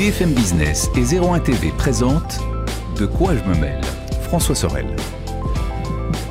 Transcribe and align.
BFM 0.00 0.32
Business 0.32 0.88
et 0.96 1.14
01 1.14 1.40
TV 1.40 1.72
présentent 1.76 2.40
De 2.96 3.04
quoi 3.04 3.34
je 3.36 3.44
me 3.46 3.54
mêle 3.54 3.82
François 4.22 4.54
Sorel. 4.54 4.86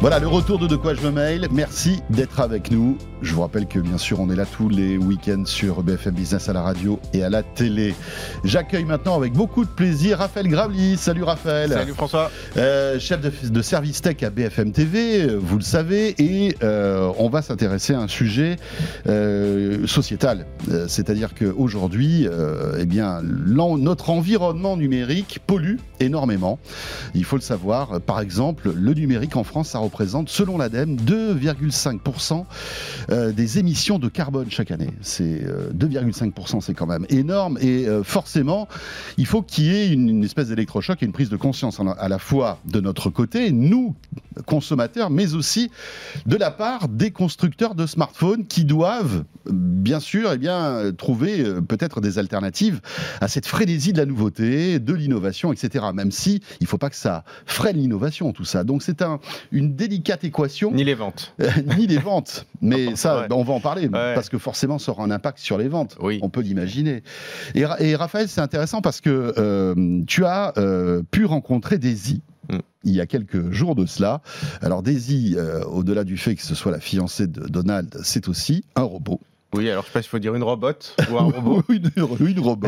Voilà 0.01 0.19
le 0.19 0.27
retour 0.27 0.59
de 0.59 0.65
De 0.65 0.77
quoi 0.77 0.93
je 0.93 1.01
me 1.01 1.11
mail. 1.11 1.49
Merci 1.51 1.99
d'être 2.09 2.39
avec 2.39 2.71
nous. 2.71 2.97
Je 3.21 3.33
vous 3.33 3.41
rappelle 3.41 3.67
que 3.67 3.79
bien 3.79 3.97
sûr 3.97 4.21
on 4.21 4.29
est 4.29 4.35
là 4.35 4.45
tous 4.45 4.69
les 4.69 4.97
week-ends 4.97 5.43
sur 5.43 5.83
BFM 5.83 6.13
Business 6.13 6.47
à 6.47 6.53
la 6.53 6.61
radio 6.61 7.01
et 7.13 7.21
à 7.21 7.29
la 7.29 7.43
télé. 7.43 7.93
J'accueille 8.45 8.85
maintenant 8.85 9.17
avec 9.17 9.33
beaucoup 9.33 9.65
de 9.65 9.69
plaisir 9.69 10.19
Raphaël 10.19 10.47
Gravely. 10.47 10.95
Salut 10.95 11.23
Raphaël. 11.23 11.71
Salut 11.71 11.91
François. 11.91 12.31
Euh, 12.55 12.97
chef 12.97 13.19
de, 13.19 13.49
de, 13.49 13.61
service 13.61 14.01
tech 14.01 14.23
à 14.23 14.29
BFM 14.29 14.71
TV, 14.71 15.27
vous 15.35 15.57
le 15.57 15.63
savez, 15.63 16.15
et 16.17 16.55
euh, 16.63 17.11
on 17.17 17.27
va 17.27 17.41
s'intéresser 17.41 17.93
à 17.93 17.99
un 17.99 18.07
sujet 18.07 18.55
euh, 19.07 19.85
sociétal. 19.85 20.45
C'est-à-dire 20.87 21.33
qu'aujourd'hui, 21.35 22.25
eh 22.77 22.85
bien, 22.85 23.21
notre 23.21 24.11
environnement 24.11 24.77
numérique 24.77 25.39
pollue 25.45 25.75
énormément. 25.99 26.59
Il 27.15 27.25
faut 27.25 27.35
le 27.35 27.41
savoir. 27.41 27.99
Par 27.99 28.21
exemple, 28.21 28.71
le 28.73 28.93
numérique 28.93 29.35
en 29.35 29.43
France, 29.43 29.69
ça 29.69 29.79
représente, 29.89 30.29
selon 30.29 30.57
l'ADEME, 30.57 30.95
2,5% 30.95 32.45
euh, 33.09 33.31
des 33.31 33.59
émissions 33.59 33.99
de 33.99 34.07
carbone 34.07 34.49
chaque 34.49 34.71
année. 34.71 34.91
C'est 35.01 35.45
2,5%, 35.73 36.61
c'est 36.61 36.73
quand 36.73 36.87
même 36.87 37.05
énorme. 37.09 37.57
Et 37.61 37.85
forcément, 38.03 38.67
il 39.17 39.25
faut 39.25 39.41
qu'il 39.41 39.65
y 39.65 39.75
ait 39.75 39.89
une, 39.91 40.09
une 40.09 40.23
espèce 40.23 40.47
d'électrochoc 40.47 41.01
et 41.01 41.05
une 41.05 41.11
prise 41.11 41.29
de 41.29 41.37
conscience 41.37 41.79
à 41.97 42.09
la 42.09 42.19
fois 42.19 42.59
de 42.65 42.79
notre 42.79 43.09
côté, 43.09 43.51
nous, 43.51 43.95
consommateurs, 44.45 45.09
mais 45.09 45.33
aussi 45.33 45.71
de 46.25 46.35
la 46.35 46.51
part 46.51 46.87
des 46.87 47.11
constructeurs 47.11 47.75
de 47.75 47.85
smartphones 47.85 48.45
qui 48.45 48.65
doivent, 48.65 49.23
bien 49.49 49.99
sûr, 49.99 50.31
eh 50.33 50.37
bien, 50.37 50.91
trouver 50.97 51.43
peut-être 51.67 52.01
des 52.01 52.19
alternatives 52.19 52.81
à 53.21 53.27
cette 53.27 53.45
frénésie 53.45 53.93
de 53.93 53.97
la 53.97 54.05
nouveauté, 54.05 54.79
de 54.79 54.93
l'innovation, 54.93 55.51
etc. 55.51 55.85
Même 55.93 56.11
si 56.11 56.41
il 56.59 56.63
ne 56.63 56.67
faut 56.67 56.77
pas 56.77 56.89
que 56.89 56.95
ça 56.95 57.23
freine 57.45 57.77
l'innovation, 57.77 58.31
tout 58.33 58.45
ça. 58.45 58.63
Donc 58.63 58.83
c'est 58.83 59.01
un, 59.01 59.19
une 59.51 59.75
délicate 59.79 60.25
équation. 60.25 60.71
Ni 60.71 60.83
les 60.83 60.93
ventes. 60.93 61.33
ni 61.77 61.87
les 61.87 61.97
ventes. 61.97 62.45
Mais 62.61 62.95
ça, 62.95 63.21
ouais. 63.21 63.27
on 63.31 63.43
va 63.43 63.53
en 63.53 63.61
parler, 63.61 63.83
ouais. 63.83 64.13
parce 64.13 64.29
que 64.29 64.37
forcément, 64.37 64.77
ça 64.77 64.91
aura 64.91 65.03
un 65.03 65.11
impact 65.11 65.39
sur 65.39 65.57
les 65.57 65.69
ventes. 65.69 65.97
Oui. 66.01 66.19
On 66.21 66.29
peut 66.29 66.41
l'imaginer. 66.41 67.01
Et, 67.55 67.63
et, 67.79 67.95
Raphaël, 67.95 68.27
c'est 68.27 68.41
intéressant 68.41 68.81
parce 68.81 68.99
que 68.99 69.33
euh, 69.37 70.03
tu 70.05 70.25
as 70.25 70.53
euh, 70.57 71.01
pu 71.09 71.25
rencontrer 71.25 71.77
Daisy 71.77 72.21
il 72.83 72.93
y 72.93 73.01
a 73.01 73.05
quelques 73.05 73.51
jours 73.51 73.75
de 73.75 73.85
cela. 73.85 74.21
Alors 74.61 74.83
Daisy, 74.83 75.35
euh, 75.37 75.63
au-delà 75.65 76.03
du 76.03 76.17
fait 76.17 76.35
que 76.35 76.41
ce 76.41 76.55
soit 76.55 76.71
la 76.71 76.79
fiancée 76.79 77.27
de 77.27 77.47
Donald, 77.47 77.99
c'est 78.03 78.27
aussi 78.27 78.63
un 78.75 78.83
robot. 78.83 79.19
Oui, 79.53 79.69
alors 79.69 79.83
je 79.83 79.87
sais 79.87 79.93
pas 79.93 80.01
s'il 80.01 80.09
faut 80.09 80.19
dire 80.19 80.35
une 80.35 80.43
robot 80.43 80.73
ou 81.11 81.17
un 81.17 81.23
robot. 81.23 81.63
une, 81.69 81.89
une 81.97 82.39
robot. 82.39 82.67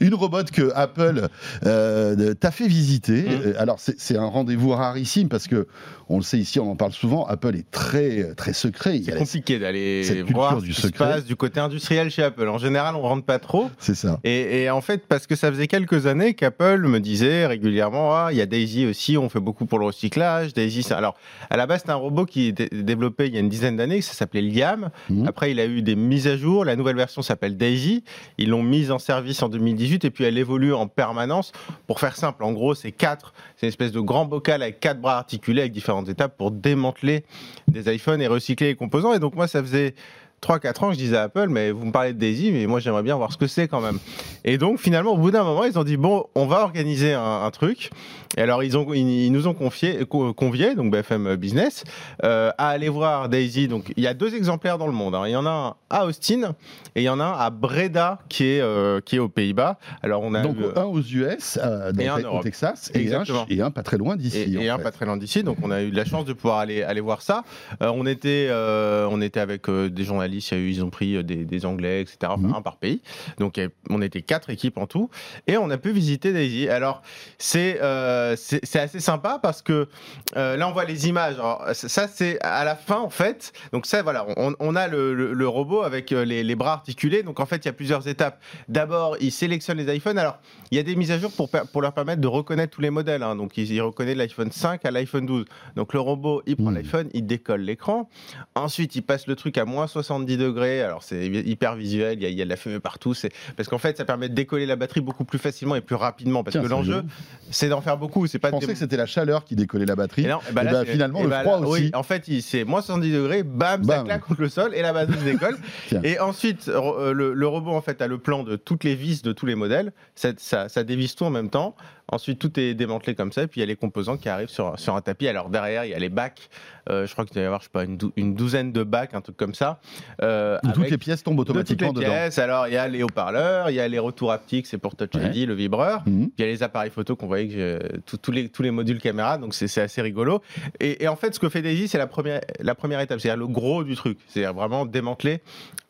une 0.00 0.14
robot 0.14 0.44
que 0.52 0.72
Apple 0.74 1.28
euh, 1.64 2.34
t'a 2.34 2.50
fait 2.50 2.66
visiter. 2.66 3.22
Mmh. 3.22 3.54
Alors 3.58 3.78
c'est 3.78 4.16
un 4.16 4.26
rendez-vous 4.26 4.70
rarissime 4.70 5.28
parce 5.28 5.46
que 5.46 5.68
on 6.08 6.18
le 6.18 6.22
sait 6.22 6.38
ici, 6.38 6.60
on 6.60 6.70
en 6.70 6.76
parle 6.76 6.92
souvent. 6.92 7.26
Apple 7.26 7.56
est 7.56 7.70
très 7.70 8.34
très 8.34 8.52
secret. 8.52 9.00
C'est 9.04 9.16
compliqué 9.16 9.58
d'aller 9.58 10.22
voir 10.22 10.60
du 10.60 10.72
ce 10.72 10.88
qui 10.88 10.92
se 10.92 10.98
passe 10.98 11.24
du 11.24 11.36
côté 11.36 11.60
industriel 11.60 12.10
chez 12.10 12.22
Apple. 12.22 12.48
En 12.48 12.58
général, 12.58 12.94
on 12.94 13.02
rentre 13.02 13.24
pas 13.24 13.38
trop. 13.38 13.70
C'est 13.78 13.94
ça. 13.94 14.20
Et, 14.22 14.62
et, 14.62 14.70
en 14.70 14.80
fait, 14.80 15.06
parce 15.08 15.26
que 15.26 15.34
ça 15.34 15.50
faisait 15.50 15.66
quelques 15.66 16.06
années 16.06 16.34
qu'Apple 16.34 16.86
me 16.86 17.00
disait 17.00 17.46
régulièrement, 17.46 18.14
ah, 18.14 18.28
il 18.30 18.38
y 18.38 18.40
a 18.40 18.46
Daisy 18.46 18.86
aussi, 18.86 19.18
on 19.18 19.28
fait 19.28 19.40
beaucoup 19.40 19.66
pour 19.66 19.78
le 19.78 19.86
recyclage. 19.86 20.54
Daisy, 20.54 20.82
ça... 20.82 20.96
alors 20.96 21.16
à 21.50 21.56
la 21.56 21.66
base, 21.66 21.82
c'est 21.84 21.90
un 21.90 21.96
robot 21.96 22.24
qui 22.24 22.48
est 22.48 22.74
développé 22.74 23.26
il 23.26 23.34
y 23.34 23.36
a 23.36 23.40
une 23.40 23.48
dizaine 23.48 23.76
d'années, 23.76 24.00
ça 24.00 24.12
s'appelait 24.12 24.42
Liam. 24.42 24.90
Mmh. 25.10 25.26
Après, 25.26 25.50
il 25.50 25.60
a 25.60 25.66
eu 25.66 25.82
des 25.82 25.96
mise 26.16 26.26
à 26.28 26.38
jour. 26.38 26.64
La 26.64 26.76
nouvelle 26.76 26.96
version 26.96 27.20
s'appelle 27.20 27.58
Daisy. 27.58 28.02
Ils 28.38 28.48
l'ont 28.48 28.62
mise 28.62 28.90
en 28.90 28.98
service 28.98 29.42
en 29.42 29.50
2018 29.50 30.06
et 30.06 30.10
puis 30.10 30.24
elle 30.24 30.38
évolue 30.38 30.72
en 30.72 30.86
permanence. 30.86 31.52
Pour 31.86 32.00
faire 32.00 32.16
simple, 32.16 32.42
en 32.42 32.52
gros, 32.52 32.74
c'est 32.74 32.90
quatre. 32.90 33.34
C'est 33.56 33.66
une 33.66 33.68
espèce 33.68 33.92
de 33.92 34.00
grand 34.00 34.24
bocal 34.24 34.62
avec 34.62 34.80
quatre 34.80 34.98
bras 34.98 35.18
articulés 35.18 35.60
avec 35.60 35.72
différentes 35.72 36.08
étapes 36.08 36.34
pour 36.38 36.52
démanteler 36.52 37.26
des 37.68 37.94
iPhones 37.94 38.22
et 38.22 38.28
recycler 38.28 38.68
les 38.68 38.76
composants. 38.76 39.12
Et 39.12 39.18
donc 39.18 39.34
moi, 39.34 39.46
ça 39.46 39.62
faisait 39.62 39.94
3-4 40.42 40.84
ans, 40.84 40.92
je 40.92 40.98
disais 40.98 41.16
à 41.16 41.22
Apple, 41.24 41.48
mais 41.48 41.70
vous 41.70 41.86
me 41.86 41.92
parlez 41.92 42.12
de 42.12 42.18
Daisy, 42.18 42.52
mais 42.52 42.66
moi 42.66 42.80
j'aimerais 42.80 43.02
bien 43.02 43.16
voir 43.16 43.32
ce 43.32 43.36
que 43.36 43.46
c'est 43.46 43.68
quand 43.68 43.80
même. 43.80 43.98
Et 44.44 44.58
donc 44.58 44.78
finalement, 44.78 45.12
au 45.12 45.16
bout 45.16 45.30
d'un 45.30 45.44
moment, 45.44 45.64
ils 45.64 45.78
ont 45.78 45.84
dit 45.84 45.96
bon, 45.96 46.24
on 46.34 46.46
va 46.46 46.62
organiser 46.62 47.14
un, 47.14 47.42
un 47.44 47.50
truc. 47.50 47.90
Et 48.36 48.42
alors 48.42 48.62
ils, 48.62 48.76
ont, 48.76 48.92
ils, 48.92 49.26
ils 49.26 49.32
nous 49.32 49.46
ont 49.46 49.54
confié, 49.54 50.04
convié, 50.06 50.74
donc 50.74 50.92
BFM 50.92 51.36
Business, 51.36 51.84
euh, 52.24 52.50
à 52.58 52.68
aller 52.68 52.88
voir 52.88 53.28
Daisy. 53.28 53.66
Donc 53.66 53.92
il 53.96 54.02
y 54.02 54.06
a 54.06 54.14
deux 54.14 54.34
exemplaires 54.34 54.78
dans 54.78 54.86
le 54.86 54.92
monde. 54.92 55.14
Hein. 55.14 55.24
Il 55.26 55.30
y 55.30 55.36
en 55.36 55.46
a 55.46 55.50
un 55.50 55.74
à 55.88 56.04
Austin 56.04 56.54
et 56.94 57.02
il 57.02 57.04
y 57.04 57.08
en 57.08 57.18
a 57.18 57.24
un 57.24 57.32
à 57.32 57.50
Breda 57.50 58.18
qui 58.28 58.44
est, 58.44 58.60
euh, 58.60 59.00
qui 59.00 59.16
est 59.16 59.18
aux 59.18 59.28
Pays-Bas. 59.28 59.78
Alors 60.02 60.22
on 60.22 60.34
a 60.34 60.42
donc 60.42 60.58
eu, 60.58 60.64
un 60.76 60.84
aux 60.84 61.00
US, 61.00 61.58
euh, 61.62 61.92
dans 61.92 62.00
et 62.00 62.08
un 62.08 62.28
au 62.28 62.42
Texas, 62.42 62.90
et 62.94 63.14
un, 63.14 63.24
et 63.48 63.62
un, 63.62 63.70
pas 63.70 63.82
très 63.82 63.96
loin 63.96 64.16
d'ici. 64.16 64.38
Et, 64.38 64.64
et 64.64 64.68
un 64.68 64.78
pas 64.78 64.90
très 64.90 65.06
loin 65.06 65.16
d'ici. 65.16 65.42
Donc 65.42 65.58
on 65.62 65.70
a 65.70 65.82
eu 65.82 65.90
de 65.90 65.96
la 65.96 66.04
chance 66.04 66.26
de 66.26 66.32
pouvoir 66.34 66.58
aller, 66.58 66.82
aller 66.82 67.00
voir 67.00 67.22
ça. 67.22 67.42
Euh, 67.82 67.90
on 67.94 68.04
était, 68.04 68.50
on 68.52 69.20
était 69.22 69.40
avec 69.40 69.70
des 69.70 70.04
ils 70.34 70.84
ont 70.84 70.90
pris 70.90 71.22
des, 71.24 71.44
des 71.44 71.66
Anglais, 71.66 72.02
etc., 72.02 72.18
enfin, 72.24 72.48
mmh. 72.48 72.54
un 72.54 72.62
par 72.62 72.76
pays. 72.76 73.00
Donc 73.38 73.60
on 73.90 74.02
était 74.02 74.22
quatre 74.22 74.50
équipes 74.50 74.78
en 74.78 74.86
tout, 74.86 75.10
et 75.46 75.56
on 75.56 75.70
a 75.70 75.78
pu 75.78 75.92
visiter 75.92 76.32
Daisy. 76.32 76.68
Alors 76.68 77.02
c'est 77.38 77.80
euh, 77.82 78.36
c'est 78.36 78.78
assez 78.78 79.00
sympa 79.00 79.38
parce 79.42 79.62
que 79.62 79.88
euh, 80.36 80.56
là 80.56 80.68
on 80.68 80.72
voit 80.72 80.84
les 80.84 81.08
images. 81.08 81.34
Alors, 81.34 81.64
ça 81.72 82.08
c'est 82.08 82.40
à 82.42 82.64
la 82.64 82.76
fin 82.76 82.98
en 82.98 83.10
fait. 83.10 83.52
Donc 83.72 83.86
ça 83.86 84.02
voilà, 84.02 84.26
on, 84.36 84.54
on 84.58 84.76
a 84.76 84.88
le, 84.88 85.14
le, 85.14 85.32
le, 85.32 85.48
robot 85.48 85.82
avec 85.82 86.10
les, 86.10 86.42
les, 86.42 86.54
bras 86.54 86.72
articulés. 86.74 87.22
Donc 87.22 87.40
en 87.40 87.46
fait 87.46 87.56
il 87.56 87.66
y 87.66 87.68
a 87.68 87.72
plusieurs 87.72 88.08
étapes. 88.08 88.40
D'abord 88.68 89.16
il 89.20 89.32
sélectionne 89.32 89.78
les 89.78 89.96
iPhones. 89.96 90.18
Alors 90.18 90.38
il 90.70 90.76
y 90.76 90.80
a 90.80 90.82
des 90.82 90.96
mises 90.96 91.10
à 91.10 91.18
jour 91.18 91.32
pour, 91.32 91.48
pour 91.50 91.82
leur 91.82 91.92
permettre 91.92 92.20
de 92.20 92.28
reconnaître 92.28 92.74
tous 92.74 92.82
les 92.82 92.90
modèles. 92.90 93.22
Hein. 93.22 93.36
Donc 93.36 93.56
il, 93.56 93.70
il 93.70 93.80
reconnaît 93.80 94.14
l'iPhone 94.14 94.50
5 94.50 94.84
à 94.84 94.90
l'iPhone 94.90 95.26
12. 95.26 95.44
Donc 95.76 95.92
le 95.92 96.00
robot 96.00 96.42
il 96.46 96.56
prend 96.56 96.70
mmh. 96.70 96.74
l'iPhone, 96.74 97.08
il 97.14 97.26
décolle 97.26 97.62
l'écran. 97.62 98.08
Ensuite 98.54 98.96
il 98.96 99.02
passe 99.02 99.26
le 99.26 99.36
truc 99.36 99.58
à 99.58 99.64
moins 99.64 99.86
70 100.16 100.36
degrés. 100.36 100.82
Alors 100.82 101.02
c'est 101.02 101.26
hyper 101.26 101.74
visuel, 101.74 102.18
il 102.18 102.22
y, 102.22 102.26
a, 102.26 102.28
il 102.28 102.36
y, 102.36 102.42
a, 102.42 102.44
de 102.44 102.50
la 102.50 102.56
fumée 102.56 102.80
partout. 102.80 103.14
C'est 103.14 103.30
parce 103.56 103.68
qu'en 103.68 103.78
fait 103.78 103.96
ça 103.96 104.04
permet 104.04 104.28
de 104.28 104.34
décoller 104.34 104.66
la 104.66 104.76
batterie 104.76 105.00
beaucoup 105.00 105.24
plus 105.24 105.38
facilement 105.38 105.76
et 105.76 105.80
plus 105.80 105.96
rapidement. 105.96 106.44
Parce 106.44 106.52
Tiens, 106.52 106.62
que 106.62 106.68
l'enjeu 106.68 107.02
c'est 107.50 107.68
d'en 107.68 107.80
faire 107.80 107.96
beaucoup. 107.96 108.26
C'est 108.26 108.38
pas. 108.38 108.48
Je 108.48 108.52
pensais 108.52 108.72
que 108.72 108.78
c'était 108.78 108.96
la 108.96 109.06
chaleur 109.06 109.44
qui 109.44 109.56
décollait 109.56 109.86
la 109.86 109.96
batterie. 109.96 110.24
Et, 110.24 110.28
non, 110.28 110.40
et 110.48 110.52
bah, 110.52 110.62
et 110.62 110.64
là, 110.64 110.72
bah, 110.72 110.84
finalement 110.84 111.22
le 111.22 111.28
bah, 111.28 111.42
froid 111.42 111.60
là, 111.60 111.66
aussi. 111.66 111.82
Oui, 111.82 111.90
en 111.94 112.02
fait 112.02 112.24
c'est 112.40 112.64
moins 112.64 112.82
70 112.82 113.12
degrés, 113.12 113.42
bam, 113.42 113.82
bam, 113.82 113.98
ça 113.98 114.04
claque 114.04 114.22
contre 114.22 114.40
le 114.40 114.48
sol 114.48 114.74
et 114.74 114.82
la 114.82 114.92
batterie 114.92 115.18
se 115.18 115.24
décolle. 115.24 115.58
et 116.04 116.18
ensuite 116.18 116.68
euh, 116.68 117.12
le, 117.12 117.34
le, 117.34 117.46
robot 117.46 117.72
en 117.72 117.80
fait 117.80 118.02
a 118.02 118.06
le 118.06 118.18
plan 118.18 118.42
de 118.42 118.56
toutes 118.56 118.84
les 118.84 118.94
vis 118.94 119.22
de 119.22 119.32
tous 119.32 119.46
les 119.46 119.54
modèles. 119.54 119.92
Ça, 120.14 120.30
ça, 120.36 120.68
ça 120.68 120.84
dévisse 120.84 121.14
tout 121.14 121.24
en 121.24 121.30
même 121.30 121.50
temps. 121.50 121.76
Ensuite, 122.12 122.38
tout 122.38 122.60
est 122.60 122.74
démantelé 122.74 123.16
comme 123.16 123.32
ça, 123.32 123.42
et 123.42 123.46
puis 123.48 123.60
il 123.60 123.62
y 123.62 123.64
a 123.64 123.66
les 123.66 123.74
composants 123.74 124.16
qui 124.16 124.28
arrivent 124.28 124.48
sur, 124.48 124.78
sur 124.78 124.94
un 124.94 125.00
tapis. 125.00 125.26
Alors 125.26 125.50
derrière, 125.50 125.84
il 125.84 125.90
y 125.90 125.94
a 125.94 125.98
les 125.98 126.08
bacs. 126.08 126.48
Euh, 126.88 127.04
je 127.04 127.12
crois 127.12 127.24
qu'il 127.24 127.34
doit 127.34 127.42
y 127.42 127.46
avoir, 127.46 127.60
je 127.60 127.64
sais 127.64 127.70
pas, 127.72 127.82
une, 127.82 127.96
dou 127.96 128.12
une, 128.14 128.36
douzaine 128.36 128.70
de 128.70 128.84
bacs, 128.84 129.12
un 129.14 129.20
truc 129.20 129.36
comme 129.36 129.54
ça. 129.54 129.80
Euh, 130.22 130.56
Où 130.62 130.70
toutes 130.70 130.90
les 130.90 130.98
pièces 130.98 131.24
tombent 131.24 131.40
automatiquement 131.40 131.88
toutes 131.88 131.98
les 131.98 132.04
dedans. 132.04 132.14
Pièces. 132.14 132.38
Alors 132.38 132.68
il 132.68 132.74
y 132.74 132.76
a 132.76 132.86
les 132.86 133.02
haut-parleurs, 133.02 133.70
il 133.70 133.74
y 133.74 133.80
a 133.80 133.88
les 133.88 133.98
retours 133.98 134.30
haptiques, 134.30 134.68
c'est 134.68 134.78
pour 134.78 134.94
Touch 134.94 135.14
ID, 135.14 135.20
ouais. 135.20 135.46
le 135.46 135.54
vibreur. 135.54 136.04
Puis 136.04 136.30
il 136.38 136.40
y 136.40 136.44
a 136.44 136.46
les 136.46 136.62
appareils 136.62 136.92
photo 136.92 137.16
qu'on 137.16 137.26
voyait, 137.26 137.48
que 137.48 138.16
tous 138.16 138.30
les, 138.30 138.48
tous 138.48 138.62
les 138.62 138.70
modules 138.70 139.00
caméra, 139.00 139.36
donc 139.36 139.52
c'est 139.52 139.80
assez 139.80 140.00
rigolo. 140.00 140.42
Et, 140.78 141.02
et, 141.02 141.08
en 141.08 141.16
fait, 141.16 141.34
ce 141.34 141.40
que 141.40 141.48
fait 141.48 141.60
Daisy, 141.60 141.88
c'est 141.88 141.98
la 141.98 142.06
première, 142.06 142.40
la 142.60 142.76
première 142.76 143.00
étape, 143.00 143.18
c'est-à-dire 143.18 143.40
le 143.40 143.48
gros 143.48 143.82
du 143.82 143.96
truc, 143.96 144.18
c'est-à-dire 144.28 144.54
vraiment 144.54 144.86
démanteler 144.86 145.40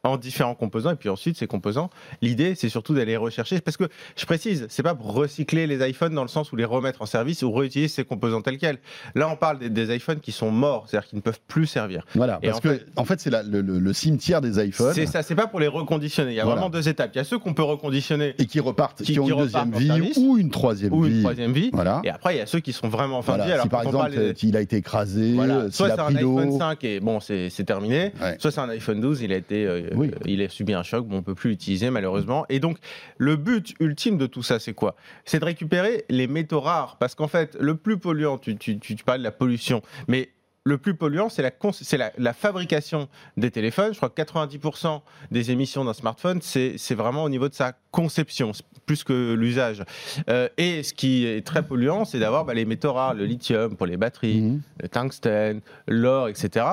en 0.09 0.17
différents 0.17 0.55
composants. 0.55 0.93
Et 0.93 0.97
puis 0.97 1.09
ensuite, 1.09 1.37
ces 1.37 1.47
composants, 1.47 1.91
l'idée, 2.23 2.55
c'est 2.55 2.69
surtout 2.69 2.95
d'aller 2.95 3.17
rechercher. 3.17 3.61
Parce 3.61 3.77
que 3.77 3.89
je 4.17 4.27
précise, 4.27 4.67
c'est 4.69 4.83
pas 4.83 4.95
pour 4.95 5.13
recycler 5.13 5.67
les 5.67 5.87
iPhones 5.89 6.15
dans 6.15 6.23
le 6.23 6.29
sens 6.29 6.53
où 6.53 6.57
les 6.57 6.65
remettre 6.65 7.03
en 7.03 7.07
service 7.07 7.43
ou 7.43 7.53
réutiliser 7.53 7.89
ces 7.89 8.05
composants 8.05 8.43
tels 8.43 8.59
quels. 8.59 8.79
Là, 9.15 9.29
on 9.29 9.37
parle 9.37 9.59
des, 9.59 9.71
des 9.71 9.95
iPhones 9.95 10.21
qui 10.21 10.33
sont 10.33 10.51
morts, 10.51 10.87
c'est-à-dire 10.89 11.09
qui 11.09 11.17
ne 11.17 11.21
peuvent 11.21 11.41
plus 11.49 11.67
servir. 11.67 12.05
Voilà, 12.15 12.39
parce 12.43 12.59
en 12.59 12.61
que 12.61 12.75
fait, 12.75 12.87
en 12.97 13.05
fait, 13.05 13.21
c'est 13.21 13.31
le, 13.31 13.61
le, 13.61 13.79
le, 13.79 13.93
cimetière 13.93 14.41
des 14.41 14.65
iPhones. 14.65 14.93
C'est 14.95 15.07
ça, 15.07 15.23
c'est 15.23 15.35
pas 15.35 15.47
pour 15.47 15.61
les 15.61 15.69
reconditionner. 15.69 16.33
Il 16.33 16.37
y 16.37 16.41
a 16.41 16.45
voilà. 16.45 16.61
vraiment 16.61 16.71
deux 16.71 16.89
étapes. 16.89 17.11
Il 17.15 17.19
y 17.19 17.21
a 17.21 17.25
ceux 17.25 17.39
qu'on 17.39 17.55
peut 17.55 17.63
reconditionner 17.63 18.35
et 18.39 18.47
qui 18.47 18.61
repartent, 18.61 19.03
qui, 19.03 19.13
qui 19.13 19.21
ont 19.21 19.25
qui 19.25 19.31
une 19.33 19.39
deuxième 19.39 19.73
vie 19.73 19.87
service, 19.87 20.17
ou 20.17 20.39
une 20.39 20.51
troisième 20.51 20.93
ou 20.93 21.03
vie. 21.03 21.17
une 21.17 21.23
troisième 21.23 21.53
vie. 21.53 21.71
Voilà. 21.73 22.01
Et 22.05 22.11
après, 22.11 22.35
il 22.35 22.39
y 22.39 22.43
a 22.43 22.47
ceux 22.47 22.61
qui 22.61 22.73
sont 22.73 22.89
vraiment 22.89 23.19
en 23.19 23.23
fin 23.23 23.33
voilà. 23.33 23.45
de 23.45 23.49
vie. 23.49 23.55
Alors, 23.55 23.65
si 23.65 23.69
par 23.69 23.83
exemple, 23.83 24.35
il 24.43 24.57
a 24.57 24.61
été 24.61 24.77
écrasé, 24.77 25.33
voilà. 25.35 25.71
soit 25.71 25.91
c'est 25.91 26.01
un 26.01 26.15
iPhone 26.15 26.59
5 26.59 26.85
et 26.85 27.01
bon, 27.01 27.21
c'est 27.21 27.65
terminé. 27.65 28.13
Ouais. 28.21 28.37
Soit 28.39 28.51
c'est 28.51 28.61
un 28.61 28.69
iPhone 28.69 29.01
12, 29.01 29.23
il 29.23 29.33
a 29.33 29.37
été, 29.37 29.67
euh, 29.67 29.91
oui. 29.97 30.11
il 30.25 30.43
a 30.43 30.49
subi 30.49 30.75
un 30.75 30.83
choc, 30.83 31.07
bon, 31.07 31.19
on 31.19 31.23
peut 31.23 31.35
plus 31.35 31.51
l'utiliser 31.51 31.91
malheureusement. 31.91 32.47
Et 32.49 32.61
donc, 32.61 32.79
le 33.19 33.37
but 33.37 33.75
ultime 33.81 34.19
de 34.19 34.27
tout 34.27 34.43
ça, 34.43 34.59
c'est 34.59 34.75
quoi? 34.75 34.97
C'est 35.25 35.41
de 35.41 35.45
récupérer 35.45 36.05
les 36.09 36.27
métaux 36.27 36.61
rares, 36.61 36.97
parce 36.99 37.15
qu'en 37.15 37.29
fait, 37.29 37.57
le 37.61 37.77
plus 37.77 37.99
polluant, 37.99 38.39
tu, 38.39 38.57
tu, 38.57 38.79
tu, 38.79 38.95
tu 38.95 39.05
parles 39.05 39.19
de 39.19 39.25
la 39.25 39.33
pollution, 39.33 39.83
mais 40.09 40.31
le 40.67 40.79
plus 40.79 40.97
polluant, 40.97 41.29
c'est 41.29 41.43
la, 41.43 41.53
la, 41.97 42.13
la, 42.19 42.33
fabrication 42.33 43.09
des 43.37 43.53
téléphones. 43.53 43.93
Je 43.93 43.99
crois 43.99 44.11
que 44.11 44.21
90% 44.21 45.01
des 45.31 45.53
émissions 45.53 45.85
d'un 45.85 45.93
smartphone, 45.93 46.41
c'est 46.43 46.95
vraiment 46.95 47.23
au 47.23 47.29
niveau 47.29 47.49
de 47.49 47.55
sa 47.55 47.73
conception, 47.93 48.51
plus 48.87 49.05
que 49.05 49.35
l'usage. 49.35 49.83
Euh, 50.31 50.49
et 50.57 50.83
ce 50.83 50.95
qui 50.95 51.27
est 51.27 51.45
très 51.45 51.63
polluant, 51.65 52.05
c'est 52.05 52.19
d'avoir 52.21 52.45
bah, 52.45 52.55
les 52.55 52.65
métaux 52.65 52.93
rares, 52.93 53.15
le 53.15 53.25
lithium 53.27 53.77
pour 53.77 53.87
les 53.87 53.97
batteries, 53.97 54.41
mmh. 54.41 54.61
le 54.83 54.89
tungstène, 54.89 55.61
l'or, 55.89 56.29
etc. 56.29 56.65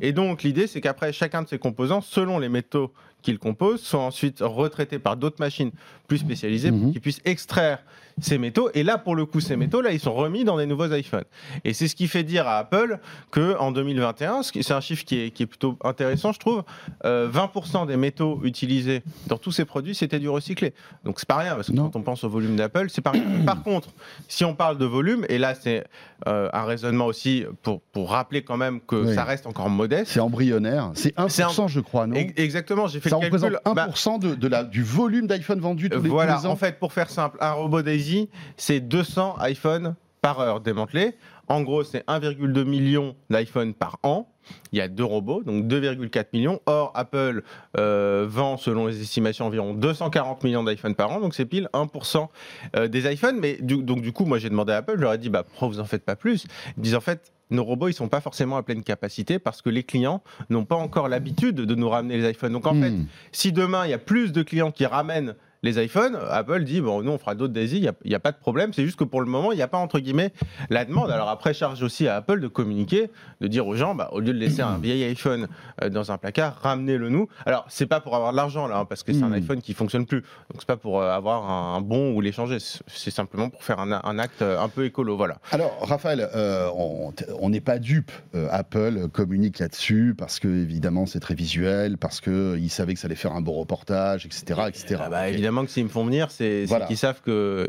Et 0.00 0.12
donc 0.12 0.42
l'idée, 0.42 0.66
c'est 0.66 0.80
qu'après 0.80 1.12
chacun 1.12 1.42
de 1.42 1.48
ces 1.48 1.58
composants, 1.58 2.00
selon 2.00 2.38
les 2.38 2.48
métaux 2.48 2.92
qui 3.20 3.32
le 3.32 3.38
composent 3.38 3.82
sont 3.82 3.98
ensuite 3.98 4.38
retraités 4.40 4.98
par 4.98 5.16
d'autres 5.16 5.40
machines 5.40 5.72
plus 6.06 6.18
spécialisées 6.18 6.70
pour 6.70 6.78
Mhm. 6.78 6.92
qu'ils 6.92 7.00
puissent 7.00 7.20
extraire 7.24 7.80
ces 8.20 8.38
métaux. 8.38 8.70
Et 8.74 8.82
là, 8.82 8.98
pour 8.98 9.14
le 9.16 9.26
coup, 9.26 9.40
ces 9.40 9.56
métaux, 9.56 9.80
là, 9.80 9.92
ils 9.92 10.00
sont 10.00 10.14
remis 10.14 10.44
dans 10.44 10.56
des 10.56 10.66
nouveaux 10.66 10.92
iPhones. 10.92 11.24
Et 11.64 11.72
c'est 11.74 11.88
ce 11.88 11.96
qui 11.96 12.08
fait 12.08 12.22
dire 12.22 12.46
à 12.48 12.58
Apple 12.58 12.98
que 13.30 13.56
en 13.58 13.72
2021, 13.72 14.42
ce 14.42 14.52
qui- 14.52 14.62
c'est 14.62 14.74
un 14.74 14.80
chiffre 14.80 15.04
qui 15.04 15.18
est, 15.20 15.30
qui 15.30 15.42
est 15.42 15.46
plutôt 15.46 15.76
intéressant, 15.84 16.32
je 16.32 16.38
trouve, 16.38 16.62
euh, 17.04 17.28
20% 17.30 17.86
des 17.86 17.96
métaux 17.96 18.40
utilisés 18.44 19.02
dans 19.26 19.38
tous 19.38 19.52
ces 19.52 19.64
produits, 19.64 19.94
c'était 19.94 20.18
du 20.18 20.28
recyclé. 20.28 20.74
Donc 21.04 21.18
c'est 21.20 21.28
pas 21.28 21.36
rien, 21.36 21.54
parce 21.54 21.68
que 21.68 21.72
Non. 21.72 21.90
quand 21.90 21.98
on 21.98 22.02
pense 22.02 22.24
au 22.24 22.28
volume 22.28 22.56
d'Apple, 22.56 22.86
c'est 22.90 23.02
pas 23.02 23.10
rien. 23.12 23.22
Par 23.46 23.62
contre, 23.62 23.88
si 24.28 24.44
on 24.44 24.54
parle 24.54 24.78
de 24.78 24.84
volume, 24.86 25.24
et 25.28 25.38
là 25.38 25.54
c'est 25.54 25.84
euh, 26.26 26.48
un 26.52 26.64
raisonnement 26.64 27.06
aussi 27.06 27.44
pour, 27.62 27.80
pour 27.80 28.10
rappeler 28.10 28.42
quand 28.42 28.56
même 28.56 28.80
que 28.80 28.96
Oui. 29.06 29.14
ça 29.14 29.22
reste 29.24 29.46
encore 29.46 29.70
modeste. 29.70 30.10
C'est 30.12 30.20
embryonnaire. 30.20 30.90
C'est 30.94 31.14
1%, 31.16 31.28
C'est 31.28 31.68
je 31.68 31.80
crois, 31.80 32.06
non 32.08 32.16
Ex- 32.16 32.32
Exactement, 32.36 32.88
j'ai 32.88 32.98
fait 33.00 33.08
Ça 33.08 33.18
le 33.20 33.26
représente 33.26 33.50
calcul. 33.52 33.74
Bah, 33.74 33.86
1% 33.88 34.18
de, 34.18 34.34
de 34.34 34.48
la, 34.48 34.64
du 34.64 34.82
volume 34.82 35.26
d'iPhone 35.28 35.60
vendu 35.60 35.88
tous 35.88 36.02
les, 36.02 36.08
voilà, 36.08 36.34
tous 36.34 36.42
les 36.42 36.46
ans 36.48 36.52
en 36.52 36.56
fait, 36.56 36.78
pour 36.80 36.92
faire 36.92 37.08
simple, 37.10 37.38
un 37.40 37.52
robot 37.52 37.82
Daisy, 37.82 38.07
c'est 38.56 38.80
200 38.80 39.36
iPhones 39.40 39.94
par 40.20 40.40
heure 40.40 40.60
démantelés. 40.60 41.14
En 41.48 41.62
gros, 41.62 41.82
c'est 41.82 42.04
1,2 42.08 42.64
million 42.64 43.16
d'iPhones 43.30 43.72
par 43.72 43.98
an. 44.02 44.28
Il 44.72 44.78
y 44.78 44.82
a 44.82 44.88
deux 44.88 45.04
robots, 45.04 45.42
donc 45.42 45.66
2,4 45.66 46.26
millions. 46.32 46.60
Or, 46.66 46.90
Apple 46.94 47.42
euh, 47.78 48.26
vend, 48.28 48.56
selon 48.56 48.86
les 48.86 49.00
estimations, 49.00 49.46
environ 49.46 49.72
240 49.74 50.42
millions 50.44 50.64
d'iPhones 50.64 50.94
par 50.94 51.10
an. 51.10 51.20
Donc, 51.20 51.34
c'est 51.34 51.46
pile 51.46 51.68
1% 51.72 52.28
euh, 52.76 52.88
des 52.88 53.10
iPhones. 53.10 53.38
Mais 53.38 53.58
du, 53.60 53.82
donc, 53.82 54.02
du 54.02 54.12
coup, 54.12 54.24
moi, 54.26 54.38
j'ai 54.38 54.50
demandé 54.50 54.72
à 54.72 54.78
Apple, 54.78 54.94
je 54.96 55.02
leur 55.02 55.12
ai 55.14 55.18
dit, 55.18 55.30
bah, 55.30 55.42
pourquoi 55.42 55.68
vous 55.68 55.80
en 55.80 55.84
faites 55.84 56.04
pas 56.04 56.16
plus? 56.16 56.46
Ils 56.76 56.82
disent, 56.82 56.94
en 56.94 57.00
fait, 57.00 57.32
nos 57.50 57.64
robots, 57.64 57.88
ils 57.88 57.94
sont 57.94 58.08
pas 58.08 58.20
forcément 58.20 58.58
à 58.58 58.62
pleine 58.62 58.82
capacité 58.82 59.38
parce 59.38 59.62
que 59.62 59.70
les 59.70 59.82
clients 59.84 60.22
n'ont 60.50 60.66
pas 60.66 60.76
encore 60.76 61.08
l'habitude 61.08 61.56
de 61.56 61.74
nous 61.74 61.88
ramener 61.88 62.18
les 62.18 62.30
iPhones. 62.30 62.52
Donc, 62.52 62.66
en 62.66 62.74
fait, 62.74 62.90
Hmm. 62.90 63.06
si 63.32 63.52
demain, 63.52 63.86
il 63.86 63.90
y 63.90 63.94
a 63.94 63.98
plus 63.98 64.32
de 64.32 64.42
clients 64.42 64.70
qui 64.70 64.84
ramènent 64.84 65.34
les 65.62 65.82
iPhones, 65.82 66.16
Apple 66.30 66.62
dit 66.64 66.80
bon, 66.80 67.02
nous 67.02 67.10
on 67.10 67.18
fera 67.18 67.34
d'autres 67.34 67.52
Daisy, 67.52 67.78
il 67.78 68.08
n'y 68.08 68.14
a, 68.14 68.20
pas 68.20 68.32
de 68.32 68.36
problème. 68.36 68.72
C'est 68.72 68.84
juste 68.84 68.98
que 68.98 69.04
pour 69.04 69.20
le 69.20 69.26
moment, 69.26 69.50
il 69.52 69.56
n'y 69.56 69.62
a 69.62 69.68
pas 69.68 69.78
entre 69.78 69.98
guillemets 69.98 70.32
la 70.70 70.84
demande. 70.84 71.10
Alors 71.10 71.28
après, 71.28 71.52
charge 71.54 71.82
aussi 71.82 72.06
à 72.06 72.16
Apple 72.16 72.40
de 72.40 72.48
communiquer, 72.48 73.10
de 73.40 73.48
dire 73.48 73.66
aux 73.66 73.74
gens, 73.74 73.94
bah, 73.94 74.08
au 74.12 74.20
lieu 74.20 74.32
de 74.32 74.38
laisser 74.38 74.62
un 74.62 74.78
vieil 74.78 75.02
iPhone 75.04 75.48
euh, 75.82 75.88
dans 75.90 76.12
un 76.12 76.18
placard, 76.18 76.58
ramenez-le 76.62 77.08
nous. 77.08 77.28
Alors 77.46 77.64
c'est 77.68 77.86
pas 77.86 78.00
pour 78.00 78.14
avoir 78.14 78.32
de 78.32 78.36
l'argent 78.36 78.66
là, 78.68 78.78
hein, 78.78 78.84
parce 78.84 79.02
que 79.02 79.12
c'est 79.12 79.22
un 79.22 79.28
Mm. 79.30 79.32
iPhone 79.34 79.60
qui 79.62 79.74
fonctionne 79.74 80.06
plus. 80.06 80.20
Donc 80.22 80.60
c'est 80.60 80.66
pas 80.66 80.76
pour 80.76 81.00
euh, 81.00 81.10
avoir 81.10 81.50
un, 81.50 81.76
un 81.76 81.80
bon 81.80 82.12
ou 82.14 82.20
l'échanger. 82.20 82.58
C'est 82.86 83.10
simplement 83.10 83.50
pour 83.50 83.64
faire 83.64 83.80
un, 83.80 83.90
un 84.04 84.18
acte 84.18 84.42
euh, 84.42 84.60
un 84.60 84.68
peu 84.68 84.84
écolo, 84.84 85.16
voilà. 85.16 85.38
Alors, 85.50 85.76
Raphaël, 85.82 86.28
euh, 86.34 86.68
on 86.74 87.48
n'est 87.50 87.60
pas 87.60 87.78
dupe. 87.78 88.12
Apple 88.50 89.08
communique 89.08 89.58
là-dessus 89.58 90.14
parce 90.16 90.38
que, 90.38 90.48
évidemment, 90.48 91.06
c'est 91.06 91.20
très 91.20 91.34
visuel, 91.34 91.98
parce 91.98 92.20
qu'ils 92.20 92.70
savaient 92.70 92.94
que 92.94 93.00
ça 93.00 93.06
allait 93.06 93.14
faire 93.16 93.32
un 93.32 93.40
bon 93.40 93.52
reportage, 93.52 94.24
etc. 94.26 94.60
etc. 94.68 94.96
Ah 95.04 95.08
bah, 95.10 95.28
Et- 95.28 95.32
évidemment 95.32 95.47
que 95.64 95.70
s'ils 95.70 95.84
me 95.84 95.88
font 95.88 96.04
venir, 96.04 96.30
c'est 96.30 96.64
Voilà. 96.66 96.86
qu'ils 96.86 96.96
savent 96.96 97.20
que 97.22 97.30
euh, 97.30 97.66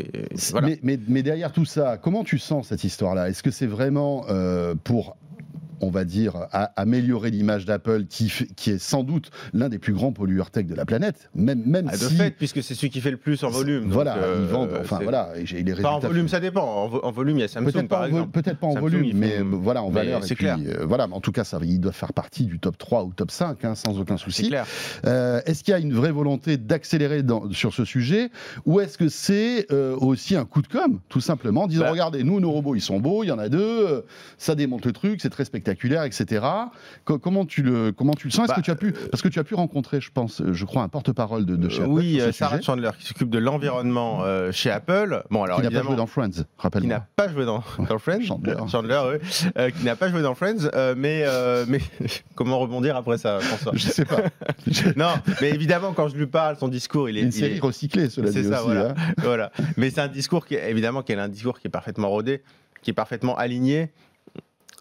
voilà. 0.51 0.67
mais, 0.67 0.79
mais- 0.83 0.99
mais 1.07 1.23
derrière 1.23 1.51
tout 1.51 1.65
ça, 1.65 1.97
comment 1.97 2.23
tu 2.23 2.37
sens 2.39 2.67
cette 2.67 2.83
histoire-là? 2.83 3.29
Est-ce 3.29 3.43
que 3.43 3.51
c'est 3.51 3.65
vraiment 3.67 4.25
euh, 4.29 4.75
pour 4.83 5.15
on 5.81 5.89
va 5.89 6.03
dire, 6.05 6.33
à 6.51 6.65
améliorer 6.79 7.31
l'image 7.31 7.65
d'Apple, 7.65 8.05
qui, 8.05 8.31
est 8.67 8.77
sans 8.79 9.03
doute 9.03 9.29
l'un 9.53 9.69
des 9.69 9.79
plus 9.79 9.93
grands 9.93 10.11
pollueurs 10.11 10.51
tech 10.51 10.65
de 10.65 10.75
la 10.75 10.85
planète, 10.85 11.29
même, 11.35 11.63
même 11.65 11.87
Ah, 11.91 11.97
de 11.97 12.03
si... 12.03 12.15
fait, 12.15 12.31
puisque 12.31 12.61
c'est 12.63 12.75
celui 12.75 12.89
qui 12.89 13.01
fait 13.01 13.11
le 13.11 13.17
plus 13.17 13.43
en 13.43 13.49
volume. 13.49 13.85
Voilà, 13.89 14.17
euh, 14.17 14.39
ils 14.41 14.47
vendent, 14.53 14.77
enfin 14.81 14.99
voilà, 15.01 15.29
et 15.35 15.43
les 15.63 15.73
Enfin, 15.73 15.83
en 15.83 15.87
résultats 15.95 16.07
volume, 16.07 16.27
ça 16.27 16.39
dépend. 16.39 16.63
En, 16.63 16.87
vo- 16.87 16.99
en 17.03 17.11
volume, 17.11 17.37
il 17.37 17.41
y 17.41 17.43
a 17.43 17.47
Samsung, 17.47 17.71
Peut-être 17.71 17.87
par 17.87 17.99
pas, 18.01 18.05
en 18.05 18.09
vo- 18.09 18.15
exemple. 18.17 18.31
peut-être 18.41 18.57
pas 18.59 18.67
en 18.67 18.71
Samsung, 18.73 18.81
volume, 18.81 19.17
mais 19.17 19.37
font- 19.39 19.57
voilà, 19.59 19.83
en 19.83 19.89
mais 19.89 19.95
valeur. 19.95 20.23
c'est 20.23 20.35
clair. 20.35 20.57
euh, 20.65 20.85
voilà, 20.85 21.07
mais 21.07 21.13
en 21.15 21.21
tout 21.21 21.31
cas, 21.31 21.43
ça, 21.43 21.59
ils 21.63 21.79
doivent 21.79 21.95
faire 21.95 22.13
partie 22.13 22.45
du 22.45 22.59
top 22.59 22.77
3 22.77 23.03
ou 23.05 23.13
top 23.13 23.31
5, 23.31 23.63
hein, 23.65 23.75
sans 23.75 23.99
aucun 23.99 24.17
C'est 24.17 24.23
souci. 24.23 24.47
clair. 24.49 24.65
Euh, 25.05 25.41
est-ce 25.45 25.63
qu'il 25.63 25.71
y 25.71 25.75
a 25.75 25.79
une 25.79 25.93
vraie 25.93 26.11
volonté 26.11 26.57
d'accélérer 26.57 27.23
sur 27.51 27.73
ce 27.73 27.85
sujet, 27.85 28.29
ou 28.65 28.79
est-ce 28.79 28.97
que 28.97 29.09
c'est 29.09 29.67
euh, 29.71 29.95
aussi 29.97 30.35
un 30.35 30.45
coup 30.45 30.61
de 30.61 30.67
com', 30.67 30.99
tout 31.09 31.21
simplement, 31.21 31.63
en 31.63 31.67
disant 31.67 31.83
Bah. 31.85 31.91
regardez, 31.91 32.23
nous, 32.23 32.39
nos 32.39 32.51
robots, 32.51 32.75
ils 32.75 32.81
sont 32.81 32.99
beaux, 32.99 33.23
il 33.23 33.27
y 33.27 33.31
en 33.31 33.39
a 33.39 33.49
deux, 33.49 34.05
ça 34.37 34.55
démonte 34.55 34.85
le 34.85 34.91
truc, 34.91 35.21
c'est 35.21 35.29
très 35.29 35.45
spectaculaire, 35.45 35.68
etc. 35.71 36.45
Co- 37.05 37.19
comment 37.19 37.45
tu 37.45 37.61
le, 37.63 37.91
comment 37.91 38.13
tu 38.13 38.27
le 38.27 38.31
sens? 38.31 38.45
Est-ce 38.45 38.49
Bah, 38.49 38.55
que 38.55 38.61
tu 38.61 38.71
as 38.71 38.75
pu, 38.75 38.91
parce 39.11 39.21
que 39.21 39.27
tu 39.27 39.39
as 39.39 39.43
pu 39.43 39.55
rencontrer, 39.55 40.01
je 40.01 40.11
pense, 40.11 40.41
euh, 40.41 40.53
je 40.53 40.65
crois, 40.65 40.83
un 40.83 40.87
porte-parole 40.89 41.45
de, 41.45 41.55
de 41.55 41.69
chez 41.69 41.81
Euh, 41.81 41.85
Apple 41.85 41.91
oui, 41.93 42.21
euh, 42.21 42.31
Sarah 42.31 42.55
sujet, 42.57 42.65
Chandler, 42.65 42.89
qui 42.99 43.05
s'occupe 43.05 43.29
de 43.29 43.39
l'environnement 43.39 44.23
euh, 44.23 44.51
chez 44.51 44.71
Apple. 44.71 45.23
Bon, 45.29 45.43
alors 45.43 45.57
qui 45.61 45.63
n'a 45.63 45.71
pas 45.71 45.83
joué 45.87 45.95
dans 45.95 46.07
Friends, 46.07 46.29
qui 46.31 46.43
rappelle-moi. 46.57 46.89
n'a 46.95 47.07
pas 47.15 47.27
joué 47.29 47.45
dans, 47.45 47.63
dans 47.89 47.97
Friends, 47.99 48.21
Chandler. 48.21 48.55
Chandler, 48.71 49.01
oui, 49.13 49.49
euh, 49.57 49.69
qui 49.69 49.83
n'a 49.85 49.95
pas 49.95 50.09
joué 50.09 50.21
dans 50.21 50.35
Friends, 50.35 50.69
euh, 50.73 50.95
mais, 50.97 51.23
euh, 51.25 51.65
mais 51.67 51.79
comment 52.35 52.59
rebondir 52.59 52.95
après 52.95 53.17
ça, 53.17 53.39
François? 53.39 53.71
Je 53.75 53.87
sais 53.87 54.05
pas. 54.05 54.17
Non, 54.95 55.13
mais 55.41 55.49
évidemment, 55.49 55.93
quand 55.93 56.07
je 56.09 56.15
lui 56.15 56.27
parle, 56.27 56.57
son 56.57 56.67
discours, 56.67 57.09
il 57.09 57.17
est, 57.17 57.21
Une 57.21 57.27
il 57.27 57.33
série 57.33 57.57
est- 57.57 57.59
recyclée, 57.59 58.09
cela 58.09 58.29
dit 58.31 58.43
ça, 58.43 58.57
aussi. 58.59 58.65
voilà. 58.65 58.89
hein. 58.91 59.13
voilà. 59.19 59.51
Mais 59.77 59.89
c'est 59.89 60.01
un 60.01 60.07
discours 60.07 60.45
qui, 60.45 60.55
évidemment, 60.55 61.01
qui 61.01 61.11
est 61.11 61.15
un 61.19 61.27
discours 61.27 61.59
qui 61.59 61.67
est 61.67 61.71
parfaitement 61.71 62.09
rodé, 62.09 62.41
qui 62.81 62.91
est 62.91 62.93
parfaitement 62.93 63.35
aligné 63.37 63.89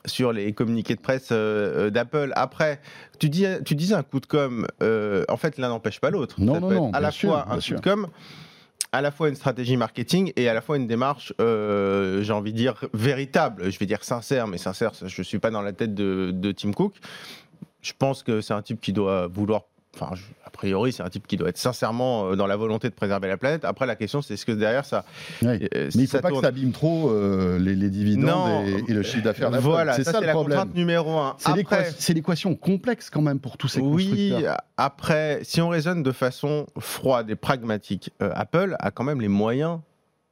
sur 0.09 0.33
les 0.33 0.53
communiqués 0.53 0.95
de 0.95 1.01
presse 1.01 1.29
euh, 1.31 1.87
euh, 1.87 1.91
d'Apple. 1.91 2.33
Après, 2.35 2.81
tu, 3.19 3.29
dis, 3.29 3.47
tu 3.65 3.75
disais 3.75 3.95
un 3.95 4.03
coup 4.03 4.21
de 4.21 4.27
com', 4.27 4.67
euh, 4.83 5.25
en 5.29 5.37
fait, 5.37 5.59
l'un 5.59 5.69
n'empêche 5.69 6.01
pas 6.01 6.11
l'autre. 6.11 6.37
Non, 6.41 6.55
Ça 6.55 6.61
non, 6.61 6.69
peut 6.69 6.75
non, 6.75 6.89
être 6.89 6.97
à 6.97 7.01
la 7.01 7.11
sûr, 7.11 7.31
fois 7.31 7.47
un 7.49 7.55
coup 7.57 7.61
sûr. 7.61 7.77
de 7.77 7.85
com', 7.85 8.09
à 8.93 9.03
la 9.03 9.11
fois 9.11 9.29
une 9.29 9.35
stratégie 9.35 9.77
marketing 9.77 10.33
et 10.37 10.49
à 10.49 10.55
la 10.55 10.61
fois 10.61 10.77
une 10.77 10.87
démarche, 10.87 11.33
euh, 11.41 12.23
j'ai 12.23 12.33
envie 12.33 12.53
de 12.53 12.57
dire, 12.57 12.75
véritable. 12.95 13.71
Je 13.71 13.79
vais 13.79 13.87
dire 13.87 14.03
sincère, 14.03 14.47
mais 14.49 14.59
sincère, 14.59 14.93
je 15.05 15.21
ne 15.21 15.25
suis 15.25 15.39
pas 15.39 15.51
dans 15.51 15.63
la 15.63 15.73
tête 15.73 15.95
de, 15.95 16.31
de 16.33 16.53
Tim 16.53 16.73
Cook. 16.73 16.95
Je 17.83 17.93
pense 17.97 18.23
que 18.23 18.41
c'est 18.41 18.55
un 18.55 18.63
type 18.63 18.81
qui 18.81 18.93
doit 18.93 19.27
vouloir. 19.29 19.63
Enfin, 20.01 20.15
je- 20.15 20.23
a 20.45 20.51
priori, 20.51 20.93
c'est 20.93 21.03
un 21.03 21.09
type 21.09 21.27
qui 21.27 21.37
doit 21.37 21.49
être 21.49 21.59
sincèrement 21.59 22.31
euh, 22.31 22.37
dans 22.37 22.47
la 22.47 22.57
volonté 22.57 22.89
de 22.89 22.95
préserver 22.95 23.29
la 23.29 23.37
planète. 23.37 23.65
Après, 23.65 23.85
la 23.87 23.97
question, 23.97 24.23
c'est 24.23 24.35
est-ce 24.35 24.47
que 24.47 24.53
derrière 24.53 24.85
ça. 24.85 25.05
Ouais. 25.43 25.69
euh, 25.75 25.85
Mais 25.87 25.91
si 25.91 25.99
il 25.99 26.01
ne 26.03 26.07
faut 26.07 26.13
ça 26.13 26.23
pas 26.23 26.29
tourne- 26.29 26.41
que 26.41 26.45
ça 26.47 26.49
abîme 26.49 26.73
trop 26.73 27.11
euh, 27.11 27.59
les, 27.59 27.75
les 27.75 27.91
dividendes 27.91 28.25
Non. 28.27 28.65
et, 28.65 28.85
et 28.89 28.95
le 28.95 29.03
chiffre 29.03 29.25
d'affaires 29.25 29.51
d'Apple. 29.51 29.65
Voilà, 29.65 29.93
c'est 29.95 30.05
ça, 30.05 30.21
le 30.21 30.27
la 30.27 30.33
problème. 30.33 30.59
contrainte 30.59 30.77
numéro 30.77 31.19
un. 31.19 31.37
C'est 31.39 32.15
l'équation- 32.15 32.55
complexe 32.55 33.11
quand 33.11 33.23
même 33.23 33.41
pour 33.41 33.57
tous 33.57 33.69
ces 33.69 33.81
oui, 33.81 34.09
constructeurs. 34.31 34.57
après, 34.77 35.41
si 35.43 35.61
on 35.61 35.69
raisonne 35.69 36.03
de 36.03 36.13
façon 36.13 36.67
froide 36.79 37.29
et 37.31 37.37
pragmatique, 37.37 38.11
euh, 38.23 38.31
Apple 38.35 38.77
a 38.79 38.91
quand 38.91 39.05
même 39.05 39.21
les 39.21 39.29
moyens. 39.29 39.81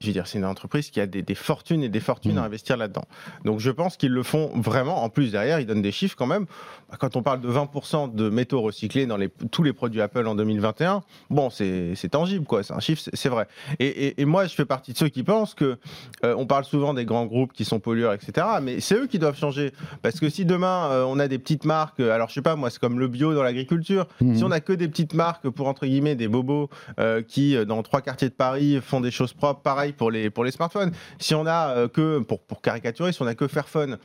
Je 0.02 0.08
veux 0.08 0.12
dire, 0.12 0.26
c'est 0.26 0.36
une 0.36 0.44
entreprise 0.44 0.90
qui 0.90 1.00
a 1.00 1.06
des, 1.06 1.22
des 1.22 1.34
fortunes 1.34 1.82
et 1.82 1.88
des 1.88 2.00
fortunes 2.00 2.36
à 2.36 2.42
investir 2.44 2.76
là-dedans. 2.76 3.04
Donc 3.46 3.60
je 3.60 3.70
pense 3.70 3.96
qu'ils 3.96 4.12
le 4.12 4.22
font 4.22 4.50
vraiment. 4.54 5.02
En 5.02 5.08
plus, 5.08 5.32
derrière, 5.32 5.58
ils 5.58 5.64
donnent 5.64 5.80
des 5.80 5.90
chiffres 5.90 6.16
quand 6.18 6.26
même. 6.26 6.44
Bah, 6.90 6.98
Quand 7.00 7.16
on 7.16 7.22
parle 7.22 7.40
de 7.40 7.48
20% 7.48 8.14
de 8.14 8.28
métaux 8.28 8.60
recyclés 8.60 9.06
dans 9.06 9.16
les, 9.16 9.30
tous 9.50 9.62
les 9.62 9.72
produits 9.72 10.02
Apple 10.02 10.26
en 10.26 10.34
2021, 10.34 11.02
bon, 11.30 11.48
c'est 11.48 11.94
tangible, 12.10 12.44
quoi. 12.44 12.62
C'est 12.62 12.74
un 12.74 12.78
chiffre, 12.80 13.00
c'est- 13.10 13.28
vrai. 13.30 13.48
Et, 13.78 13.86
et- 13.86 14.20
et 14.20 14.24
moi, 14.26 14.44
je 14.46 14.54
fais 14.54 14.66
partie 14.66 14.92
de 14.92 14.98
ceux 14.98 15.08
qui 15.08 15.22
pensent 15.22 15.54
que 15.54 15.78
euh, 16.24 16.34
on 16.36 16.46
parle 16.46 16.64
souvent 16.66 16.92
des 16.92 17.06
grands 17.06 17.24
groupes 17.24 17.54
qui 17.54 17.64
sont 17.64 17.80
pollueurs, 17.80 18.12
etc. 18.12 18.46
Mais 18.60 18.80
c'est 18.80 18.96
eux 18.96 19.06
qui 19.06 19.18
doivent 19.18 19.38
changer. 19.38 19.72
Parce 20.02 20.20
que 20.20 20.28
si 20.28 20.44
demain, 20.44 20.90
euh, 20.90 21.04
on 21.08 21.18
a 21.18 21.26
des 21.26 21.38
petites 21.38 21.64
marques, 21.64 22.00
euh, 22.00 22.12
alors 22.14 22.28
je 22.28 22.34
sais 22.34 22.42
pas, 22.42 22.54
moi, 22.54 22.68
c'est 22.68 22.78
comme 22.80 22.98
le 23.00 23.08
bio 23.08 23.32
dans 23.34 23.42
l'agriculture. 23.42 24.06
Mhm. 24.20 24.36
Si 24.36 24.44
on 24.44 24.50
a 24.50 24.60
que 24.60 24.74
des 24.74 24.88
petites 24.88 25.14
marques 25.14 25.48
pour, 25.48 25.68
entre 25.68 25.86
guillemets, 25.86 26.16
des 26.16 26.28
bobos 26.28 26.68
euh, 27.00 27.22
qui, 27.22 27.56
dans 27.64 27.82
trois 27.82 28.02
quartiers 28.02 28.28
de 28.28 28.34
Paris, 28.34 28.78
font 28.82 29.00
des 29.00 29.10
choses 29.10 29.32
propres, 29.32 29.62
pareil 29.62 29.85
pour 29.92 30.10
les, 30.10 30.30
pour 30.30 30.44
les 30.44 30.50
smartphones. 30.50 30.92
Si 31.18 31.34
on 31.34 31.46
a 31.46 31.76
euh, 31.76 31.88
que, 31.88 32.20
pour, 32.20 32.40
pour 32.40 32.60
caricaturer, 32.60 33.12
si 33.12 33.22
on 33.22 33.26
a 33.26 33.34
que 33.34 33.48
Fairphone 33.48 33.98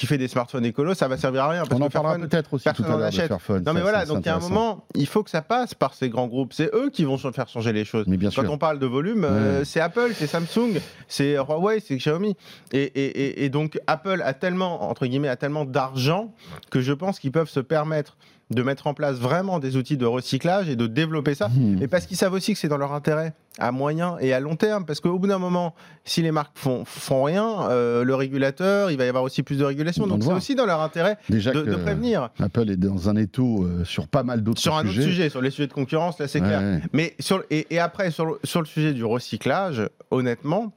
qui 0.00 0.06
fait 0.06 0.16
des 0.16 0.28
smartphones 0.28 0.64
écolos, 0.64 0.94
ça 0.94 1.08
va 1.08 1.18
servir 1.18 1.44
à 1.44 1.48
rien. 1.50 1.62
Parce 1.66 1.78
On 1.78 1.84
en 1.84 1.88
que 1.88 1.92
parlera 1.92 2.16
peut-être 2.16 2.54
aussi 2.54 2.64
tout 2.74 2.82
à 2.84 2.88
l'heure 2.96 3.10
de. 3.10 3.14
Fairphone. 3.14 3.62
non 3.66 3.74
mais 3.74 3.80
Ça, 3.80 3.82
voilà, 3.82 4.06
donc 4.06 4.20
il 4.20 4.26
y 4.26 4.28
a 4.30 4.36
un 4.36 4.40
moment, 4.40 4.86
il 4.94 5.06
faut 5.06 5.22
que 5.22 5.28
ça 5.30 5.42
passe 5.42 5.74
par 5.74 5.92
ces 5.92 6.08
grands 6.08 6.26
groupes. 6.26 6.54
C'est 6.54 6.70
eux 6.74 6.88
qui 6.90 7.04
vont 7.04 7.18
faire 7.18 7.48
changer 7.48 7.72
les 7.74 7.84
choses. 7.84 8.06
Mais 8.08 8.16
bien 8.16 8.30
Quand 8.30 8.40
sûr. 8.42 8.50
on 8.50 8.56
parle 8.56 8.78
de 8.78 8.86
volume, 8.86 9.24
euh, 9.24 9.58
Ouais. 9.58 9.64
c'est 9.66 9.80
Apple, 9.80 10.12
c'est 10.14 10.26
Samsung, 10.26 10.80
c'est 11.06 11.34
Huawei, 11.36 11.80
c'est 11.80 11.96
Xiaomi. 11.96 12.34
Et, 12.72 12.82
et- 12.82 13.20
et- 13.26 13.44
et 13.44 13.48
donc 13.50 13.78
Apple 13.86 14.22
a 14.24 14.32
tellement, 14.32 14.88
entre 14.88 15.04
guillemets, 15.06 15.28
a 15.28 15.36
tellement 15.36 15.66
d'argent 15.66 16.32
que 16.70 16.80
je 16.80 16.94
pense 16.94 17.18
qu'ils 17.18 17.32
peuvent 17.32 17.50
se 17.50 17.60
permettre 17.60 18.16
de 18.50 18.64
mettre 18.64 18.88
en 18.88 18.94
place 18.94 19.16
vraiment 19.16 19.60
des 19.60 19.76
outils 19.76 19.96
de 19.96 20.06
recyclage 20.06 20.68
et 20.68 20.74
de 20.74 20.88
développer 20.88 21.36
ça. 21.36 21.46
Hmm. 21.48 21.76
Mais 21.78 21.86
parce 21.86 22.06
qu'ils 22.06 22.16
savent 22.16 22.32
aussi 22.32 22.52
que 22.52 22.58
c'est 22.58 22.66
dans 22.66 22.78
leur 22.78 22.92
intérêt 22.94 23.32
à 23.60 23.70
moyen 23.70 24.16
et 24.18 24.32
à 24.32 24.40
long 24.40 24.56
terme. 24.56 24.84
Parce 24.86 24.98
qu'au 24.98 25.16
bout 25.20 25.28
d'un 25.28 25.38
moment, 25.38 25.72
si 26.04 26.20
les 26.20 26.32
marques 26.32 26.58
font, 26.58 26.84
font 26.84 27.22
rien, 27.22 27.68
euh, 27.70 28.02
le 28.02 28.12
régulateur, 28.16 28.90
il 28.90 28.98
va 28.98 29.04
y 29.04 29.08
avoir 29.08 29.22
aussi 29.22 29.44
plus 29.44 29.58
de 29.58 29.64
régulation. 29.64 29.89
Donc 29.98 30.22
c'est 30.22 30.32
aussi 30.32 30.54
dans 30.54 30.66
leur 30.66 30.80
intérêt 30.80 31.18
Déjà 31.28 31.52
de, 31.52 31.62
prévenir. 31.76 32.30
Apple 32.38 32.70
est 32.70 32.76
dans 32.76 33.08
un 33.08 33.16
étau 33.16 33.64
euh, 33.64 33.84
sur 33.84 34.08
pas 34.08 34.22
mal 34.22 34.42
d'autres 34.42 34.60
Sur 34.60 34.76
un 34.76 34.82
autre 34.82 34.92
sujet, 34.92 35.28
sur 35.28 35.40
les 35.42 35.50
sujets 35.50 35.68
de 35.68 35.72
concurrence, 35.72 36.18
là 36.18 36.28
c'est 36.28 36.40
Ouais, 36.40 36.46
clair. 36.46 36.60
ouais. 36.60 36.82
Mais 36.92 37.14
sur, 37.18 37.42
et, 37.50 37.66
et 37.70 37.78
après, 37.78 38.10
sur 38.10 38.38
sur 38.44 38.60
le 38.60 38.66
sujet 38.66 38.92
du 38.92 39.04
recyclage, 39.04 39.82
honnêtement, 40.10 40.72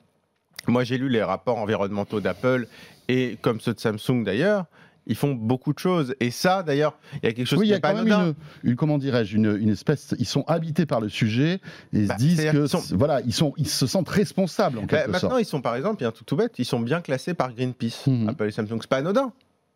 moi 0.67 0.83
j'ai 0.83 0.97
lu 0.97 1.09
les 1.09 1.23
rapports 1.23 1.57
environnementaux 1.57 2.19
d'Apple 2.19 2.67
et 3.09 3.37
comme 3.41 3.59
ceux 3.59 3.73
de 3.73 3.79
Samsung 3.79 4.23
d'ailleurs, 4.23 4.65
ils 5.07 5.15
font 5.15 5.33
beaucoup 5.33 5.73
de 5.73 5.79
choses. 5.79 6.15
Et 6.19 6.31
ça, 6.31 6.63
d'ailleurs, 6.63 6.97
il 7.21 7.25
y 7.25 7.29
a 7.29 7.33
quelque 7.33 7.47
chose 7.47 7.59
Oui, 7.59 7.65
il 7.65 7.69
qui 7.69 7.71
y 7.71 7.73
a 7.73 7.77
n'est 7.77 7.81
pas 7.81 7.93
quand 7.93 8.03
même 8.03 8.11
anodin. 8.13 8.35
une, 8.63 8.69
une- 8.71 8.75
comment 8.75 8.97
dirais-je, 8.97 9.35
une, 9.37 9.57
une 9.59 9.69
espèce. 9.69 10.15
Ils 10.19 10.25
sont 10.25 10.43
habités 10.47 10.85
par 10.85 11.01
le 11.01 11.09
sujet 11.09 11.59
et 11.93 12.05
Bah, 12.05 12.13
se 12.13 12.19
disent 12.19 12.37
c'est-à-dire 12.39 12.61
que, 12.63 12.67
qu'ils 12.67 12.79
sont- 12.81 12.95
voilà, 12.97 13.21
ils 13.21 13.33
sont, 13.33 13.53
ils 13.57 13.67
se 13.67 13.85
sentent 13.87 14.09
responsables 14.09 14.77
en 14.77 14.81
Bah, 14.81 14.87
quelque 14.87 15.11
maintenant, 15.11 15.29
sorte. 15.29 15.41
ils 15.41 15.45
sont 15.45 15.61
par 15.61 15.75
exemple, 15.75 15.97
il 15.99 16.03
y 16.03 16.05
a 16.05 16.09
un 16.09 16.11
tout, 16.11 16.23
tout 16.23 16.35
bête, 16.35 16.53
ils 16.57 16.65
sont 16.65 16.79
bien 16.79 17.01
classés 17.01 17.33
par 17.33 17.53
Greenpeace. 17.53 18.05
Apple 18.27 18.47
et 18.47 18.51
Samsung, 18.51 18.77
c'est 18.81 18.87
pas 18.89 18.97
anodin. 18.97 19.31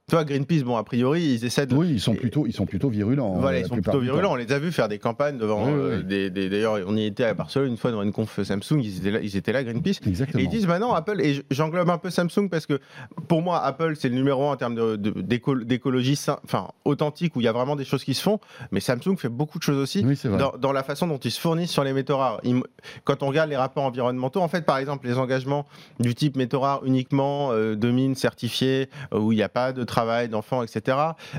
Tu 0.09 0.15
vois, 0.15 0.23
Greenpeace, 0.23 0.63
bon, 0.63 0.77
a 0.77 0.85
priori, 0.85 1.21
ils 1.21 1.43
essaient 1.43 1.65
de. 1.65 1.75
Oui, 1.75 1.89
ils 1.91 1.99
sont 1.99 2.15
plutôt, 2.15 2.47
ils 2.47 2.53
sont 2.53 2.65
plutôt 2.65 2.87
virulents. 2.89 3.33
Voilà, 3.33 3.57
euh, 3.57 3.61
ils 3.63 3.67
sont 3.67 3.73
plutôt 3.75 3.99
virulents. 3.99 4.31
On 4.31 4.35
les 4.37 4.49
a 4.53 4.57
vus 4.57 4.71
faire 4.71 4.87
des 4.87 4.99
campagnes 4.99 5.37
devant 5.37 5.65
Oui, 5.65 5.71
euh, 5.73 5.97
oui. 5.97 6.03
des, 6.05 6.29
des- 6.29 6.47
D'ailleurs, 6.49 6.77
on 6.87 6.95
y 6.95 7.03
était 7.03 7.25
à 7.25 7.33
Barcelone 7.33 7.71
une 7.71 7.75
fois 7.75 7.91
dans 7.91 8.01
une 8.03 8.13
conf 8.13 8.41
Samsung, 8.41 8.79
ils 8.81 8.99
étaient 8.99 9.11
là, 9.11 9.19
ils 9.21 9.35
étaient 9.35 9.51
là 9.51 9.65
Greenpeace. 9.65 9.99
Exactement. 10.07 10.39
Et 10.39 10.45
ils 10.45 10.49
disent 10.49 10.65
maintenant 10.65 10.93
Apple, 10.93 11.19
et 11.19 11.43
j'englobe 11.51 11.89
un 11.89 11.97
peu 11.97 12.09
Samsung 12.09 12.47
parce 12.49 12.65
que 12.65 12.79
pour 13.27 13.41
moi, 13.41 13.61
Apple, 13.61 13.95
c'est 13.99 14.07
le 14.07 14.15
numéro 14.15 14.47
un 14.47 14.53
en 14.53 14.55
termes 14.55 14.75
de- 14.75 14.95
de- 14.95 15.19
d'éco- 15.19 15.59
d'écologie 15.59 16.17
enfin, 16.45 16.69
authentique, 16.85 17.35
où 17.35 17.41
il 17.41 17.43
y 17.43 17.49
a 17.49 17.51
vraiment 17.51 17.75
des 17.75 17.83
choses 17.83 18.05
qui 18.05 18.13
se 18.13 18.21
font. 18.21 18.39
Mais 18.71 18.79
Samsung 18.79 19.17
fait 19.17 19.27
beaucoup 19.27 19.57
de 19.59 19.63
choses 19.63 19.77
aussi 19.77 20.05
Oui, 20.05 20.17
dans, 20.37 20.53
dans 20.57 20.71
la 20.71 20.83
façon 20.83 21.07
dont 21.07 21.17
ils 21.17 21.31
se 21.31 21.41
fournissent 21.41 21.71
sur 21.71 21.83
les 21.83 21.91
métaux 21.91 22.15
rares. 22.15 22.39
Ils- 22.45 22.63
quand 23.03 23.23
on 23.23 23.27
regarde 23.27 23.49
les 23.49 23.57
rapports 23.57 23.83
environnementaux, 23.83 24.39
en 24.39 24.47
fait, 24.47 24.61
par 24.65 24.77
exemple, 24.77 25.05
les 25.05 25.17
engagements 25.17 25.65
du 25.99 26.15
type 26.15 26.37
métaux 26.37 26.61
rares 26.61 26.85
uniquement 26.85 27.49
euh, 27.51 27.75
de 27.75 27.91
mines 27.91 28.15
certifiées, 28.15 28.87
euh, 29.13 29.19
où 29.19 29.33
il 29.33 29.35
n'y 29.35 29.43
a 29.43 29.49
pas 29.49 29.73
de 29.73 29.83
travail 29.97 30.29
d'enfants, 30.29 30.61
etc., 30.61 30.95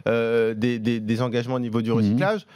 euh, 0.08 0.52
des, 0.54 0.78
des- 0.80 0.98
des 1.00 1.22
engagements 1.22 1.54
au 1.54 1.60
niveau 1.60 1.80
du 1.80 1.90
Mhm. 1.90 1.96
recyclage. 1.98 2.46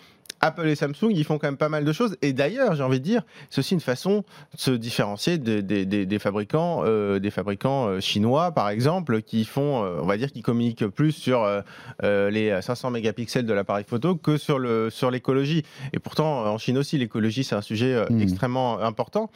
Apple 0.44 0.66
et 0.66 0.74
Samsung, 0.74 1.10
ils 1.12 1.22
font 1.22 1.38
quand 1.38 1.46
même 1.46 1.56
pas 1.56 1.68
mal 1.68 1.84
de 1.84 1.92
choses. 1.92 2.16
Et 2.20 2.32
d'ailleurs, 2.32 2.74
j'ai 2.74 2.82
envie 2.82 2.98
de 2.98 3.04
dire, 3.04 3.22
c'est 3.48 3.60
aussi 3.60 3.74
une 3.74 3.80
façon 3.80 4.24
de 4.56 4.58
se 4.58 4.72
différencier 4.72 5.38
des, 5.38 5.62
des- 5.62 5.86
des- 5.86 6.04
des 6.04 6.18
fabricants, 6.18 6.82
euh, 6.84 7.20
des 7.20 7.30
fabricants 7.30 7.86
euh, 7.86 8.00
chinois, 8.00 8.50
par 8.50 8.68
exemple, 8.68 9.22
qui 9.22 9.44
font, 9.44 9.84
euh, 9.84 10.00
on 10.02 10.06
va 10.06 10.16
dire, 10.16 10.32
qui 10.32 10.42
communiquent 10.42 10.88
plus 10.88 11.12
sur 11.12 11.44
euh, 11.44 11.60
euh, 12.02 12.28
les 12.30 12.60
500 12.60 12.90
mégapixels 12.90 13.46
de 13.46 13.52
l'appareil 13.52 13.84
photo 13.86 14.16
que 14.16 14.36
sur 14.36 14.58
le 14.58 14.90
sur 14.90 15.12
l'écologie. 15.12 15.62
Et 15.92 16.00
pourtant, 16.00 16.44
en 16.52 16.58
Chine 16.58 16.76
aussi, 16.76 16.98
l'écologie 16.98 17.44
c'est 17.44 17.54
un 17.54 17.62
sujet 17.62 17.94
euh, 17.94 18.06
Mhm. 18.10 18.20
extrêmement 18.22 18.80
important. 18.80 19.30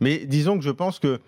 Mais 0.00 0.18
disons 0.26 0.56
que 0.58 0.64
je 0.64 0.70
pense 0.70 1.00
que 1.00 1.18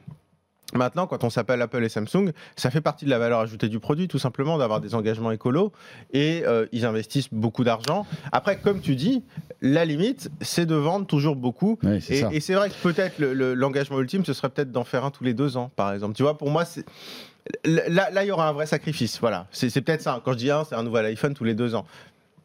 Maintenant, 0.75 1.07
quand 1.07 1.23
on 1.23 1.31
s'appelle 1.31 1.62
Apple 1.62 1.85
et 1.85 1.88
Samsung, 1.88 2.33
ça 2.57 2.71
fait 2.71 2.81
partie 2.81 3.04
de 3.04 3.11
la 3.11 3.19
valeur 3.19 3.38
ajoutée 3.40 3.69
du 3.69 3.78
produit, 3.78 4.09
tout 4.09 4.19
simplement, 4.19 4.59
d'avoir 4.59 4.81
des 4.81 4.95
engagements 4.95 5.31
écolos. 5.31 5.73
Et 6.12 6.43
euh, 6.47 6.66
ils 6.73 6.85
investissent 6.85 7.28
beaucoup 7.33 7.62
d'argent. 7.64 8.07
Après, 8.33 8.59
comme 8.59 8.81
tu 8.81 8.97
dis, 8.97 9.23
la 9.62 9.85
limite, 9.85 10.31
c'est 10.40 10.66
de 10.66 10.75
vendre 10.75 11.07
toujours 11.07 11.37
beaucoup. 11.37 11.78
Et, 12.33 12.40
c'est 12.40 12.54
vrai 12.54 12.71
que 12.71 12.75
peut-être 12.83 13.19
le- 13.19 13.35
le- 13.35 13.54
l'engagement 13.54 14.00
ultime, 14.00 14.25
ce 14.25 14.33
serait 14.33 14.49
peut-être 14.49 14.73
d'en 14.73 14.85
faire 14.85 15.04
un 15.04 15.11
tous 15.11 15.23
les 15.25 15.35
deux 15.35 15.57
ans, 15.57 15.71
par 15.76 15.93
exemple. 15.93 16.14
Tu 16.16 16.23
vois, 16.25 16.37
pour 16.37 16.50
moi, 16.50 16.64
c'est. 16.64 16.85
Là, 17.64 18.11
là, 18.11 18.25
il 18.25 18.28
y 18.28 18.31
aura 18.31 18.49
un 18.49 18.52
vrai 18.52 18.66
sacrifice. 18.66 19.21
Voilà. 19.21 19.47
C'est 19.50 19.69
c'est 19.69 19.83
peut-être 19.83 20.00
ça. 20.00 20.21
Quand 20.25 20.33
je 20.33 20.38
dis 20.38 20.50
un, 20.50 20.64
c'est 20.64 20.75
un 20.75 20.83
nouvel 20.83 21.04
iPhone 21.07 21.35
tous 21.35 21.45
les 21.45 21.54
deux 21.54 21.75
ans. 21.75 21.85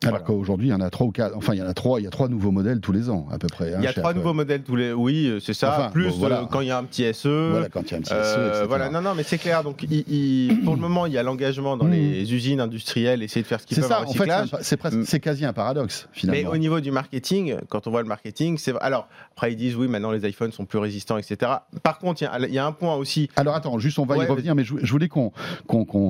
Alors 0.02 0.20
Voilà. 0.22 0.26
qu'aujourd'hui, 0.26 0.68
il 0.68 0.72
y 0.72 0.74
en 0.74 0.80
a 0.80 0.90
trois 0.90 1.08
ou 1.08 1.12
quatre. 1.12 1.36
Enfin, 1.36 1.54
il 1.54 1.60
y 1.60 1.62
en 1.62 1.68
a 1.68 1.74
trois. 1.74 2.00
Il 2.00 2.04
y 2.06 2.08
a 2.08 2.10
trois 2.10 2.30
nouveaux 2.30 2.52
modèles 2.52 2.80
tous 2.80 2.94
les 2.94 3.10
ans, 3.10 3.28
à 3.32 3.38
peu 3.38 3.48
près. 3.48 3.74
hein, 3.74 3.80
Il 3.80 3.84
y 3.84 3.88
a 3.88 3.92
trois 3.92 4.14
nouveaux 4.14 4.34
modèles 4.34 4.64
tous 4.64 4.78
les. 4.78 4.94
Oui, 4.94 5.40
c'est 5.44 5.54
ça. 5.54 5.74
Enfin, 5.78 5.90
Plus 5.90 6.08
bon, 6.12 6.16
voilà. 6.20 6.42
euh, 6.42 6.46
quand 6.50 6.62
il 6.62 6.68
y 6.68 6.72
a 6.72 6.78
un 6.78 6.86
petit 6.86 7.04
SE. 7.14 7.28
Voilà, 7.52 7.68
quand 7.68 7.82
il 7.82 7.92
y 7.92 7.94
a 7.96 7.98
un 7.98 8.02
petit 8.02 8.10
SE, 8.12 8.16
Euh, 8.16 8.66
voilà, 8.66 8.90
non, 8.90 9.02
non, 9.02 9.14
mais 9.14 9.24
c'est 9.24 9.38
clair. 9.38 9.62
Donc, 9.62 9.84
il- 9.84 10.06
il- 10.10 10.62
pour 10.64 10.74
le 10.76 10.80
moment, 10.80 11.06
il 11.06 11.12
y 11.12 11.18
a 11.18 11.24
l'engagement 11.24 11.76
dans 11.76 11.84
Mhm. 11.84 11.92
les 11.92 12.34
usines 12.34 12.62
industrielles, 12.62 13.24
essayer 13.24 13.42
de 13.42 13.48
faire 13.48 13.60
ce 13.60 13.66
qu'ils 13.66 13.76
C'est 13.76 13.82
peuvent 13.82 13.90
ça, 13.90 14.00
en 14.00 14.04
en 14.10 14.14
fait, 14.14 14.30
c'est 14.50 14.64
c'est 14.64 14.78
presque, 14.78 15.00
c'est 15.04 15.20
quasi 15.20 15.44
un 15.44 15.52
paradoxe, 15.52 16.08
mais 16.14 16.20
finalement. 16.20 16.52
au 16.52 16.58
niveau 16.58 16.80
du 16.80 16.92
marketing, 16.92 17.56
quand 17.68 17.86
on 17.88 17.92
voit 17.92 18.02
le 18.02 18.08
marketing, 18.08 18.58
c'est 18.58 18.74
alors 18.80 19.10
après 19.36 19.52
ils 19.52 19.58
disent 19.58 19.76
oui, 19.76 19.90
maintenant 19.90 20.12
les 20.12 20.26
iPhones 20.30 20.54
sont 20.54 20.64
plus 20.66 20.80
résistants, 20.80 21.18
etc. 21.18 21.52
Par 21.84 22.00
contre, 22.00 22.22
il 22.22 22.26
y 22.26 22.28
a- 22.28 22.40
il 22.48 22.54
y, 22.54 22.58
a 22.58 22.66
un 22.66 22.72
point 22.72 22.96
aussi. 22.96 23.30
Alors 23.36 23.54
attends, 23.56 23.78
juste 23.80 24.00
on 24.00 24.06
va 24.06 24.16
Ouais, 24.16 24.24
y 24.24 24.28
revenir, 24.30 24.56
mais 24.56 24.64
je, 24.64 24.76
je 24.82 24.92
voulais 24.94 25.10
qu'on 25.10 25.34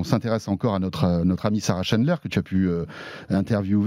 s'intéresse 0.03 0.47
encore 0.47 0.75
à 0.75 0.79
notre, 0.79 1.23
notre 1.23 1.47
amie 1.47 1.59
Sarah 1.59 1.81
Chandler 1.81 2.15
que 2.21 2.27
tu 2.27 2.37
as 2.37 2.43
pu 2.43 2.67
euh, 2.69 2.85
interviewer. 3.31 3.78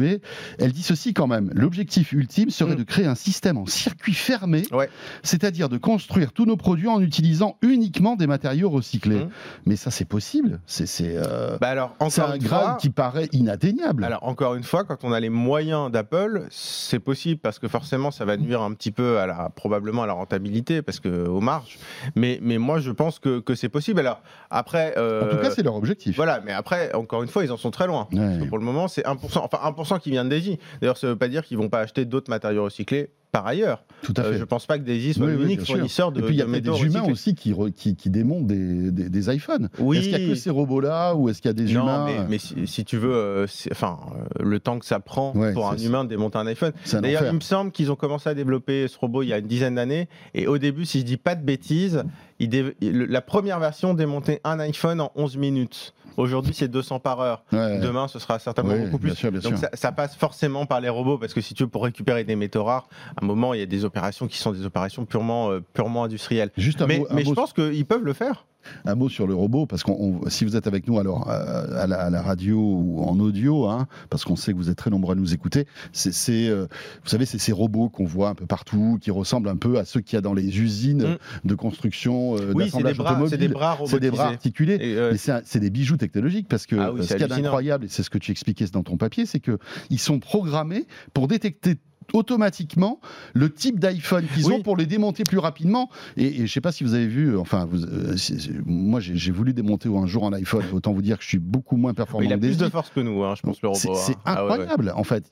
Elle 0.58 0.72
dit 0.72 0.82
ceci 0.82 1.14
quand 1.14 1.26
même, 1.26 1.50
l'objectif 1.54 2.12
ultime 2.12 2.50
serait 2.50 2.72
Mm. 2.72 2.76
de 2.76 2.82
créer 2.84 3.06
un 3.06 3.14
système 3.14 3.58
en 3.58 3.66
circuit 3.66 4.14
fermé, 4.14 4.62
Ouais. 4.72 4.88
c'est-à-dire 5.22 5.68
de 5.68 5.76
construire 5.78 6.32
tous 6.32 6.46
nos 6.46 6.56
produits 6.56 6.88
en 6.88 7.00
utilisant 7.00 7.56
uniquement 7.62 8.16
des 8.16 8.26
matériaux 8.26 8.70
recyclés. 8.70 9.24
Mm. 9.24 9.30
Mais 9.66 9.76
ça 9.76 9.90
c'est 9.90 10.04
possible, 10.04 10.60
c'est 10.66 10.86
euh, 11.00 11.58
Bah 11.60 11.68
alors 11.68 11.94
c'est 12.08 12.20
encore 12.22 12.34
un 12.34 12.40
fois, 12.40 12.76
qui 12.80 12.90
paraît 12.90 13.28
inatteignable. 13.32 14.04
Alors 14.04 14.22
encore 14.24 14.54
une 14.54 14.62
fois, 14.64 14.84
quand 14.84 15.04
on 15.04 15.12
a 15.12 15.20
les 15.20 15.28
moyens 15.30 15.90
d'Apple, 15.90 16.46
c'est 16.50 16.98
possible 17.00 17.40
parce 17.40 17.58
que 17.58 17.68
forcément 17.68 18.10
ça 18.10 18.24
va 18.24 18.36
nuire 18.36 18.62
un 18.62 18.72
petit 18.72 18.90
peu 18.92 19.18
à 19.18 19.26
la 19.26 19.50
probablement 19.54 20.02
à 20.02 20.06
la 20.06 20.12
rentabilité 20.14 20.82
parce 20.82 21.00
que 21.00 21.26
aux 21.26 21.40
marges. 21.40 21.78
Mais 22.16 22.38
mais 22.42 22.58
moi 22.58 22.78
je 22.80 22.90
pense 22.90 23.18
que, 23.18 23.40
que 23.40 23.54
c'est 23.54 23.68
possible. 23.68 24.00
Alors 24.00 24.22
après, 24.50 24.90
en 24.90 24.94
tout 24.94 24.98
euh, 25.00 25.42
cas, 25.42 25.50
c'est 25.50 25.62
leur 25.62 25.74
objectif. 25.74 26.16
voilà. 26.16 26.40
Mais 26.44 26.52
après, 26.52 26.92
encore 26.94 27.22
une 27.22 27.28
fois, 27.28 27.44
ils 27.44 27.52
en 27.52 27.56
sont 27.56 27.70
très 27.70 27.86
loin. 27.86 28.08
Ouais. 28.12 28.18
Parce 28.18 28.38
que 28.38 28.44
pour 28.48 28.58
le 28.58 28.64
moment, 28.64 28.88
c'est 28.88 29.04
1%. 29.04 29.16
Enfin 29.38 29.58
1% 29.70 29.81
qui 29.98 30.10
vient 30.10 30.24
de. 30.24 30.58
D'ailleurs, 30.80 30.96
ça 30.96 31.06
veut 31.06 31.16
pas 31.16 31.28
dire 31.28 31.44
qu'ils 31.44 31.58
vont 31.58 31.68
pas 31.68 31.80
acheter 31.80 32.04
d'autres 32.04 32.30
matériaux 32.30 32.64
recyclés 32.64 33.10
par 33.32 33.46
ailleurs. 33.46 33.82
Tout 34.02 34.12
à 34.16 34.20
Euh, 34.22 34.38
je 34.38 34.44
pense 34.44 34.66
pas 34.66 34.78
que 34.78 34.84
Daisy 34.84 35.14
soit 35.14 35.26
Oui, 35.26 35.32
oui, 35.32 35.38
l'unique 35.42 35.56
bien 35.58 35.64
sûr. 35.64 35.74
fournisseur 35.76 36.12
de, 36.12 36.20
Et 36.20 36.24
puis 36.24 36.34
il 36.34 36.38
y 36.38 36.42
a 36.42 36.46
de 36.46 36.50
des 36.52 36.58
humains 36.82 37.00
recyclés. 37.00 37.12
aussi 37.12 37.34
qui, 37.34 37.52
re- 37.52 37.72
qui, 37.72 37.96
qui 37.96 38.10
démontent 38.10 38.46
des, 38.46 38.90
des, 38.90 39.08
des 39.08 39.34
iPhones. 39.34 39.70
Oui. 39.78 39.96
Est-ce 39.98 40.08
qu'il 40.10 40.18
n'y 40.18 40.24
a 40.26 40.28
que 40.28 40.34
ces 40.34 40.50
robots-là 40.50 41.14
ou 41.14 41.28
est-ce 41.30 41.40
qu'il 41.40 41.48
y 41.48 41.50
a 41.50 41.54
des 41.54 41.72
non, 41.72 41.82
humains 41.82 42.04
mais, 42.04 42.16
mais 42.28 42.38
si, 42.38 42.66
si 42.66 42.84
tu 42.84 42.98
veux, 42.98 43.14
euh, 43.14 43.46
c'est- 43.46 43.72
enfin, 43.72 43.98
euh, 44.38 44.42
le 44.44 44.60
temps 44.60 44.78
que 44.78 44.84
ça 44.84 45.00
prend 45.00 45.32
Ouais, 45.34 45.52
pour 45.54 45.68
un 45.70 45.76
humain 45.78 46.04
de 46.04 46.10
démonter 46.10 46.36
un 46.38 46.46
iPhone. 46.46 46.72
D'ailleurs, 47.00 47.24
il 47.26 47.32
me 47.32 47.40
semble 47.40 47.72
qu'ils 47.72 47.90
ont 47.90 47.96
commencé 47.96 48.28
à 48.28 48.34
développer 48.34 48.86
ce 48.86 48.98
robot 48.98 49.22
il 49.22 49.28
y 49.30 49.32
a 49.32 49.38
une 49.38 49.46
dizaine 49.46 49.76
d'années. 49.76 50.08
Et 50.34 50.46
au 50.46 50.58
début, 50.58 50.84
si 50.84 51.00
je 51.00 51.04
dis 51.04 51.16
pas 51.16 51.34
de 51.34 51.42
bêtises, 51.42 52.04
il 52.38 52.50
dé- 52.50 52.74
le- 52.82 53.06
la 53.06 53.20
première 53.22 53.60
version 53.60 53.94
démontait 53.94 54.40
un 54.44 54.60
iPhone 54.60 55.00
en 55.00 55.10
11 55.14 55.38
minutes. 55.38 55.94
Aujourd'hui, 56.18 56.52
c'est 56.52 56.68
200 56.68 56.98
par 57.00 57.20
heure. 57.20 57.42
Ouais. 57.52 57.78
Demain, 57.80 58.06
ce 58.06 58.18
sera 58.18 58.38
certainement 58.38 58.74
Oui, 58.74 58.80
beaucoup 58.84 58.98
bien 58.98 59.12
plus. 59.14 59.18
sûr, 59.18 59.30
bien 59.32 59.40
Donc 59.40 59.52
sûr. 59.56 59.60
ça, 59.60 59.70
ça 59.72 59.92
passe 59.92 60.14
forcément 60.14 60.66
par 60.66 60.82
les 60.82 60.90
robots 60.90 61.16
parce 61.16 61.32
que 61.32 61.40
si 61.40 61.54
tu 61.54 61.62
veux, 61.62 61.70
pour 61.70 61.84
récupérer 61.84 62.22
des 62.24 62.36
métaux 62.36 62.64
rares, 62.64 62.86
un 63.22 63.26
moment, 63.26 63.54
il 63.54 63.60
y 63.60 63.62
a 63.62 63.66
des 63.66 63.84
opérations 63.84 64.26
qui 64.26 64.38
sont 64.38 64.52
des 64.52 64.64
opérations 64.66 65.04
purement, 65.06 65.50
euh, 65.50 65.60
purement 65.72 66.04
industrielles. 66.04 66.50
Juste 66.56 66.82
un 66.82 66.86
Mais, 66.86 66.98
mot, 66.98 67.06
un 67.10 67.14
mais 67.14 67.24
je 67.24 67.32
pense 67.32 67.52
qu'ils 67.52 67.86
peuvent 67.86 68.04
le 68.04 68.12
faire. 68.12 68.46
un 68.84 68.94
mot 68.94 69.08
sur 69.08 69.26
le 69.26 69.34
robot, 69.34 69.66
parce 69.66 69.82
que 69.82 69.90
si 70.28 70.44
vous 70.44 70.54
êtes 70.56 70.68
avec 70.68 70.86
nous 70.86 70.98
alors 71.00 71.28
euh, 71.28 71.82
à, 71.82 71.86
la, 71.88 71.98
à 72.00 72.10
la 72.10 72.22
radio 72.22 72.58
ou 72.60 73.02
en 73.02 73.18
audio, 73.18 73.66
hein, 73.66 73.88
parce 74.08 74.24
qu'on 74.24 74.36
sait 74.36 74.52
que 74.52 74.56
vous 74.56 74.70
êtes 74.70 74.76
très 74.76 74.90
nombreux 74.90 75.12
à 75.12 75.14
nous 75.16 75.34
écouter, 75.34 75.66
c'est, 75.92 76.48
euh, 76.48 76.66
vous 77.02 77.08
savez, 77.08 77.24
c'est 77.26 77.38
ces 77.38 77.50
robots 77.52 77.88
qu'on 77.88 78.04
voit 78.04 78.28
un 78.28 78.34
peu 78.36 78.46
partout, 78.46 78.98
qui 79.00 79.10
ressemblent 79.10 79.48
un 79.48 79.56
peu 79.56 79.78
à 79.78 79.84
ceux 79.84 80.00
qu'il 80.00 80.16
y 80.16 80.18
a 80.18 80.20
dans 80.20 80.34
les 80.34 80.60
usines 80.60 81.02
Mm. 81.02 81.16
de 81.48 81.54
construction, 81.56 82.36
euh, 82.36 82.52
Oui, 82.54 82.64
d'assemblage 82.66 83.00
automobile. 83.00 83.28
c'est 83.30 83.36
des 83.38 83.48
bras 83.48 83.78
C'est 83.86 84.00
des 84.00 84.10
bras 84.12 84.28
articulés. 84.28 84.78
Euh, 84.80 85.10
Mais 85.12 85.18
c'est, 85.44 85.58
des 85.60 85.70
bijoux 85.70 85.96
technologiques 85.96 86.46
parce 86.48 86.66
que 86.66 86.76
Ah 86.76 86.92
oui, 86.92 87.02
ce 87.04 87.12
qu'il 87.14 87.20
y 87.20 87.24
a 87.24 87.28
d'incroyable, 87.28 87.86
et 87.86 87.88
c'est 87.88 88.02
ce 88.04 88.10
que 88.10 88.18
tu 88.18 88.30
expliquais 88.30 88.66
dans 88.72 88.84
ton 88.84 88.96
papier, 88.96 89.26
c'est 89.26 89.40
que 89.40 89.58
ils 89.90 89.98
sont 89.98 90.20
programmés 90.20 90.86
pour 91.14 91.26
détecter 91.26 91.76
automatiquement 92.12 93.00
le 93.34 93.52
type 93.52 93.78
d'iPhone 93.78 94.24
qu'ils 94.34 94.46
Oui. 94.46 94.54
ont 94.54 94.62
pour 94.62 94.76
les 94.76 94.86
démonter 94.86 95.24
plus 95.24 95.38
rapidement. 95.38 95.90
Et, 96.16 96.42
et 96.42 96.46
je 96.46 96.52
sais 96.52 96.60
pas 96.60 96.72
si 96.72 96.84
vous 96.84 96.94
avez 96.94 97.06
vu, 97.06 97.36
enfin, 97.36 97.66
vous, 97.70 97.84
euh, 97.84 98.16
c'est- 98.16 98.38
c'est- 98.40 98.52
moi 98.66 99.00
j'ai 99.00 99.30
voulu 99.32 99.52
démonter 99.52 99.88
un 99.88 100.06
jour 100.06 100.26
un 100.26 100.32
iPhone. 100.32 100.64
Autant 100.72 100.92
vous 100.92 101.02
dire 101.02 101.18
que 101.18 101.24
je 101.24 101.28
suis 101.28 101.38
beaucoup 101.38 101.76
moins 101.76 101.94
performant. 101.94 102.26
il 102.26 102.32
a 102.32 102.38
plus 102.38 102.56
de 102.56 102.68
force 102.68 102.90
que 102.90 103.00
nous, 103.00 103.22
hein, 103.24 103.34
je 103.36 103.42
pense, 103.42 103.60
le 103.62 103.68
robot. 103.68 103.78
C'est 103.80 103.90
hein. 103.90 103.94
c'est 103.96 104.16
Ah 104.24 104.44
ouais, 104.44 104.50
ouais. 104.50 104.54
incroyable, 104.64 104.92
en 104.96 105.04
fait. 105.04 105.24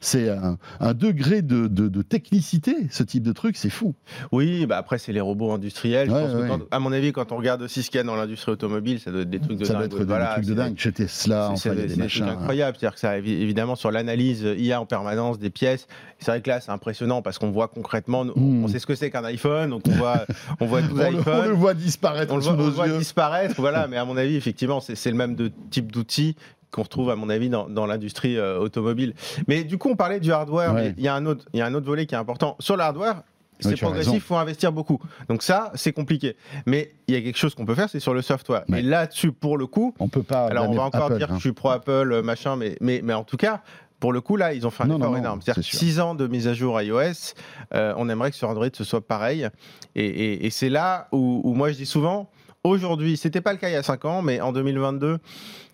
C'est 0.00 0.28
un, 0.30 0.58
un 0.80 0.94
degré 0.94 1.42
de, 1.42 1.66
de- 1.66 1.88
de 1.88 2.02
technicité, 2.02 2.74
ce 2.90 3.02
type 3.02 3.22
de 3.22 3.32
truc, 3.32 3.56
c'est 3.56 3.70
fou. 3.70 3.94
Oui, 4.32 4.66
bah 4.66 4.76
après, 4.78 4.98
c'est 4.98 5.12
les 5.12 5.20
robots 5.20 5.52
industriels. 5.52 6.08
Je 6.08 6.14
Ouais, 6.14 6.22
pense 6.22 6.32
que 6.32 6.36
ouais. 6.42 6.48
quand- 6.48 6.60
à 6.70 6.78
mon 6.80 6.92
avis, 6.92 7.12
quand 7.12 7.32
on 7.32 7.36
regarde 7.36 7.62
aussi 7.62 7.82
ce 7.82 7.90
qu'il 7.90 7.98
y 7.98 8.00
a 8.00 8.04
dans 8.04 8.16
l'industrie 8.16 8.52
automobile, 8.52 9.00
ça 9.00 9.10
doit 9.10 9.22
être 9.22 9.30
des 9.30 9.40
trucs 9.40 9.58
de 9.58 9.64
Ça 9.64 9.72
doit 9.74 9.82
dingue. 9.82 9.92
être 9.92 9.98
des 9.98 10.04
Voilà, 10.04 10.26
trucs 10.34 10.44
de 10.44 10.48
c'est 10.50 10.54
dingue. 10.54 10.78
Chez 10.78 10.92
Tesla, 10.92 11.52
C'est 11.56 11.68
enfin, 11.70 11.76
c'est 11.80 11.88
des 11.88 11.94
des 11.94 11.96
machins. 11.96 12.26
trucs 12.26 12.38
incroyables. 12.38 12.76
C'est-à-dire 12.78 12.94
que 12.94 13.00
ça, 13.00 13.18
évi- 13.18 13.40
évidemment, 13.40 13.74
sur 13.76 13.90
l'analyse 13.90 14.42
IA 14.58 14.80
en 14.80 14.86
permanence 14.86 15.38
des 15.38 15.50
pièces, 15.50 15.86
c'est 16.20 16.30
vrai 16.30 16.40
que 16.40 16.48
là, 16.48 16.60
c'est 16.60 16.70
impressionnant 16.70 17.22
parce 17.22 17.38
qu'on 17.38 17.50
voit 17.50 17.68
concrètement, 17.68 18.24
nous, 18.24 18.34
Mm. 18.36 18.64
on 18.64 18.68
sait 18.68 18.78
ce 18.78 18.86
que 18.86 18.94
c'est 18.94 19.10
qu'un 19.10 19.24
iPhone, 19.24 19.70
donc 19.70 19.82
on 19.88 19.92
voit, 19.92 20.24
on 20.60 20.66
voit 20.66 20.80
12 20.82 21.00
On 21.00 21.10
le, 21.10 21.16
on 21.16 21.20
iPhones. 21.20 21.48
le 21.48 21.54
voit 21.54 21.74
disparaître 21.74 22.32
on 22.32 22.36
le 22.36 22.42
voit, 22.42 22.84
on 22.86 22.98
disparaître, 22.98 23.54
voilà. 23.58 23.86
Mais 23.88 23.96
à 23.96 24.04
mon 24.04 24.16
avis, 24.16 24.36
effectivement, 24.36 24.80
c'est 24.80 25.10
le 25.10 25.16
même 25.16 25.34
de, 25.34 25.50
type 25.70 25.90
d'outil 25.90 26.36
qu'on 26.70 26.82
retrouve, 26.82 27.10
à 27.10 27.16
mon 27.16 27.28
avis, 27.30 27.48
dans, 27.48 27.68
dans 27.68 27.86
l'industrie 27.86 28.36
euh, 28.36 28.58
automobile. 28.60 29.14
Mais 29.48 29.64
du 29.64 29.76
coup, 29.76 29.88
on 29.90 29.96
parlait 29.96 30.20
du 30.20 30.30
hardware, 30.32 30.72
Ouais. 30.72 30.82
mais 30.90 30.94
il 30.98 31.02
y, 31.04 31.08
a 31.08 31.14
un 31.14 31.26
autre- 31.26 31.44
il 31.52 31.58
y 31.58 31.62
a 31.62 31.66
un 31.66 31.74
autre 31.74 31.86
volet 31.86 32.06
qui 32.06 32.14
est 32.14 32.18
important. 32.18 32.54
Sur 32.60 32.76
le 32.76 32.82
hardware, 32.84 33.22
c'est 33.62 33.76
progressif, 33.78 34.14
il 34.14 34.20
faut 34.20 34.36
investir 34.36 34.72
beaucoup. 34.72 34.98
Donc 35.28 35.42
ça, 35.42 35.70
c'est 35.74 35.92
compliqué. 35.92 36.36
Mais 36.64 36.94
il 37.08 37.14
y 37.14 37.18
a 37.18 37.20
quelque 37.20 37.36
chose 37.36 37.54
qu'on 37.54 37.66
peut 37.66 37.74
faire, 37.74 37.90
c'est 37.90 38.00
sur 38.00 38.14
le 38.14 38.22
software. 38.22 38.62
Ouais. 38.68 38.78
Et 38.78 38.82
là-dessus, 38.82 39.32
pour 39.32 39.58
le 39.58 39.66
coup, 39.66 39.94
On 39.98 40.08
peut 40.08 40.22
pas. 40.22 40.46
alors 40.46 40.70
on 40.70 40.74
va 40.74 40.84
encore 40.84 41.06
Apple, 41.06 41.18
dire 41.18 41.26
que 41.28 41.32
hein. 41.32 41.36
je 41.36 41.40
suis 41.40 41.52
pro 41.52 41.70
Apple, 41.70 41.90
euh, 42.12 42.22
machin, 42.22 42.56
mais, 42.56 42.76
mais, 42.80 43.00
mais 43.04 43.12
en 43.14 43.24
tout 43.24 43.36
cas, 43.36 43.60
pour 44.00 44.12
le 44.12 44.20
coup, 44.20 44.36
là, 44.36 44.54
ils 44.54 44.66
ont 44.66 44.70
fait 44.70 44.84
un 44.84 44.86
Non, 44.86 44.96
effort 44.96 45.08
non, 45.10 45.12
non, 45.16 45.18
énorme. 45.20 45.40
c'est 45.42 45.52
C'est-à-dire 45.52 45.64
sûr. 45.70 45.78
6 45.78 46.00
ans 46.00 46.14
de 46.14 46.26
mise 46.26 46.48
à 46.48 46.54
jour 46.54 46.80
iOS, 46.80 47.34
euh, 47.74 47.94
on 47.96 48.08
aimerait 48.08 48.30
que 48.30 48.36
sur 48.36 48.48
Android 48.48 48.66
ce 48.72 48.82
soit 48.84 49.06
pareil. 49.06 49.48
Et, 49.94 50.04
et- 50.06 50.46
et 50.46 50.50
c'est 50.50 50.70
là 50.70 51.08
où, 51.12 51.40
où 51.44 51.54
moi 51.54 51.70
je 51.70 51.76
dis 51.76 51.86
souvent, 51.86 52.30
aujourd'hui, 52.64 53.16
c'était 53.16 53.40
pas 53.40 53.52
le 53.52 53.58
cas 53.58 53.68
il 53.68 53.72
y 53.72 53.76
a 53.76 53.82
5 53.82 54.04
ans, 54.06 54.22
mais 54.22 54.40
en 54.40 54.52
2022, 54.52 55.18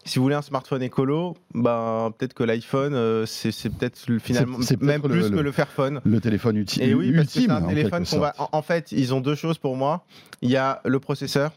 si 0.04 0.18
vous 0.18 0.22
voulez 0.24 0.34
un 0.36 0.42
smartphone 0.42 0.82
écolo, 0.82 1.36
ben, 1.54 2.12
peut-être 2.16 2.34
que 2.34 2.44
l'iPhone, 2.44 2.94
euh, 2.94 3.26
c'est 3.26 3.50
peut-être 3.70 4.00
le- 4.08 4.18
finalement 4.20 4.58
même 4.80 5.02
le- 5.02 5.08
plus 5.08 5.30
le- 5.30 5.36
que 5.36 5.40
le 5.40 5.52
Fairphone. 5.52 6.00
Le 6.04 6.20
téléphone 6.20 6.56
uti- 6.56 6.80
Et 6.82 6.94
oui, 6.94 7.12
parce 7.12 7.32
que 7.32 7.40
c'est 7.40 7.50
un 7.50 7.62
téléphone 7.62 8.04
qu'on 8.06 8.18
va. 8.20 8.34
en 8.38 8.62
fait, 8.62 8.92
ils 8.92 9.12
ont 9.14 9.20
deux 9.20 9.34
choses 9.34 9.58
pour 9.58 9.76
moi. 9.76 10.04
Il 10.42 10.50
y 10.50 10.56
a 10.56 10.80
le 10.84 11.00
processeur 11.00 11.52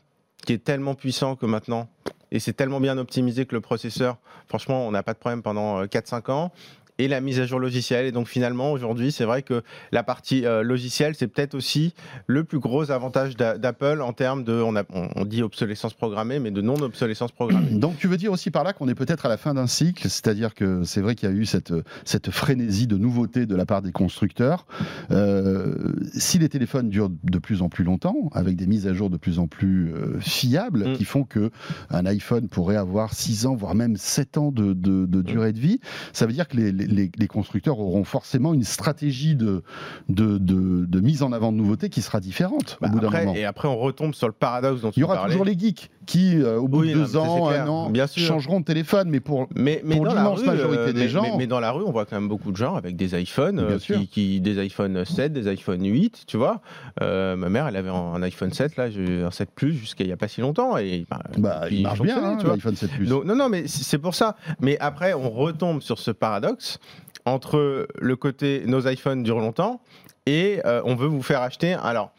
qui 0.46 0.54
est 0.54 0.64
tellement 0.64 0.96
puissant 0.96 1.36
que 1.36 1.46
maintenant, 1.46 1.90
et 2.32 2.40
c'est 2.40 2.54
tellement 2.54 2.80
bien 2.80 2.98
optimisé 2.98 3.46
que 3.46 3.56
le 3.56 3.62
processeur, 3.62 4.18
franchement, 4.48 4.88
on 4.88 4.92
n'a 4.92 5.04
pas 5.04 5.14
de 5.14 5.20
problème 5.20 5.42
pendant 5.42 5.82
euh, 5.82 5.86
4-5 5.86 6.32
ans. 6.32 6.52
Et 7.00 7.08
la 7.08 7.22
mise 7.22 7.40
à 7.40 7.46
jour 7.46 7.60
logicielle. 7.60 8.06
Et 8.06 8.12
donc 8.12 8.28
finalement, 8.28 8.72
aujourd'hui, 8.72 9.12
c'est 9.12 9.26
vrai 9.26 9.42
que 9.42 9.64
la 9.92 10.04
partie 10.04 10.46
euh, 10.46 10.62
logicielle, 10.62 11.16
c'est 11.18 11.28
peut-être 11.28 11.56
aussi 11.56 11.94
le 12.28 12.44
plus 12.44 12.60
gros 12.60 12.92
avantage 12.92 13.36
d'Apple 13.36 14.02
en 14.02 14.14
termes 14.14 14.44
de, 14.44 14.54
on, 14.54 14.76
a, 14.76 14.84
on, 14.94 15.26
dit 15.26 15.42
obsolescence 15.42 15.94
programmée, 15.94 16.40
mais 16.40 16.52
de 16.52 16.62
non-obsolescence 16.62 17.32
programmée. 17.32 17.72
Donc 17.72 17.98
tu 17.98 18.08
veux 18.08 18.18
dire 18.18 18.32
aussi 18.32 18.52
par 18.52 18.64
là 18.64 18.74
qu'on 18.74 18.88
est 18.88 18.96
peut-être 18.96 19.26
à 19.26 19.30
la 19.30 19.38
fin 19.38 19.54
d'un 19.54 19.68
cycle, 19.68 20.04
c'est-à-dire 20.10 20.54
que 20.54 20.84
c'est 20.84 21.02
vrai 21.02 21.16
qu'il 21.16 21.30
y 21.30 21.32
a 21.32 21.36
eu 21.36 21.46
cette, 21.46 21.74
cette 22.04 22.32
frénésie 22.32 22.88
de 22.88 22.98
nouveautés 22.98 23.46
de 23.46 23.56
la 23.56 23.66
part 23.66 23.82
des 23.82 23.92
constructeurs. 23.92 24.66
Euh, 25.12 25.94
si 26.14 26.38
les 26.38 26.50
téléphones 26.50 26.90
durent 26.90 27.12
de 27.24 27.40
plus 27.40 27.62
en 27.62 27.70
plus 27.70 27.86
longtemps, 27.86 28.30
avec 28.34 28.58
des 28.58 28.68
mises 28.68 28.88
à 28.88 28.94
jour 28.94 29.10
de 29.10 29.18
plus 29.18 29.40
en 29.40 29.48
plus 29.48 29.94
euh, 29.94 30.20
fiables, 30.20 30.90
mm. 30.90 30.94
qui 30.94 31.06
font 31.06 31.24
que 31.24 31.50
un 31.90 32.06
iPhone 32.06 32.50
pourrait 32.50 32.76
avoir 32.76 33.14
6 33.14 33.46
ans, 33.46 33.56
voire 33.56 33.76
même 33.76 33.96
7 33.96 34.38
ans 34.38 34.52
de, 34.52 34.74
de, 34.74 35.22
durée 35.22 35.54
de 35.54 35.60
vie, 35.60 35.80
ça 36.12 36.26
veut 36.26 36.34
dire 36.34 36.48
que 36.48 36.58
les, 36.58 36.72
les, 36.72 36.88
les, 36.90 37.28
constructeurs 37.28 37.80
auront 37.80 38.04
forcément 38.04 38.54
une 38.54 38.64
stratégie 38.64 39.36
de, 39.36 39.64
de, 40.10 41.00
mise 41.00 41.24
en 41.24 41.32
avant 41.32 41.52
de 41.52 41.58
nouveautés 41.58 41.90
qui 41.90 42.02
sera 42.02 42.20
différente 42.20 42.78
au 42.82 42.86
bah, 42.86 42.90
bout 42.90 43.00
d'un 43.00 43.10
moment. 43.10 43.36
Et 43.36 43.46
après, 43.46 43.68
on 43.68 43.78
retombe 43.78 44.14
sur 44.14 44.28
le 44.28 44.34
paradoxe 44.34 44.82
dont 44.82 44.92
Il 44.92 45.00
y 45.00 45.04
aura 45.04 45.26
toujours 45.26 45.46
les 45.46 45.58
geeks 45.58 45.90
qui, 46.10 46.42
euh, 46.42 46.58
au 46.58 46.68
bout 46.68 46.84
de 46.84 46.92
deux 46.92 47.18
ans, 47.18 47.50
un 47.50 47.68
an, 47.68 47.90
bien 47.92 48.08
sûr. 48.08 48.26
changeront 48.26 48.62
de 48.62 48.66
téléphone, 48.66 49.10
mais 49.12 49.20
pour, 49.20 49.48
mais, 49.56 49.80
mais 49.86 49.96
pour 49.96 50.08
l'immense 50.08 50.44
majorité 50.44 50.92
des 50.92 51.08
gens. 51.08 51.38
Mais, 51.38 51.46
dans 51.46 51.60
la 51.60 51.70
rue, 51.70 51.84
on 51.86 51.92
voit 51.92 52.06
quand 52.06 52.16
même 52.16 52.28
beaucoup 52.28 52.52
de 52.52 52.58
gens 52.58 52.76
avec 52.76 52.96
des 52.96 53.20
iPhones, 53.22 53.60
euh, 53.60 53.78
qui, 54.12 54.42
des 54.42 54.58
iPhone 54.58 55.06
7, 55.06 55.32
des 55.32 55.48
iPhone 55.48 55.86
8, 55.86 56.24
tu 56.26 56.38
vois. 56.38 56.62
Euh, 57.04 57.36
ma 57.36 57.50
mère, 57.50 57.68
elle 57.68 57.76
avait 57.76 57.92
un 57.92 58.24
iPhone 58.24 58.52
7, 58.52 58.76
là, 58.76 58.86
un 58.86 59.30
7 59.30 59.52
Plus 59.54 59.74
jusqu'à 59.74 60.04
il 60.04 60.08
n'y 60.08 60.14
a 60.14 60.18
pas 60.18 60.28
si 60.28 60.42
longtemps. 60.42 60.78
Et, 60.78 61.06
bah, 61.08 61.20
bah 61.38 61.62
il 61.70 61.84
marche 61.84 62.02
bien, 62.02 62.18
hein, 62.18 62.38
l'iPhone 62.44 62.76
7 62.76 62.90
Plus. 62.90 63.08
non, 63.08 63.24
non, 63.24 63.48
mais 63.48 63.68
c'est 63.68 64.00
pour 64.00 64.16
ça. 64.16 64.36
Mais 64.60 64.80
après, 64.80 65.14
on 65.14 65.30
retombe 65.30 65.84
sur 65.84 66.00
ce 66.00 66.10
paradoxe 66.10 66.80
entre 67.26 67.88
le 68.00 68.16
côté 68.16 68.64
nos 68.66 68.88
iPhones 68.88 69.22
durent 69.22 69.42
longtemps 69.42 69.80
et 70.26 70.60
on 70.66 70.96
veut 70.96 71.08
vous 71.08 71.22
faire 71.22 71.44
acheter. 71.44 71.74
Alors, 71.74 72.14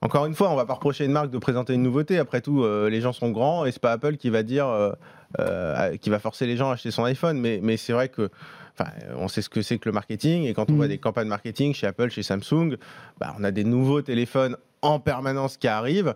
encore 0.00 0.26
une 0.26 0.34
fois, 0.34 0.50
on 0.50 0.56
va 0.56 0.66
pas 0.66 0.74
reprocher 0.74 1.04
une 1.04 1.12
marque 1.12 1.30
de 1.30 1.38
présenter 1.38 1.74
une 1.74 1.82
nouveauté. 1.82 2.18
Après 2.18 2.40
tout, 2.40 2.62
euh, 2.62 2.88
les 2.88 3.00
gens 3.00 3.12
sont 3.12 3.30
grands 3.30 3.64
et 3.64 3.72
c'est 3.72 3.82
pas 3.82 3.92
Apple 3.92 4.16
qui 4.16 4.30
va 4.30 4.42
dire, 4.42 4.66
euh, 4.68 4.92
euh, 5.40 5.96
qui 5.96 6.10
va 6.10 6.18
forcer 6.18 6.46
les 6.46 6.56
gens 6.56 6.70
à 6.70 6.74
acheter 6.74 6.90
son 6.90 7.04
iPhone. 7.04 7.38
Mais, 7.38 7.60
mais 7.62 7.76
c'est 7.76 7.92
vrai 7.92 8.08
que, 8.08 8.30
on 9.16 9.26
sait 9.26 9.42
ce 9.42 9.48
que 9.48 9.60
c'est 9.60 9.78
que 9.78 9.88
le 9.88 9.92
marketing 9.92 10.44
et 10.44 10.54
quand 10.54 10.70
on 10.70 10.74
voit 10.74 10.86
mm. 10.86 10.90
des 10.90 10.98
campagnes 10.98 11.26
marketing 11.26 11.74
chez 11.74 11.88
Apple, 11.88 12.10
chez 12.10 12.22
Samsung, 12.22 12.76
bah, 13.18 13.34
on 13.38 13.42
a 13.42 13.50
des 13.50 13.64
nouveaux 13.64 14.02
téléphones 14.02 14.56
en 14.82 15.00
permanence 15.00 15.56
qui 15.56 15.66
arrivent. 15.66 16.14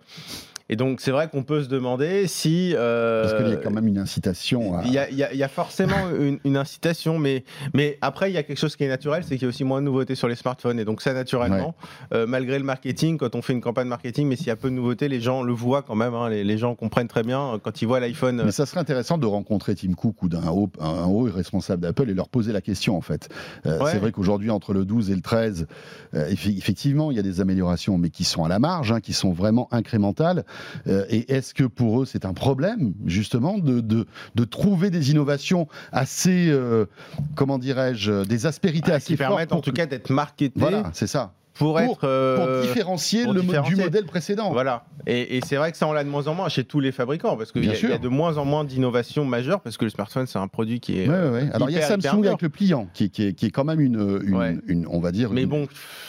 Et 0.72 0.76
donc, 0.76 1.02
c'est 1.02 1.10
vrai 1.10 1.28
qu'on 1.28 1.42
peut 1.42 1.62
se 1.62 1.68
demander 1.68 2.26
si. 2.26 2.72
Euh, 2.74 3.24
Parce 3.24 3.34
qu'il 3.34 3.52
y 3.52 3.52
a 3.52 3.58
quand 3.58 3.70
même 3.70 3.86
une 3.86 3.98
incitation. 3.98 4.80
Il, 4.86 4.92
y 4.94 4.96
a, 4.96 5.10
il, 5.10 5.18
y 5.18 5.42
a, 5.42 5.48
forcément 5.48 6.08
une, 6.44 6.56
incitation, 6.56 7.18
mais, 7.18 7.44
mais 7.74 7.98
après, 8.00 8.30
il 8.30 8.34
y 8.34 8.38
a 8.38 8.42
quelque 8.42 8.56
chose 8.56 8.74
qui 8.74 8.84
est 8.84 8.88
naturel, 8.88 9.22
c'est 9.22 9.34
qu'il 9.34 9.42
y 9.42 9.44
a 9.44 9.48
aussi 9.50 9.64
moins 9.64 9.82
de 9.82 9.84
nouveautés 9.84 10.14
sur 10.14 10.28
les 10.28 10.34
smartphones. 10.34 10.80
Et 10.80 10.86
donc, 10.86 11.02
ça, 11.02 11.12
naturellement, 11.12 11.74
euh, 12.14 12.26
malgré 12.26 12.58
le 12.58 12.64
marketing, 12.64 13.18
quand 13.18 13.34
on 13.34 13.42
fait 13.42 13.52
une 13.52 13.60
campagne 13.60 13.86
marketing, 13.86 14.26
mais 14.28 14.36
s'il 14.36 14.46
y 14.46 14.50
a 14.50 14.56
peu 14.56 14.70
de 14.70 14.74
nouveautés, 14.74 15.08
les 15.08 15.20
gens 15.20 15.42
le 15.42 15.52
voient 15.52 15.82
quand 15.82 15.94
même. 15.94 16.14
Hein, 16.14 16.30
les, 16.30 16.56
gens 16.56 16.74
comprennent 16.74 17.06
très 17.06 17.22
bien 17.22 17.60
quand 17.62 17.82
ils 17.82 17.86
voient 17.86 18.00
l'iPhone. 18.00 18.40
Mais 18.42 18.50
ça 18.50 18.64
serait 18.64 18.80
intéressant 18.80 19.18
de 19.18 19.26
rencontrer 19.26 19.74
Tim 19.74 19.92
Cook 19.92 20.22
ou 20.22 20.30
d'un 20.30 20.48
haut, 20.48 20.70
un 20.80 21.04
haut 21.04 21.24
responsable 21.24 21.82
d'Apple 21.82 22.08
et 22.08 22.14
leur 22.14 22.30
poser 22.30 22.54
la 22.54 22.62
question, 22.62 22.96
en 22.96 23.02
fait. 23.02 23.28
Euh, 23.66 23.78
c'est 23.90 23.98
vrai 23.98 24.10
qu'aujourd'hui, 24.10 24.48
entre 24.48 24.72
le 24.72 24.86
12 24.86 25.10
et 25.10 25.14
le 25.14 25.20
13, 25.20 25.66
effectivement, 26.14 27.10
il 27.10 27.18
y 27.18 27.20
a 27.20 27.22
des 27.22 27.42
améliorations, 27.42 27.98
mais 27.98 28.08
qui 28.08 28.24
sont 28.24 28.42
à 28.42 28.48
la 28.48 28.58
marge, 28.58 28.90
hein, 28.90 29.00
qui 29.00 29.12
sont 29.12 29.32
vraiment 29.32 29.68
incrémentales. 29.70 30.46
Euh, 30.86 31.04
et 31.08 31.32
est-ce 31.32 31.54
que 31.54 31.64
pour 31.64 32.02
eux, 32.02 32.06
c'est 32.06 32.24
un 32.24 32.34
problème, 32.34 32.94
justement, 33.06 33.58
de, 33.58 33.80
de, 33.80 34.44
trouver 34.44 34.90
des 34.90 35.10
innovations 35.10 35.68
assez, 35.92 36.48
euh, 36.48 36.86
comment 37.34 37.58
dirais-je, 37.58 38.24
des 38.24 38.46
aspérités 38.46 38.92
assez 38.92 39.06
qui 39.06 39.16
permettent 39.16 39.52
en 39.52 39.60
tout 39.60 39.72
cas 39.72 39.86
d'être 39.86 40.10
marketées 40.10 40.52
Voilà, 40.56 40.90
c'est 40.92 41.06
ça 41.06 41.32
pour, 41.54 41.80
être 41.80 41.88
pour 41.96 41.98
euh, 42.04 42.62
différencier 42.62 43.26
le 43.26 43.40
du 43.40 43.76
modèle 43.76 44.04
précédent. 44.04 44.52
Voilà. 44.52 44.84
Et, 45.06 45.40
c'est 45.44 45.56
vrai 45.56 45.72
que 45.72 45.78
ça 45.78 45.86
on 45.86 45.92
l'a 45.92 46.04
de 46.04 46.08
moins 46.08 46.26
en 46.28 46.34
moins 46.34 46.48
chez 46.48 46.64
tous 46.64 46.80
les 46.80 46.92
fabricants 46.92 47.36
parce 47.36 47.52
qu'il 47.52 47.64
y, 47.64 47.68
y, 47.68 47.92
a 47.92 47.98
de 47.98 48.08
moins 48.08 48.38
en 48.38 48.44
moins 48.44 48.64
d'innovations 48.64 49.24
majeures 49.24 49.60
parce 49.60 49.76
que 49.76 49.84
le 49.84 49.90
smartphone 49.90 50.26
c'est 50.26 50.38
un 50.38 50.48
produit 50.48 50.80
qui 50.80 51.00
est. 51.00 51.08
Ouais, 51.08 51.28
ouais. 51.28 51.50
Alors 51.52 51.68
il 51.70 51.76
y 51.76 51.78
a 51.78 51.82
Samsung 51.82 52.26
avec 52.26 52.42
le 52.42 52.48
pliant 52.48 52.88
qui, 52.94 53.10
qui, 53.10 53.24
est, 53.26 53.32
qui, 53.34 53.46
est, 53.46 53.50
quand 53.50 53.64
même 53.64 53.80
une, 53.80 54.62
une, 54.66 54.86
on 54.88 55.00
va 55.00 55.12
dire. 55.12 55.30
Mais 55.30 55.46
bon, 55.46 55.66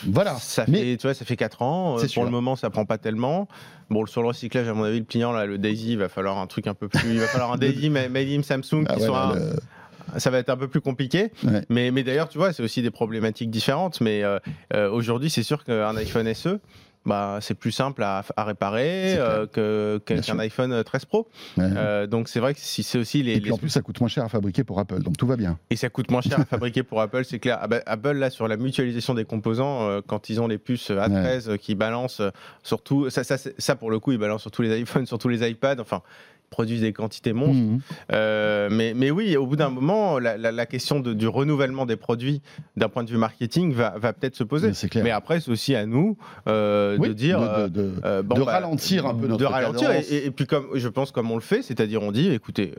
voilà. 0.08 0.36
Ça 0.36 0.66
fait, 0.66 0.98
tu 0.98 1.08
vois, 1.08 1.14
ça 1.14 1.26
fait 1.26 1.36
4 1.36 1.62
ans. 1.62 1.98
Pour 2.14 2.24
le 2.24 2.32
moment, 2.32 2.56
ça 2.56 2.70
prend 2.70 2.86
pas 2.86 2.98
tellement. 2.98 3.48
Bon, 3.94 4.06
sur 4.06 4.22
le 4.22 4.30
recyclage, 4.30 4.68
à 4.68 4.74
mon 4.74 4.84
avis, 4.84 5.00
le 5.00 5.06
pliant 5.06 5.32
là, 5.32 5.46
le 5.46 5.58
Daisy, 5.58 5.94
il 5.94 5.98
va 6.00 6.10
falloir 6.10 6.38
un 6.38 6.48
truc 6.48 6.68
un 6.68 6.74
peu 6.74 6.88
plus. 6.90 7.12
Il 7.12 7.20
va 7.20 7.28
falloir 7.28 7.52
un 7.52 7.58
Daisy 7.58 7.90
made 7.92 8.16
in 8.16 8.44
Samsung 8.44 8.86
ah 8.88 8.96
qui 8.96 9.02
soit 9.02 9.36
ça 10.18 10.30
va 10.30 10.40
être 10.40 10.50
un 10.50 10.58
peu 10.58 10.68
plus 10.68 10.82
compliqué. 10.82 11.32
Mais, 11.70 11.92
mais 11.92 12.04
d'ailleurs, 12.04 12.30
tu 12.30 12.38
vois, 12.38 12.54
c'est 12.54 12.64
aussi 12.64 12.82
des 12.82 12.92
problématiques 12.92 13.50
différentes. 13.50 14.02
Mais 14.02 14.24
euh, 14.24 14.40
euh, 14.74 14.90
aujourd'hui, 14.90 15.30
c'est 15.30 15.44
sûr 15.44 15.64
qu'un 15.64 15.96
iPhone 15.96 16.32
SE, 16.34 16.60
bah, 17.06 17.40
c'est 17.42 17.54
plus 17.54 17.72
simple 17.72 18.04
à, 18.04 18.24
réparer 18.38 19.16
euh, 19.18 20.00
qu'un 20.00 20.40
iPhone 20.40 20.84
13 20.84 21.06
Pro. 21.06 21.28
donc 22.08 22.30
c'est 22.30 22.40
vrai 22.40 22.54
que 22.54 22.60
si 22.60 22.84
c'est 22.84 22.98
aussi 22.98 23.24
les. 23.24 23.36
Et 23.36 23.42
puis 23.42 23.52
en 23.52 23.58
plus, 23.58 23.70
ça 23.70 23.82
coûte 23.82 24.00
moins 24.00 24.10
cher 24.10 24.24
à 24.24 24.30
fabriquer 24.30 24.64
pour 24.64 24.80
Apple, 24.80 25.02
donc 25.02 25.18
tout 25.18 25.28
va 25.28 25.36
bien. 25.36 25.58
Et 25.70 25.76
ça 25.76 25.90
coûte 25.90 26.12
moins 26.12 26.22
cher 26.22 26.40
à 26.40 26.46
fabriquer 26.50 26.84
pour 26.84 27.02
Apple, 27.02 27.24
c'est 27.26 27.40
clair. 27.40 27.58
Ah 27.62 27.68
bah, 27.68 27.82
Apple, 27.86 28.14
là, 28.14 28.30
sur 28.30 28.48
la 28.48 28.58
mutualisation 28.58 29.14
des 29.14 29.26
composants, 29.26 30.02
quand 30.08 30.30
ils 30.30 30.42
ont 30.42 30.48
les 30.48 30.58
puces 30.58 30.92
A13 30.92 31.58
qui 31.58 31.76
balancent 31.76 32.22
surtout. 32.64 33.10
Ça, 33.10 33.24
ça, 33.24 33.38
ça, 33.38 33.76
pour 33.76 33.92
le 33.92 34.00
coup, 34.00 34.12
ils 34.12 34.18
balancent 34.18 34.42
sur 34.42 34.52
tous 34.52 34.62
les 34.62 34.80
iPhones, 34.80 35.06
sur 35.06 35.18
tous 35.18 35.30
les 35.30 35.48
iPads. 35.48 35.80
Enfin, 35.80 36.02
produisent 36.54 36.82
des 36.82 36.94
quantités 36.94 37.34
monstres. 37.34 37.64
Mhm. 37.64 37.80
Euh, 38.12 38.70
mais, 38.72 38.94
mais, 38.96 39.10
oui, 39.10 39.36
au 39.38 39.48
bout 39.48 39.56
d'un 39.56 39.72
moment, 39.72 40.20
la, 40.20 40.66
question 40.68 41.00
de, 41.00 41.14
du 41.14 41.28
renouvellement 41.28 41.88
des 41.88 41.96
produits 41.96 42.44
d'un 42.78 42.90
point 42.90 43.04
de 43.04 43.10
vue 43.10 43.18
marketing 43.18 43.74
va, 43.74 43.96
va 43.98 44.14
peut-être 44.14 44.36
se 44.36 44.44
poser. 44.44 44.72
Mais, 44.96 45.02
mais 45.02 45.10
après, 45.10 45.40
c'est 45.40 45.50
aussi 45.50 45.74
à 45.74 45.88
nous 45.88 46.16
euh, 46.48 46.98
de 47.00 47.12
dire. 47.12 47.40
De, 47.42 47.68
de, 47.70 47.92
euh, 48.06 48.22
de 48.22 48.28
bah, 48.28 48.36
ralentir 48.46 49.08
un 49.08 49.16
peu 49.16 49.26
notre 49.28 49.40
De 49.40 49.46
ralentir. 49.46 49.90
Et, 50.12 50.30
puis, 50.30 50.46
comme, 50.46 50.68
je 50.76 50.88
pense, 50.88 51.12
comme 51.12 51.32
on 51.32 51.36
le 51.36 51.42
fait, 51.42 51.64
c'est-à-dire, 51.64 52.04
on 52.04 52.12
dit 52.12 52.30
écoutez, 52.30 52.76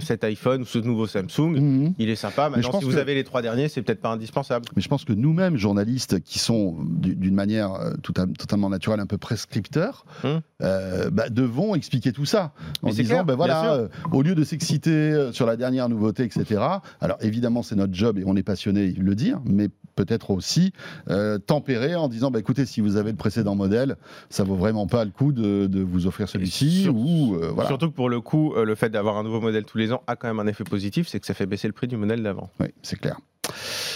cet 0.00 0.24
iPhone 0.24 0.62
ou 0.62 0.66
ce 0.66 0.78
nouveau 0.78 1.06
Samsung, 1.06 1.60
mhm. 1.60 1.94
il 1.98 2.08
est 2.08 2.16
sympa. 2.16 2.48
Maintenant, 2.48 2.80
si 2.80 2.86
vous 2.86 2.96
avez 2.96 3.14
les 3.14 3.24
trois 3.24 3.42
derniers, 3.42 3.68
c'est 3.68 3.82
peut-être 3.82 4.00
pas 4.00 4.10
indispensable. 4.10 4.64
Mais 4.74 4.80
je 4.80 4.88
pense 4.88 5.04
que 5.04 5.12
nous-mêmes, 5.12 5.58
journalistes 5.58 6.20
qui 6.20 6.38
sont 6.38 6.76
d'une 6.80 7.34
manière 7.34 7.72
tout 8.02 8.14
totalement 8.14 8.70
naturelle 8.70 9.00
un 9.00 9.06
peu 9.06 9.18
prescripteurs, 9.18 10.06
hum. 10.24 10.40
bah, 10.60 11.28
devons 11.28 11.74
expliquer 11.74 12.12
tout 12.12 12.24
ça. 12.24 12.52
En 12.82 12.90
disant, 12.90 13.17
ben 13.24 13.34
voilà, 13.34 13.74
euh, 13.74 13.88
au 14.12 14.22
lieu 14.22 14.34
de 14.34 14.44
s'exciter 14.44 14.90
euh, 14.90 15.32
sur 15.32 15.46
la 15.46 15.56
dernière 15.56 15.88
nouveauté, 15.88 16.24
etc. 16.24 16.60
Alors 17.00 17.18
évidemment, 17.20 17.62
c'est 17.62 17.76
notre 17.76 17.94
job 17.94 18.18
et 18.18 18.24
on 18.26 18.36
est 18.36 18.42
passionné 18.42 18.92
de 18.92 19.02
le 19.02 19.14
dire, 19.14 19.40
mais 19.44 19.68
peut-être 19.96 20.30
aussi 20.30 20.72
euh, 21.10 21.38
tempérer 21.38 21.96
en 21.96 22.08
disant, 22.08 22.30
bah, 22.30 22.38
écoutez, 22.38 22.66
si 22.66 22.80
vous 22.80 22.96
avez 22.96 23.10
le 23.10 23.16
précédent 23.16 23.54
modèle, 23.54 23.96
ça 24.30 24.44
vaut 24.44 24.54
vraiment 24.54 24.86
pas 24.86 25.04
le 25.04 25.10
coup 25.10 25.32
de, 25.32 25.68
vous 25.82 26.06
offrir 26.06 26.28
celui-ci. 26.28 26.88
ou 26.88 27.36
voilà. 27.54 27.68
Surtout 27.68 27.90
que 27.90 27.94
pour 27.94 28.08
le 28.08 28.20
coup, 28.20 28.54
le 28.54 28.74
fait 28.74 28.90
d'avoir 28.90 29.16
un 29.16 29.22
nouveau 29.22 29.40
modèle 29.40 29.64
tous 29.64 29.78
les 29.78 29.92
ans 29.92 30.02
a 30.06 30.16
quand 30.16 30.28
même 30.28 30.40
un 30.40 30.46
effet 30.46 30.64
positif, 30.64 31.08
c'est 31.08 31.20
que 31.20 31.26
ça 31.26 31.34
fait 31.34 31.46
baisser 31.46 31.66
le 31.66 31.72
prix 31.72 31.86
du 31.86 31.96
modèle 31.96 32.22
d'avant. 32.22 32.50
Oui, 32.60 32.68
c'est 32.82 32.98
clair. 32.98 33.18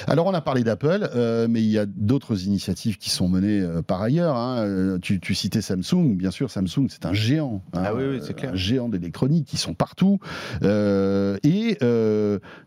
Alors 0.07 0.27
on 0.27 0.35
a 0.35 0.41
parlé 0.41 0.65
d'Apple, 0.65 1.09
euh, 1.15 1.47
mais 1.49 1.62
il 1.62 1.69
y 1.69 1.79
a 1.79 1.87
d'autres 1.87 2.45
initiatives 2.45 2.99
qui 2.99 3.11
sont 3.11 3.29
menées 3.29 3.61
euh, 3.61 3.83
par 3.83 4.03
ailleurs. 4.03 4.37
Hein. 4.37 4.65
Euh, 4.65 4.99
tu, 4.99 5.35
citais 5.35 5.61
Samsung, 5.61 6.17
bien 6.17 6.31
sûr, 6.31 6.51
Samsung 6.51 6.88
c'est 6.88 7.07
un 7.07 7.12
géant, 7.12 7.62
hein, 7.73 7.83
ah 7.87 7.95
oui, 7.95 8.21
c'est 8.23 8.35
clair. 8.35 8.53
un 8.53 8.57
géant 8.57 8.88
d'électronique, 8.88 9.47
qui 9.47 9.57
sont 9.57 9.75
partout. 9.75 10.19
et 10.62 11.79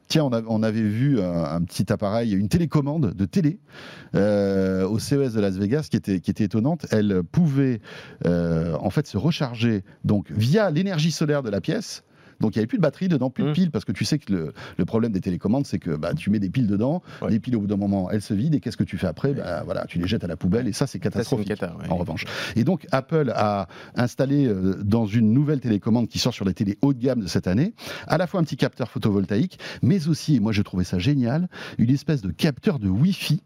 tiens, 0.07 0.29
on, 0.47 0.63
avait 0.63 0.81
vu 0.81 1.19
un, 1.21 1.61
petit 1.61 1.91
appareil, 1.91 2.33
une 2.33 2.49
télécommande 2.49 3.13
de 3.13 3.25
télé 3.25 3.59
au 4.13 4.99
CES 4.99 5.33
de 5.33 5.39
Las 5.39 5.57
Vegas 5.57 5.87
qui 5.89 5.97
était, 5.97 6.19
qui 6.19 6.31
était 6.31 6.45
étonnante. 6.45 6.85
Elle 6.91 7.23
pouvait 7.23 7.81
en 8.25 8.89
fait 8.89 9.07
se 9.07 9.17
recharger 9.17 9.83
donc 10.03 10.31
via 10.31 10.71
l'énergie 10.71 11.11
solaire 11.11 11.43
de 11.43 11.49
la 11.49 11.61
pièce. 11.61 12.04
Donc 12.39 12.55
il 12.55 12.59
n'y 12.59 12.61
avait 12.61 12.67
plus 12.67 12.77
de 12.77 12.83
batterie 12.83 13.07
dedans, 13.07 13.29
plus 13.29 13.43
de 13.43 13.49
mmh. 13.49 13.53
piles, 13.53 13.71
parce 13.71 13.85
que 13.85 13.91
tu 13.91 14.05
sais 14.05 14.19
que 14.19 14.53
le, 14.77 14.85
problème 14.85 15.11
des 15.11 15.21
télécommandes, 15.21 15.65
c'est 15.65 15.79
que 15.79 15.95
bah, 15.95 16.13
tu 16.13 16.29
mets 16.29 16.39
des 16.39 16.49
piles 16.49 16.67
dedans, 16.67 17.01
les 17.27 17.39
piles 17.39 17.55
au 17.55 17.61
bout 17.61 17.67
d'un 17.67 17.77
moment, 17.77 18.09
elles 18.11 18.21
se 18.21 18.33
vident, 18.33 18.55
et 18.55 18.59
qu'est-ce 18.59 18.77
que 18.77 18.83
tu 18.83 18.97
fais 18.97 19.07
après? 19.07 19.33
Bah, 19.33 19.63
voilà, 19.65 19.85
Tu 19.87 19.99
les 19.99 20.07
jettes 20.07 20.23
à 20.23 20.27
la 20.27 20.37
poubelle, 20.37 20.67
et 20.67 20.73
ça 20.73 20.87
c'est 20.87 20.99
catastrophique, 20.99 21.53
en 21.89 21.97
revanche. 21.97 22.25
Et 22.55 22.63
donc 22.63 22.85
Apple 22.91 23.31
a 23.35 23.67
installé 23.95 24.45
euh, 24.45 24.81
dans 24.83 25.05
une 25.05 25.33
nouvelle 25.33 25.59
télécommande 25.59 26.07
qui 26.07 26.19
sort 26.19 26.33
sur 26.33 26.45
les 26.45 26.53
télés 26.53 26.77
haut 26.81 26.93
de 26.93 26.99
gamme 26.99 27.21
de 27.21 27.27
cette 27.27 27.47
année, 27.47 27.73
à 28.07 28.17
la 28.17 28.27
fois 28.27 28.39
un 28.39 28.43
petit 28.43 28.57
capteur 28.57 28.89
photovoltaïque, 28.89 29.59
mais 29.81 30.07
aussi, 30.07 30.35
et 30.35 30.39
moi 30.39 30.51
je 30.51 30.61
trouvais 30.61 30.83
ça 30.83 30.99
génial, 30.99 31.49
une 31.77 31.89
espèce 31.89 32.21
de 32.21 32.31
capteur 32.31 32.79
de 32.79 32.89
Wi-Fi 32.89 33.41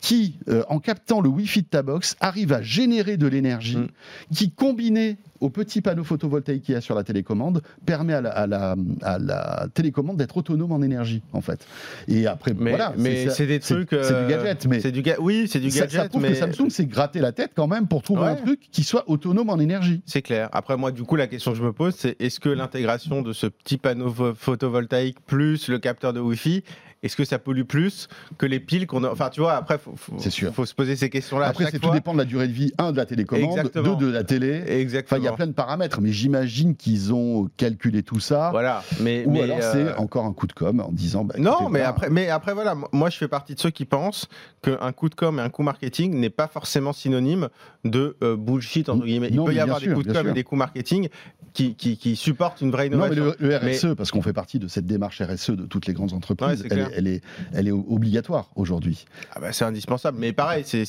qui, 0.00 0.38
euh, 0.48 0.62
en 0.68 0.78
captant 0.78 1.20
le 1.20 1.28
Wi-Fi 1.28 1.62
de 1.62 1.66
ta 1.66 1.82
box, 1.82 2.16
arrive 2.20 2.52
à 2.52 2.62
générer 2.62 3.16
de 3.16 3.26
l'énergie 3.26 3.76
mm. 3.76 3.88
qui, 4.34 4.50
combiné 4.50 5.18
au 5.40 5.50
petit 5.50 5.80
panneau 5.80 6.04
photovoltaïque 6.04 6.64
qu'il 6.64 6.74
y 6.74 6.78
a 6.78 6.80
sur 6.80 6.94
la 6.94 7.04
télécommande, 7.04 7.62
permet 7.86 8.14
à 8.14 8.46
la, 8.46 9.66
télécommande 9.74 10.16
d'être 10.16 10.36
autonome 10.36 10.72
en 10.72 10.82
énergie, 10.82 11.22
en 11.32 11.40
fait. 11.40 11.66
Et 12.08 12.26
après, 12.26 12.54
mais, 12.56 12.70
voilà. 12.70 12.92
Mais 12.96 13.28
c'est 13.30 13.46
des 13.46 13.60
trucs. 13.60 13.90
C'est 13.90 14.08
du 14.08 14.14
euh, 14.14 14.28
gadget. 14.28 14.66
Mais 14.66 14.78
du 14.90 15.02
oui, 15.18 15.48
c'est 15.48 15.60
du 15.60 15.68
gadget. 15.68 15.90
Ça, 15.90 16.08
prouve 16.08 16.22
mais... 16.22 16.30
que 16.30 16.34
Samsung 16.36 16.70
s'est 16.70 16.86
gratté 16.86 17.20
la 17.20 17.32
tête 17.32 17.52
quand 17.54 17.66
même 17.66 17.86
pour 17.86 18.02
trouver 18.02 18.26
un 18.26 18.36
truc 18.36 18.60
qui 18.70 18.82
soit 18.82 19.08
autonome 19.08 19.50
en 19.50 19.58
énergie. 19.58 20.02
C'est 20.06 20.22
clair. 20.22 20.48
Après, 20.52 20.76
moi, 20.76 20.92
du 20.92 21.02
coup, 21.02 21.16
la 21.16 21.26
question 21.26 21.52
que 21.52 21.58
je 21.58 21.62
me 21.62 21.72
pose, 21.72 21.94
c'est 21.96 22.20
est-ce 22.20 22.40
que 22.40 22.48
l'intégration 22.48 23.22
de 23.22 23.32
ce 23.32 23.46
petit 23.46 23.78
panneau 23.78 24.10
photovoltaïque 24.34 25.18
plus 25.26 25.68
le 25.68 25.78
capteur 25.78 26.12
de 26.12 26.20
Wi-Fi 26.20 26.62
est-ce 27.02 27.16
que 27.16 27.24
ça 27.24 27.38
pollue 27.38 27.62
plus 27.62 28.08
que 28.36 28.44
les 28.46 28.60
piles 28.60 28.86
qu'on 28.86 29.04
a 29.04 29.10
Enfin, 29.10 29.30
tu 29.30 29.40
vois, 29.40 29.54
après, 29.54 29.78
faut, 29.78 29.94
faut, 29.96 30.16
C'est 30.18 30.30
sûr. 30.30 30.52
faut 30.52 30.66
se 30.66 30.74
poser 30.74 30.96
ces 30.96 31.08
questions-là. 31.10 31.46
Après, 31.46 31.70
c'est 31.70 31.78
tout 31.78 31.90
dépend 31.90 32.12
de 32.12 32.18
la 32.18 32.24
durée 32.26 32.46
de 32.48 32.52
vie, 32.52 32.72
un, 32.78 32.92
de 32.92 32.96
la 32.98 33.06
télécommande, 33.06 33.50
Exactement. 33.58 33.94
deux, 33.94 34.06
de 34.06 34.12
la 34.12 34.22
télé. 34.24 34.60
Enfin, 34.62 34.72
Exactement. 34.74 35.20
il 35.20 35.24
y 35.24 35.28
a 35.28 35.32
plein 35.32 35.46
de 35.46 35.52
paramètres, 35.52 36.00
mais 36.00 36.12
j'imagine 36.12 36.76
qu'ils 36.76 37.12
ont 37.14 37.48
calculé 37.56 38.02
tout 38.02 38.20
ça. 38.20 38.50
Voilà. 38.50 38.82
Mais, 39.00 39.24
Ou 39.26 39.30
mais, 39.30 39.42
alors 39.42 39.58
euh, 39.62 39.72
c'est 39.72 39.94
encore 39.96 40.24
un 40.26 40.32
coup 40.32 40.46
de 40.46 40.52
com 40.52 40.80
en 40.80 40.92
disant. 40.92 41.24
bah, 41.24 41.34
Non, 41.38 41.62
mais 41.70 41.78
voilà. 41.78 41.88
après, 41.88 42.10
mais 42.10 42.28
après, 42.28 42.52
voilà, 42.54 42.76
moi 42.92 43.08
je 43.10 43.16
fais 43.16 43.28
partie 43.28 43.54
de 43.54 43.60
ceux 43.60 43.70
qui 43.70 43.84
pensent 43.86 44.28
qu'un 44.62 44.92
coup 44.92 45.08
de 45.08 45.14
com 45.14 45.38
et 45.38 45.42
un 45.42 45.48
coup 45.48 45.62
marketing 45.62 46.14
n'est 46.16 46.28
pas 46.30 46.48
forcément 46.48 46.92
synonyme 46.92 47.48
de 47.84 48.16
euh, 48.22 48.36
bullshit, 48.36 48.88
entre 48.90 49.06
guillemets. 49.06 49.28
Il 49.30 49.36
Non, 49.36 49.44
peut 49.46 49.54
y 49.54 49.60
avoir 49.60 49.80
des 49.80 49.88
coups 49.92 50.06
de 50.06 50.12
com 50.12 50.28
et 50.28 50.32
des 50.32 50.44
coups 50.44 50.58
marketing 50.58 51.08
qui, 51.52 51.74
qui, 51.74 51.96
qui 51.96 52.14
supportent 52.14 52.60
une 52.60 52.70
vraie 52.70 52.88
Non, 52.88 52.98
mais 53.08 53.14
innovation. 53.16 53.34
le, 53.40 53.48
le 53.48 53.56
RSE, 53.56 53.94
parce 53.96 54.12
qu'on 54.12 54.22
fait 54.22 54.32
partie 54.32 54.58
de 54.60 54.68
cette 54.68 54.86
démarche 54.86 55.20
RSE 55.20 55.50
de 55.50 55.64
toutes 55.66 55.86
les 55.86 55.94
grandes 55.94 56.12
entreprises, 56.12 56.64
elle. 56.70 56.89
Est, 56.90 56.94
elle, 56.96 57.06
est, 57.08 57.22
elle 57.54 57.68
est 57.68 57.72
obligatoire 57.72 58.50
aujourd'hui. 58.56 59.04
Ah 59.34 59.40
bah, 59.40 59.52
c'est 59.52 59.64
indispensable. 59.64 60.18
Mais 60.20 60.32
pareil, 60.32 60.64
c'est- 60.66 60.84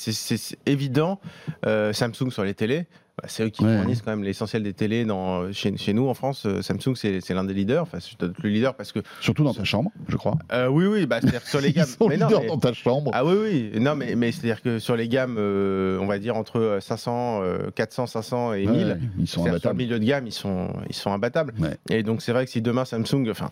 évident. 0.65 1.19
euh, 1.65 1.93
Samsung 1.93 2.31
sur 2.31 2.43
les 2.43 2.53
télés, 2.53 2.85
bah, 3.17 3.25
c'est 3.27 3.43
eux 3.45 3.49
qui 3.49 3.63
Ouais. 3.63 3.77
fournissent 3.77 4.01
quand 4.01 4.11
même 4.11 4.23
l'essentiel 4.23 4.63
des 4.63 4.73
télés 4.73 5.05
dans, 5.05 5.51
chez, 5.51 5.75
chez 5.77 5.93
nous 5.93 6.07
en 6.07 6.13
France. 6.13 6.43
euh, 6.45 6.61
Samsung, 6.61 6.95
c'est 6.95 7.29
l'un 7.33 7.43
des 7.43 7.53
leaders. 7.53 7.83
Enfin, 7.83 7.99
le 8.19 8.49
leader 8.49 8.73
parce 8.75 8.91
que. 8.91 8.99
Surtout 9.19 9.43
dans 9.43 9.53
ta 9.53 9.63
chambre, 9.63 9.91
je 10.07 10.15
crois. 10.17 10.37
Euh, 10.53 10.67
oui, 10.67 10.85
oui, 10.85 11.05
bah, 11.05 11.19
c'est-à-dire 11.21 11.41
sur 11.45 11.59
les 11.61 11.69
Ils 11.69 11.73
gammes. 11.73 11.87
sont 11.87 12.07
mais 12.07 12.17
non, 12.17 12.27
mais- 12.29 12.47
dans 12.47 12.57
ta 12.57 12.73
chambre. 12.73 13.11
Ah 13.13 13.25
oui, 13.25 13.35
oui. 13.73 13.79
Non, 13.79 13.95
mais, 13.95 14.15
mais 14.15 14.31
c'est-à-dire 14.31 14.61
que 14.61 14.79
sur 14.79 14.95
les 14.95 15.07
gammes, 15.07 15.35
euh, 15.37 15.99
on 15.99 16.05
va 16.07 16.19
dire 16.19 16.35
entre 16.37 16.79
500, 16.81 17.41
euh, 17.43 17.69
400, 17.75 18.07
500 18.07 18.53
et 18.53 18.65
Ouais, 18.65 18.71
1000, 18.71 18.87
ouais, 18.87 18.97
ils 19.19 19.27
sont 19.27 19.33
sur 19.41 19.43
le 19.45 19.49
imbattables. 19.51 19.77
milieu 19.77 19.99
de 19.99 20.05
gamme, 20.05 20.25
ils 20.27 20.31
sont, 20.31 20.69
ils 20.89 20.95
sont 20.95 21.11
imbattables. 21.11 21.53
Ouais. 21.59 21.77
Et 21.89 22.03
donc, 22.03 22.21
c'est 22.21 22.31
vrai 22.31 22.45
que 22.45 22.51
si 22.51 22.61
demain 22.61 22.85
Samsung, 22.85 23.27
enfin, 23.29 23.51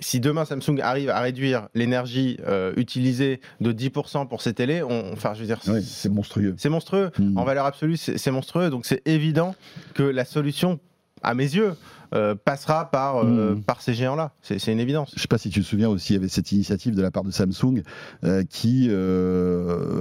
si 0.00 0.20
demain 0.20 0.44
Samsung 0.44 0.80
arrive 0.82 1.10
à 1.10 1.20
réduire 1.20 1.68
l'énergie 1.74 2.38
euh, 2.46 2.72
utilisée 2.76 3.40
de 3.60 3.72
10% 3.72 4.28
pour 4.28 4.42
ses 4.42 4.52
télés, 4.52 4.82
on, 4.82 5.12
enfin, 5.12 5.34
je 5.34 5.40
veux 5.40 5.46
dire, 5.46 5.60
c'est 5.82 6.08
monstrueux. 6.08 6.54
c'est 6.58 6.68
monstrueux. 6.68 7.10
Mm. 7.18 7.38
En 7.38 7.44
valeur 7.44 7.66
absolue, 7.66 7.96
c'est 7.96 8.18
c'est 8.18 8.30
monstrueux. 8.30 8.70
Donc, 8.70 8.86
c'est 8.86 9.06
évident 9.06 9.54
que 9.94 10.02
la 10.02 10.24
solution, 10.24 10.78
à 11.22 11.34
mes 11.34 11.44
yeux, 11.44 11.74
euh, 12.14 12.34
passera 12.34 12.90
par, 12.90 13.24
euh, 13.24 13.54
Mm. 13.54 13.62
par 13.62 13.80
ces 13.82 13.94
géants-là. 13.94 14.32
C'est 14.42 14.58
c'est 14.58 14.72
une 14.72 14.80
évidence. 14.80 15.10
Je 15.12 15.16
ne 15.16 15.20
sais 15.20 15.28
pas 15.28 15.38
si 15.38 15.50
tu 15.50 15.60
te 15.60 15.66
souviens 15.66 15.88
aussi, 15.88 16.12
il 16.12 16.16
y 16.16 16.18
avait 16.18 16.28
cette 16.28 16.52
initiative 16.52 16.94
de 16.94 17.02
la 17.02 17.10
part 17.10 17.24
de 17.24 17.30
Samsung 17.30 17.82
euh, 18.24 18.42
qui 18.48 18.88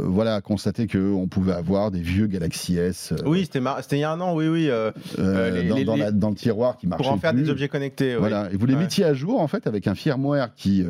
voilà, 0.07 0.35
a 0.35 0.41
constaté 0.41 0.87
qu'on 0.87 1.27
pouvait 1.27 1.53
avoir 1.53 1.91
des 1.91 2.01
vieux 2.01 2.27
Galaxy 2.27 2.77
S 2.77 3.13
Oui, 3.25 3.41
c'était 3.45 3.59
il 3.97 3.99
y 3.99 4.03
a 4.03 4.11
un 4.11 4.21
an, 4.21 4.35
oui, 4.35 4.47
oui, 4.47 4.69
les- 5.17 5.67
dans, 5.67 5.75
les- 5.75 5.85
dans 5.85 5.95
les- 5.95 6.01
la- 6.01 6.11
dans 6.11 6.29
le 6.29 6.35
tiroir 6.35 6.77
qui 6.77 6.87
marchait 6.87 7.03
pour 7.03 7.13
en 7.13 7.17
faire 7.17 7.33
plus. 7.33 7.43
des 7.43 7.49
objets 7.49 7.67
connectés. 7.69 8.13
oui. 8.13 8.19
Voilà, 8.19 8.49
et 8.51 8.57
vous 8.57 8.65
les 8.65 8.75
mettiez 8.75 9.05
à 9.05 9.13
jour 9.13 9.41
en 9.41 9.47
fait 9.47 9.67
avec 9.67 9.87
un 9.87 9.95
firmware 9.95 10.53
qui 10.55 10.85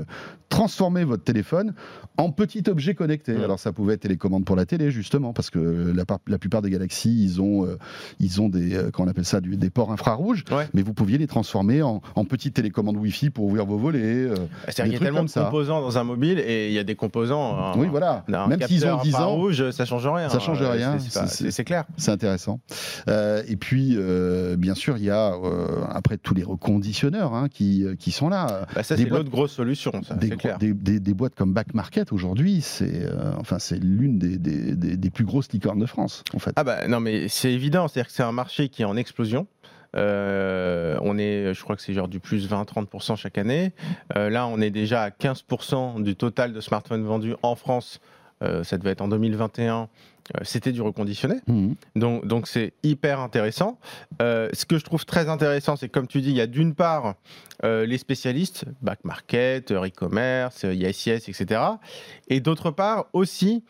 transformait 0.49 1.03
votre 1.05 1.23
téléphone 1.23 1.73
en 2.17 2.31
petit 2.31 2.63
objet 2.69 2.93
connecté. 2.93 3.33
Mm. 3.33 3.41
Alors 3.43 3.59
ça 3.59 3.71
pouvait 3.73 3.95
être 3.95 4.01
télécommande 4.01 4.45
pour 4.45 4.55
la 4.55 4.65
télé 4.65 4.91
justement 4.91 5.33
parce 5.33 5.49
que 5.49 5.91
la, 5.93 6.05
par- 6.05 6.19
la 6.27 6.37
plupart 6.37 6.61
des 6.61 6.69
Galaxy 6.69 7.23
ils 7.23 7.41
ont 7.41 7.67
ils 8.19 8.41
ont 8.41 8.49
des 8.49 8.79
comment 8.93 9.07
on 9.07 9.11
appelle 9.11 9.25
ça 9.25 9.41
du- 9.41 9.57
des 9.57 9.69
ports 9.69 9.91
infrarouges, 9.91 10.43
Ouais. 10.51 10.67
mais 10.73 10.81
vous 10.83 10.93
pouviez 11.05 11.17
les 11.19 11.27
transformer 11.27 11.81
en, 11.83 12.01
en 12.15 12.25
petites 12.25 12.55
télécommandes 12.55 12.97
Wi-Fi 12.97 13.29
pour 13.29 13.45
ouvrir 13.45 13.65
vos 13.65 13.77
volets. 13.77 13.99
euh. 14.03 14.35
C'est-à-dire 14.67 14.83
qu'il 14.85 14.93
y 14.93 14.95
a 14.95 14.99
tellement 14.99 15.23
de 15.23 15.29
ça. 15.29 15.43
composants 15.45 15.81
dans 15.81 15.97
un 15.97 16.03
mobile 16.03 16.39
et 16.39 16.67
il 16.67 16.73
y 16.73 16.79
a 16.79 16.83
des 16.83 16.95
composants. 16.95 17.73
oui 17.77 17.87
voilà, 17.89 18.23
même 18.27 18.59
s'ils 18.67 18.85
ont 18.85 18.97
capteur 18.97 19.01
10 19.03 19.15
ans, 19.15 19.17
infrarouge, 19.19 19.69
ça 19.71 19.85
change 19.85 20.07
rien. 20.07 20.29
Ça 20.29 20.39
change 20.39 20.61
Euh, 20.61 20.71
rien, 20.71 20.97
c'est- 20.99 21.63
clair. 21.63 21.85
c'est 21.97 22.11
intéressant. 22.11 22.59
Euh, 23.07 23.43
et 23.47 23.55
puis 23.55 23.93
euh, 23.97 24.55
bien 24.57 24.73
sûr 24.75 24.97
il 24.97 25.03
y 25.03 25.09
a 25.09 25.33
après 25.89 26.17
tous 26.17 26.33
les 26.33 26.43
reconditionneurs 26.43 27.33
hein, 27.33 27.47
qui 27.49 27.85
qui 27.99 28.11
sont 28.11 28.29
là. 28.29 28.65
Bah, 28.75 28.83
ça, 28.83 28.97
c'est 28.97 29.05
l'autre 29.05 29.29
grosse 29.29 29.51
solution. 29.51 29.91
Ça, 30.03 30.15
des, 30.15 30.29
clair. 30.29 30.57
des, 30.57 30.73
des- 30.73 30.99
des 30.99 31.13
boîtes 31.13 31.35
comme 31.35 31.53
Back 31.53 31.73
Market 31.73 32.11
aujourd'hui, 32.11 32.61
c'est 32.61 33.07
enfin 33.39 33.59
c'est 33.59 33.77
l'une 33.77 34.17
des, 34.17 34.37
des- 34.37 34.75
des- 34.75 34.97
des 34.97 35.09
plus 35.09 35.25
grosses 35.25 35.51
licornes 35.51 35.79
de 35.79 35.85
France 35.85 36.23
en 36.33 36.39
fait. 36.39 36.53
Ah 36.55 36.63
bah 36.63 36.87
non, 36.87 36.99
mais 36.99 37.27
c'est 37.27 37.51
évident. 37.51 37.87
C'est-à-dire 37.87 38.07
que 38.07 38.13
c'est 38.13 38.23
un 38.23 38.31
marché 38.31 38.69
qui 38.69 38.81
est 38.81 38.85
en 38.85 38.97
explosion. 38.97 39.45
Euh, 39.95 40.97
on 41.01 41.17
est, 41.17 41.53
je 41.53 41.63
crois 41.63 41.75
que 41.75 41.81
c'est 41.81 41.93
genre 41.93 42.07
du 42.07 42.19
plus 42.19 42.49
20-30% 42.49 43.15
chaque 43.15 43.37
année. 43.37 43.71
Euh, 44.15 44.29
là, 44.29 44.47
on 44.47 44.59
est 44.61 44.71
déjà 44.71 45.03
à 45.03 45.09
15% 45.09 46.03
du 46.03 46.15
total 46.15 46.53
de 46.53 46.61
smartphones 46.61 47.03
vendus 47.03 47.35
en 47.41 47.55
France. 47.55 47.99
Euh, 48.43 48.63
ça 48.63 48.77
devait 48.77 48.91
être 48.91 49.01
en 49.01 49.07
2021. 49.07 49.87
Euh, 50.35 50.39
C'était 50.43 50.71
du 50.71 50.81
reconditionné. 50.81 51.35
Mhm. 51.47 51.75
Donc, 51.95 52.25
donc 52.25 52.47
c'est 52.47 52.73
hyper 52.83 53.19
intéressant. 53.19 53.79
Ce 54.19 54.65
que 54.65 54.77
je 54.77 54.83
trouve 54.83 55.05
très 55.05 55.29
intéressant, 55.29 55.75
c'est 55.75 55.89
comme 55.89 56.07
tu 56.07 56.21
dis, 56.21 56.29
il 56.29 56.35
y 56.35 56.41
a 56.41 56.47
d'une 56.47 56.73
part 56.73 57.15
les 57.63 57.97
spécialistes, 57.97 58.65
back 58.81 58.99
market, 59.05 59.71
e-commerce, 59.71 60.65
euh, 60.65 60.73
il 60.73 60.81
y 60.81 60.85
a 60.85 60.93
SIS, 60.93 61.29
etc. 61.29 61.61
Et 62.27 62.39
d'autre 62.39 62.69
part 62.69 63.05
aussi 63.13 63.63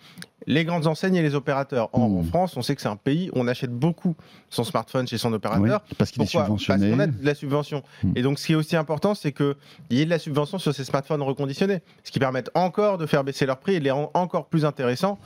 les 0.47 0.63
grandes 0.65 0.88
enseignes 0.88 1.15
et 1.15 1.21
les 1.21 1.36
opérateurs. 1.36 1.89
En, 1.93 2.08
Mmh. 2.10 2.17
en 2.19 2.23
France, 2.23 2.58
on 2.58 2.62
sait 2.62 2.75
que 2.75 2.81
c'est 2.81 2.88
un 2.88 2.95
pays 2.95 3.29
où 3.34 3.39
on 3.39 3.47
achète 3.47 3.71
beaucoup 3.71 4.15
son 4.49 4.63
smartphone 4.63 5.08
chez 5.08 5.17
son 5.17 5.29
Oui, 5.29 5.36
opérateur. 5.36 5.81
parce 5.97 6.12
qu'il 6.12 6.21
est 6.21 6.25
subventionné. 6.25 6.88
Parce 6.89 6.97
qu'on 6.97 6.99
a 7.03 7.08
de 7.08 7.25
la 7.25 7.36
subvention. 7.36 7.84
Mm. 8.03 8.12
Et 8.15 8.21
donc, 8.21 8.39
ce 8.39 8.45
qui 8.45 8.51
est 8.53 8.55
aussi 8.55 8.75
important, 8.75 9.15
c'est 9.15 9.31
qu'il 9.31 9.55
y 9.89 10.01
ait 10.01 10.05
de 10.05 10.10
la 10.10 10.19
subvention 10.19 10.60
sur 10.60 10.73
ces 10.73 10.84
smartphones 10.84 11.21
reconditionnés, 11.23 11.81
ce 12.03 12.12
qui 12.12 12.19
permet 12.19 12.43
encore 12.53 12.97
de 12.97 13.05
faire 13.05 13.23
baisser 13.23 13.45
leur 13.45 13.58
prix 13.58 13.75
et 13.75 13.79
de 13.79 13.84
les 13.86 13.91
rendre 13.91 14.12
encore 14.13 14.45
plus 14.47 14.65
intéressants, 14.65 15.17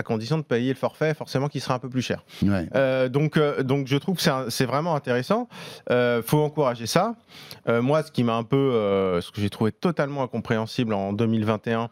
à 0.00 0.04
condition 0.04 0.38
de 0.38 0.42
payer 0.44 0.68
le 0.68 0.76
forfait, 0.78 1.12
forcément, 1.12 1.48
qui 1.48 1.58
sera 1.58 1.74
un 1.74 1.78
peu 1.80 1.88
plus 1.88 2.02
cher. 2.02 2.22
Ouais. 2.44 2.68
Euh, 2.76 3.08
donc, 3.08 3.36
euh, 3.36 3.64
donc, 3.64 3.88
je 3.88 3.96
trouve 3.96 4.14
que 4.14 4.22
c'est 4.22 4.30
un- 4.30 4.48
c'est 4.48 4.64
vraiment 4.64 4.94
intéressant. 4.94 5.48
Euh, 5.90 6.22
faut 6.24 6.38
encourager 6.40 6.86
ça. 6.86 7.16
Euh, 7.68 7.82
moi, 7.82 8.04
ce 8.04 8.12
qui 8.12 8.22
m'a 8.22 8.36
un 8.36 8.44
peu, 8.44 9.18
ce 9.20 9.32
que 9.32 9.40
j'ai 9.40 9.50
trouvé 9.50 9.72
totalement 9.72 10.22
incompréhensible 10.22 10.94
en 10.94 11.12
2021, 11.12 11.88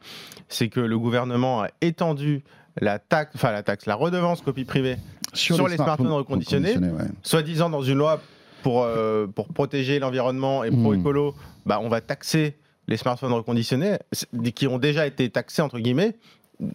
c'est 0.49 0.69
que 0.69 0.79
le 0.79 0.97
gouvernement 1.01 1.63
a 1.63 1.69
étendu 1.81 2.45
la 2.81 2.99
taxe, 2.99 3.33
enfin 3.35 3.53
la 3.53 3.63
taxe, 3.63 3.87
la 3.87 3.95
redevance 3.95 4.43
copie 4.43 4.65
privée 4.65 4.97
sur 5.33 5.69
les 5.69 5.77
smartphones 5.77 6.13
reconditionnés. 6.13 6.77
ouais. 6.77 7.05
soi-disant 7.23 7.71
dans 7.71 7.83
une 7.83 7.99
loi 7.99 8.21
pour, 8.63 8.83
euh, 8.83 9.27
pour 9.27 9.49
protéger 9.49 9.99
l'environnement 9.99 10.65
et 10.65 10.71
pro-écolo, 10.71 11.35
bah, 11.65 11.79
on 11.83 11.89
va 11.89 12.01
taxer 12.01 12.57
les 12.89 12.97
smartphones 12.97 13.33
reconditionnés 13.33 13.99
qui 14.55 14.67
ont 14.67 14.79
déjà 14.79 15.07
été 15.07 15.29
taxés, 15.31 15.63
entre 15.63 15.79
guillemets, 15.79 16.17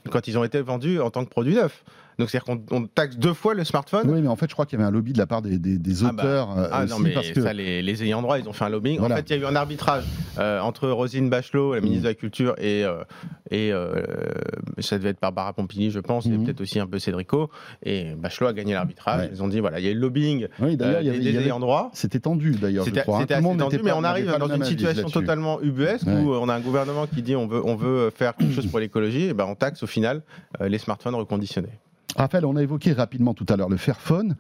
quand 0.10 0.28
ils 0.28 0.38
ont 0.38 0.44
été 0.44 0.62
vendus 0.62 1.00
en 1.00 1.10
tant 1.10 1.24
que 1.26 1.30
produit 1.30 1.56
neuf. 1.56 1.84
Donc 2.20 2.30
c'est-à-dire 2.30 2.44
qu'on 2.46 2.76
on 2.76 2.86
taxe 2.88 3.18
deux 3.18 3.34
fois 3.34 3.54
le 3.54 3.64
smartphone. 3.64 4.10
Oui, 4.10 4.22
mais 4.22 4.28
en 4.28 4.36
fait, 4.36 4.48
je 4.50 4.54
crois 4.54 4.66
qu'il 4.66 4.78
y 4.78 4.82
avait 4.82 4.88
un 4.88 4.92
lobby 4.92 5.14
de 5.14 5.18
la 5.18 5.28
part 5.28 5.42
des, 5.42 5.58
des- 5.58 5.78
des 5.78 6.04
Ah 6.04 6.12
bah, 6.12 6.24
auteurs 6.24 6.58
euh, 6.60 6.68
Ah 6.72 6.84
aussi, 6.84 6.94
non, 6.94 7.00
mais 7.00 7.12
parce 7.12 7.30
que 7.32 7.42
ça, 7.42 7.54
les, 7.54 7.82
les 7.82 8.04
ayants 8.04 8.22
droit, 8.22 8.38
ils 8.40 8.48
ont 8.48 8.54
fait 8.54 8.66
un 8.66 8.70
lobbying. 8.70 9.00
Voilà. 9.00 9.16
En 9.16 9.18
fait, 9.18 9.30
il 9.30 9.36
y 9.38 9.40
a 9.40 9.42
eu 9.42 9.46
un 9.46 9.56
arbitrage 9.56 10.04
euh, 10.38 10.60
entre 10.60 10.90
Rosine 10.90 11.30
Bachelot, 11.30 11.74
la 11.76 11.82
ministre 11.82 12.00
Mhm. 12.02 12.04
de 12.04 12.10
la 12.10 12.14
Culture, 12.16 12.56
et, 12.58 12.84
euh, 12.86 13.04
et 13.50 13.72
euh, 13.74 14.04
ça 14.80 14.98
devait 14.98 15.10
être 15.10 15.22
Barbara 15.22 15.54
Pompili, 15.54 15.92
je 15.92 16.00
pense, 16.00 16.26
et 16.26 16.30
Mhm. 16.30 16.46
peut-être 16.46 16.62
aussi 16.62 16.80
un 16.80 16.88
peu 16.88 17.00
Cédrico. 17.00 17.50
Et 17.84 18.14
Bachelot 18.16 18.48
a 18.48 18.54
gagné 18.54 18.74
l'arbitrage. 18.74 19.22
Ouais. 19.22 19.30
Ils 19.34 19.42
ont 19.44 19.48
dit, 19.48 19.60
voilà, 19.60 19.80
il 19.80 19.86
y 19.86 19.88
a 19.88 19.92
eu 19.92 19.96
le 19.96 20.00
lobbying 20.02 20.48
oui, 20.60 20.76
y 20.76 20.84
avait, 20.84 21.02
des, 21.04 21.32
y 21.32 21.36
avait- 21.38 21.46
ayants 21.46 21.60
droit. 21.60 21.90
c'était 21.94 22.20
tendu 22.20 22.52
d'ailleurs. 22.52 22.86
C'était 22.86 23.02
hein. 23.02 23.26
tendu, 23.58 23.80
mais 23.84 23.92
on 23.92 24.04
arrive 24.04 24.34
dans 24.40 24.54
une 24.54 24.64
situation 24.66 25.10
totalement 25.10 25.62
ubuesque 25.62 26.08
Ouais. 26.08 26.14
où 26.22 26.34
on 26.34 26.50
a 26.50 26.54
un 26.56 26.60
gouvernement 26.62 27.08
qui 27.08 27.22
dit 27.22 27.36
on 27.36 27.48
veut, 27.48 27.62
on 27.64 27.76
veut 27.76 28.10
faire 28.10 28.36
quelque 28.36 28.54
chose 28.54 28.68
pour 28.68 28.80
l'écologie, 28.80 29.26
et 29.28 29.34
ben 29.34 29.46
on 29.48 29.56
taxe 29.56 29.84
au 29.84 29.88
final 29.88 30.22
les 30.60 30.78
smartphones 30.78 31.16
reconditionnés. 31.16 31.70
Raphaël, 32.16 32.46
on 32.46 32.56
a 32.56 32.64
évoqué 32.64 32.94
rapidement 32.94 33.34
tout 33.34 33.46
à 33.50 33.56
l'heure 33.56 33.70
le 33.70 33.78
Fairphone. 33.78 34.36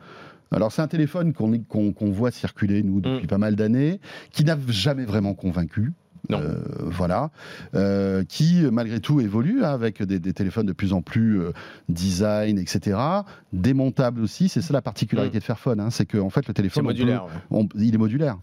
Alors, 0.54 0.72
c'est 0.72 0.82
un 0.82 0.88
téléphone 0.88 1.34
qu'on 1.34 2.12
voit 2.12 2.32
circuler, 2.32 2.84
nous, 2.84 3.00
depuis 3.00 3.24
Mm. 3.24 3.28
pas 3.28 3.38
mal 3.38 3.56
d'années, 3.56 4.00
qui 4.32 4.44
n'a 4.44 4.58
jamais 4.68 5.06
vraiment 5.06 5.34
convaincu. 5.34 5.94
Non. 6.30 6.40
Euh, 6.40 6.56
voilà. 6.86 7.32
Euh, 7.74 8.24
qui, 8.28 8.62
malgré 8.72 9.00
tout, 9.00 9.22
évolue 9.22 9.64
hein, 9.64 9.70
avec 9.72 10.04
des, 10.04 10.20
des 10.20 10.34
téléphones 10.34 10.68
de 10.68 10.74
plus 10.74 10.94
en 10.94 11.02
plus 11.02 11.40
euh, 11.42 11.52
design, 11.90 12.60
etc. 12.60 12.98
Démontable 13.54 14.22
aussi. 14.22 14.48
C'est 14.50 14.62
ça 14.62 14.74
la 14.74 14.82
particularité 14.82 15.40
de 15.40 15.44
Fairphone. 15.44 15.80
hein, 15.80 15.90
c'est 15.90 16.06
qu'en 16.06 16.30
fait, 16.30 16.48
le 16.48 16.54
téléphone. 16.54 16.84
on 16.84 16.88
modulaire. 16.90 17.26
peut- 17.26 17.56
ouais. 17.56 17.66
on- 17.74 17.80
il 17.80 17.96
est 17.96 17.98
modulaire. 17.98 18.38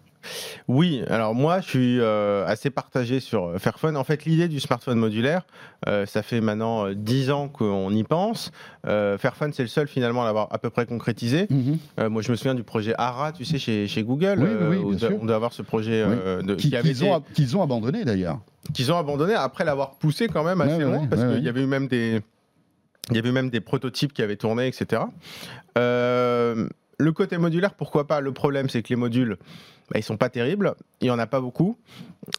Oui, 0.68 1.02
alors 1.08 1.34
moi 1.34 1.60
je 1.60 1.68
suis 1.68 2.00
euh, 2.00 2.46
assez 2.46 2.70
partagé 2.70 3.20
sur 3.20 3.46
euh, 3.46 3.58
Fairphone. 3.58 3.96
En 3.96 4.04
fait, 4.04 4.24
l'idée 4.24 4.48
du 4.48 4.60
smartphone 4.60 4.98
modulaire, 4.98 5.42
euh, 5.88 6.06
ça 6.06 6.22
fait 6.22 6.40
maintenant 6.40 6.86
euh, 6.86 6.94
10 6.94 7.30
ans 7.30 7.48
qu'on 7.48 7.90
y 7.92 8.04
pense. 8.04 8.50
Euh, 8.86 9.16
Fairphone, 9.18 9.52
c'est 9.52 9.62
le 9.62 9.68
seul 9.68 9.88
finalement 9.88 10.22
à 10.22 10.26
l'avoir 10.26 10.48
à 10.50 10.58
peu 10.58 10.70
près 10.70 10.86
concrétisé. 10.86 11.48
Euh, 11.98 12.08
moi, 12.10 12.22
je 12.22 12.30
me 12.30 12.36
souviens 12.36 12.54
du 12.54 12.62
projet 12.64 12.94
ARA, 12.98 13.32
tu 13.32 13.44
sais, 13.44 13.58
chez, 13.58 13.86
chez 13.88 14.02
Google. 14.02 14.38
Oui, 14.38 14.48
oui, 14.48 14.66
oui, 14.68 14.76
bien 14.76 14.84
on 14.86 14.90
doit- 14.90 14.98
sûr. 15.08 15.18
on 15.22 15.24
doit 15.26 15.36
avoir 15.36 15.52
ce 15.52 15.62
projet 15.62 16.04
de- 16.42 16.54
Qui- 16.54 16.70
qui 16.70 16.76
avait 16.76 16.92
Qu'ils 16.92 17.04
été- 17.04 17.54
ont, 17.56 17.62
abandonné 17.62 18.04
d'ailleurs. 18.04 18.38
qu'ils 18.74 18.92
ont 18.92 18.96
abandonné 18.98 19.34
après 19.34 19.64
l'avoir 19.64 19.92
poussé 19.98 20.28
quand 20.28 20.44
même 20.44 20.60
assez 20.60 20.74
Ouais, 20.76 20.84
loin, 20.84 20.98
ouais, 21.00 21.06
parce 21.08 21.22
ouais, 21.22 21.34
qu'il 21.36 21.44
y 21.44 21.48
avait 21.48 21.62
eu 21.62 21.66
même 21.66 21.88
des, 21.88 22.20
il 23.10 23.16
y 23.16 23.18
avait 23.18 23.32
même 23.32 23.48
des 23.50 23.60
prototypes 23.60 24.12
qui 24.12 24.22
avaient 24.22 24.36
tourné, 24.36 24.66
etc. 24.66 25.02
Euh, 25.76 26.68
le 26.98 27.12
côté 27.12 27.38
modulaire, 27.38 27.74
pourquoi 27.74 28.06
pas? 28.06 28.20
Le 28.20 28.32
problème, 28.32 28.68
c'est 28.68 28.82
que 28.82 28.88
les 28.88 28.96
modules, 28.96 29.38
bah, 29.90 29.98
ils 29.98 30.02
sont 30.02 30.16
pas 30.16 30.28
terribles, 30.28 30.74
il 31.00 31.06
y 31.06 31.10
en 31.10 31.18
a 31.18 31.26
pas 31.26 31.40
beaucoup, 31.40 31.78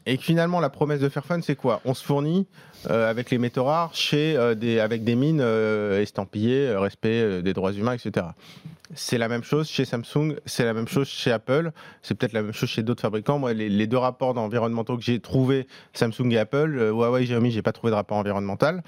et 0.06 0.18
que 0.18 0.24
finalement, 0.24 0.60
la 0.60 0.70
promesse 0.70 1.00
de 1.00 1.10
Fairphone, 1.10 1.42
c'est 1.42 1.56
quoi? 1.56 1.82
On 1.86 1.94
se 1.94 2.04
fournit 2.04 2.46
euh, 2.90 3.10
avec 3.10 3.32
les 3.32 3.38
métaux 3.38 3.64
rares 3.64 3.96
chez 3.96 4.36
euh, 4.38 4.84
avec 4.84 5.04
des 5.04 5.16
mines 5.16 5.42
euh, 5.42 6.02
estampillées, 6.02 6.76
respect 6.76 7.42
des 7.42 7.54
droits 7.54 7.72
humains, 7.72 7.94
etc. 7.94 8.28
c'est 8.96 9.18
la 9.18 9.28
même 9.28 9.44
chose 9.44 9.70
chez 9.70 9.86
Samsung, 9.86 10.36
c'est 10.46 10.66
la 10.66 10.74
même 10.74 10.88
chose 10.88 11.08
chez 11.08 11.32
Apple, 11.32 11.72
c'est 12.02 12.16
peut-être 12.16 12.34
la 12.34 12.42
même 12.42 12.54
chose 12.54 12.70
chez 12.70 12.84
d'autres 12.84 13.02
fabricants. 13.02 13.38
Moi, 13.38 13.54
les, 13.54 13.88
deux 13.88 13.98
rapports 13.98 14.38
environnementaux 14.38 14.98
que 14.98 15.04
j'ai 15.04 15.20
trouvés, 15.20 15.68
Samsung 15.94 16.32
et 16.32 16.40
Apple, 16.40 16.76
euh, 16.78 16.92
Huawei, 16.92 17.26
Xiaomi, 17.26 17.52
j'ai 17.52 17.62
pas 17.62 17.72
trouvé 17.72 17.92
de 17.92 17.96
rapport 17.96 18.18
environnemental. 18.18 18.84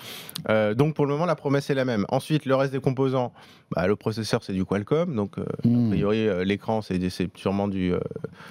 Euh, 0.49 0.73
donc 0.73 0.95
pour 0.95 1.05
le 1.05 1.13
moment, 1.13 1.25
la 1.25 1.35
promesse 1.35 1.69
est 1.69 1.75
la 1.75 1.85
même. 1.85 2.05
Ensuite, 2.09 2.45
le 2.45 2.55
reste 2.55 2.73
des 2.73 2.79
composants, 2.79 3.31
bah, 3.75 3.87
le 3.87 3.95
processeur 3.95 4.43
c'est 4.43 4.53
du 4.53 4.65
Qualcomm, 4.65 5.15
donc 5.15 5.37
euh, 5.37 5.43
a 5.63 5.67
hmm. 5.67 5.89
priori 5.89 6.45
l'écran 6.45 6.81
c'est 6.81 6.99
sûrement 7.35 7.67
du, 7.67 7.93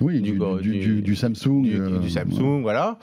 oui, 0.01 0.21
du, 0.21 1.03
du, 1.03 1.17
Samsung, 1.17 1.63
du, 1.63 2.11
Samsung, 2.11 2.63
voilà. 2.63 2.99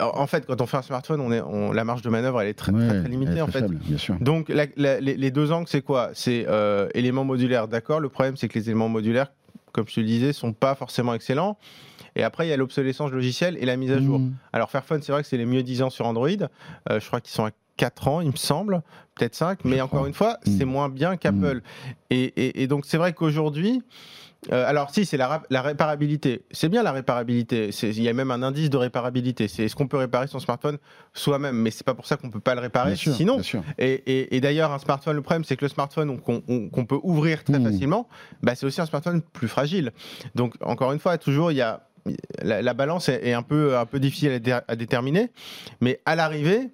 En 0.00 0.26
fait, 0.26 0.46
quand 0.46 0.60
on 0.60 0.66
fait 0.66 0.78
un 0.78 0.82
smartphone, 0.82 1.20
on 1.20 1.32
est, 1.32 1.40
on, 1.40 1.72
la 1.72 1.84
marge 1.84 2.02
de 2.02 2.08
manœuvre 2.08 2.40
elle 2.40 2.48
est 2.48 2.54
très, 2.54 2.72
très, 2.72 3.08
limitée 3.08 3.42
en 3.42 3.48
fait. 3.48 3.66
bien 3.68 3.98
sûr. 3.98 4.16
Donc 4.20 4.48
les, 4.48 5.00
les, 5.00 5.30
deux 5.30 5.52
angles, 5.52 5.68
c'est 5.68 5.82
quoi? 5.82 6.10
C'est 6.14 6.46
éléments 6.94 7.24
modulaires 7.56 7.68
d'accord. 7.68 8.00
Le 8.00 8.08
problème, 8.08 8.36
c'est 8.36 8.48
que 8.48 8.58
les 8.58 8.68
éléments 8.68 8.88
modulaires, 8.88 9.32
comme 9.72 9.86
je 9.88 9.94
te 9.94 10.00
le 10.00 10.06
disais, 10.06 10.32
sont 10.32 10.52
pas 10.52 10.74
forcément 10.74 11.14
excellents. 11.14 11.58
Et 12.14 12.22
après, 12.22 12.46
il 12.46 12.50
y 12.50 12.52
a 12.52 12.56
l'obsolescence 12.56 13.10
logicielle 13.10 13.56
et 13.60 13.66
la 13.66 13.76
mise 13.76 13.92
à 13.92 14.00
jour. 14.00 14.18
Mmh. 14.18 14.34
Alors, 14.52 14.70
Fairphone, 14.70 15.02
c'est 15.02 15.12
vrai 15.12 15.22
que 15.22 15.28
c'est 15.28 15.36
les 15.36 15.46
mieux 15.46 15.62
10 15.62 15.82
ans 15.82 15.90
sur 15.90 16.06
Android. 16.06 16.28
Euh, 16.90 17.00
je 17.00 17.06
crois 17.06 17.20
qu'ils 17.20 17.34
sont 17.34 17.44
à 17.44 17.50
4 17.76 18.08
ans, 18.08 18.20
il 18.22 18.30
me 18.30 18.36
semble, 18.36 18.82
peut-être 19.14 19.34
5, 19.34 19.64
mais 19.66 19.82
encore 19.82 20.06
une 20.06 20.14
fois, 20.14 20.38
c'est 20.44 20.64
mmh. 20.64 20.68
moins 20.68 20.88
bien 20.88 21.16
qu'Apple. 21.18 21.60
Mmh. 22.10 22.14
et, 22.34 22.66
donc, 22.68 22.86
c'est 22.86 22.96
vrai 22.96 23.12
qu'aujourd'hui, 23.12 23.82
euh, 24.52 24.64
alors 24.66 24.90
si, 24.90 25.04
c'est 25.04 25.16
la, 25.16 25.42
réparabilité. 25.50 26.42
C'est 26.50 26.68
bien 26.68 26.82
la 26.82 26.92
réparabilité. 26.92 27.70
Il 27.82 28.02
y 28.02 28.08
a 28.08 28.12
même 28.12 28.30
un 28.30 28.42
indice 28.42 28.70
de 28.70 28.76
réparabilité. 28.76 29.48
C'est 29.48 29.64
est-ce 29.64 29.76
qu'on 29.76 29.88
peut 29.88 29.96
réparer 29.96 30.26
son 30.26 30.38
smartphone 30.38 30.78
soi-même, 31.14 31.56
mais 31.56 31.70
c'est 31.70 31.84
pas 31.84 31.94
pour 31.94 32.06
ça 32.06 32.16
qu'on 32.16 32.30
peut 32.30 32.40
pas 32.40 32.54
le 32.54 32.60
réparer. 32.60 32.96
sinon, 32.96 33.40
et, 33.78 34.40
d'ailleurs, 34.40 34.72
un 34.72 34.78
smartphone, 34.78 35.16
le 35.16 35.22
problème, 35.22 35.44
c'est 35.44 35.56
que 35.56 35.64
le 35.64 35.68
smartphone 35.68 36.20
qu'on 36.20 36.86
peut 36.86 37.00
ouvrir 37.02 37.44
très 37.44 37.58
mmh. 37.58 37.64
facilement, 37.64 38.08
bah, 38.42 38.54
c'est 38.54 38.66
aussi 38.66 38.80
un 38.80 38.86
smartphone 38.86 39.22
plus 39.22 39.48
fragile. 39.48 39.92
Donc 40.34 40.54
encore 40.60 40.92
une 40.92 40.98
fois, 40.98 41.18
toujours 41.18 41.52
il 41.52 41.56
y 41.56 41.62
a 41.62 41.86
la, 42.42 42.74
balance 42.74 43.08
est, 43.08 43.32
un 43.32 43.42
peu 43.42 43.76
un 43.76 43.86
peu 43.86 43.98
difficile 43.98 44.40
à 44.68 44.76
déterminer, 44.76 45.30
mais 45.80 46.00
à 46.04 46.14
l'arrivée 46.14 46.70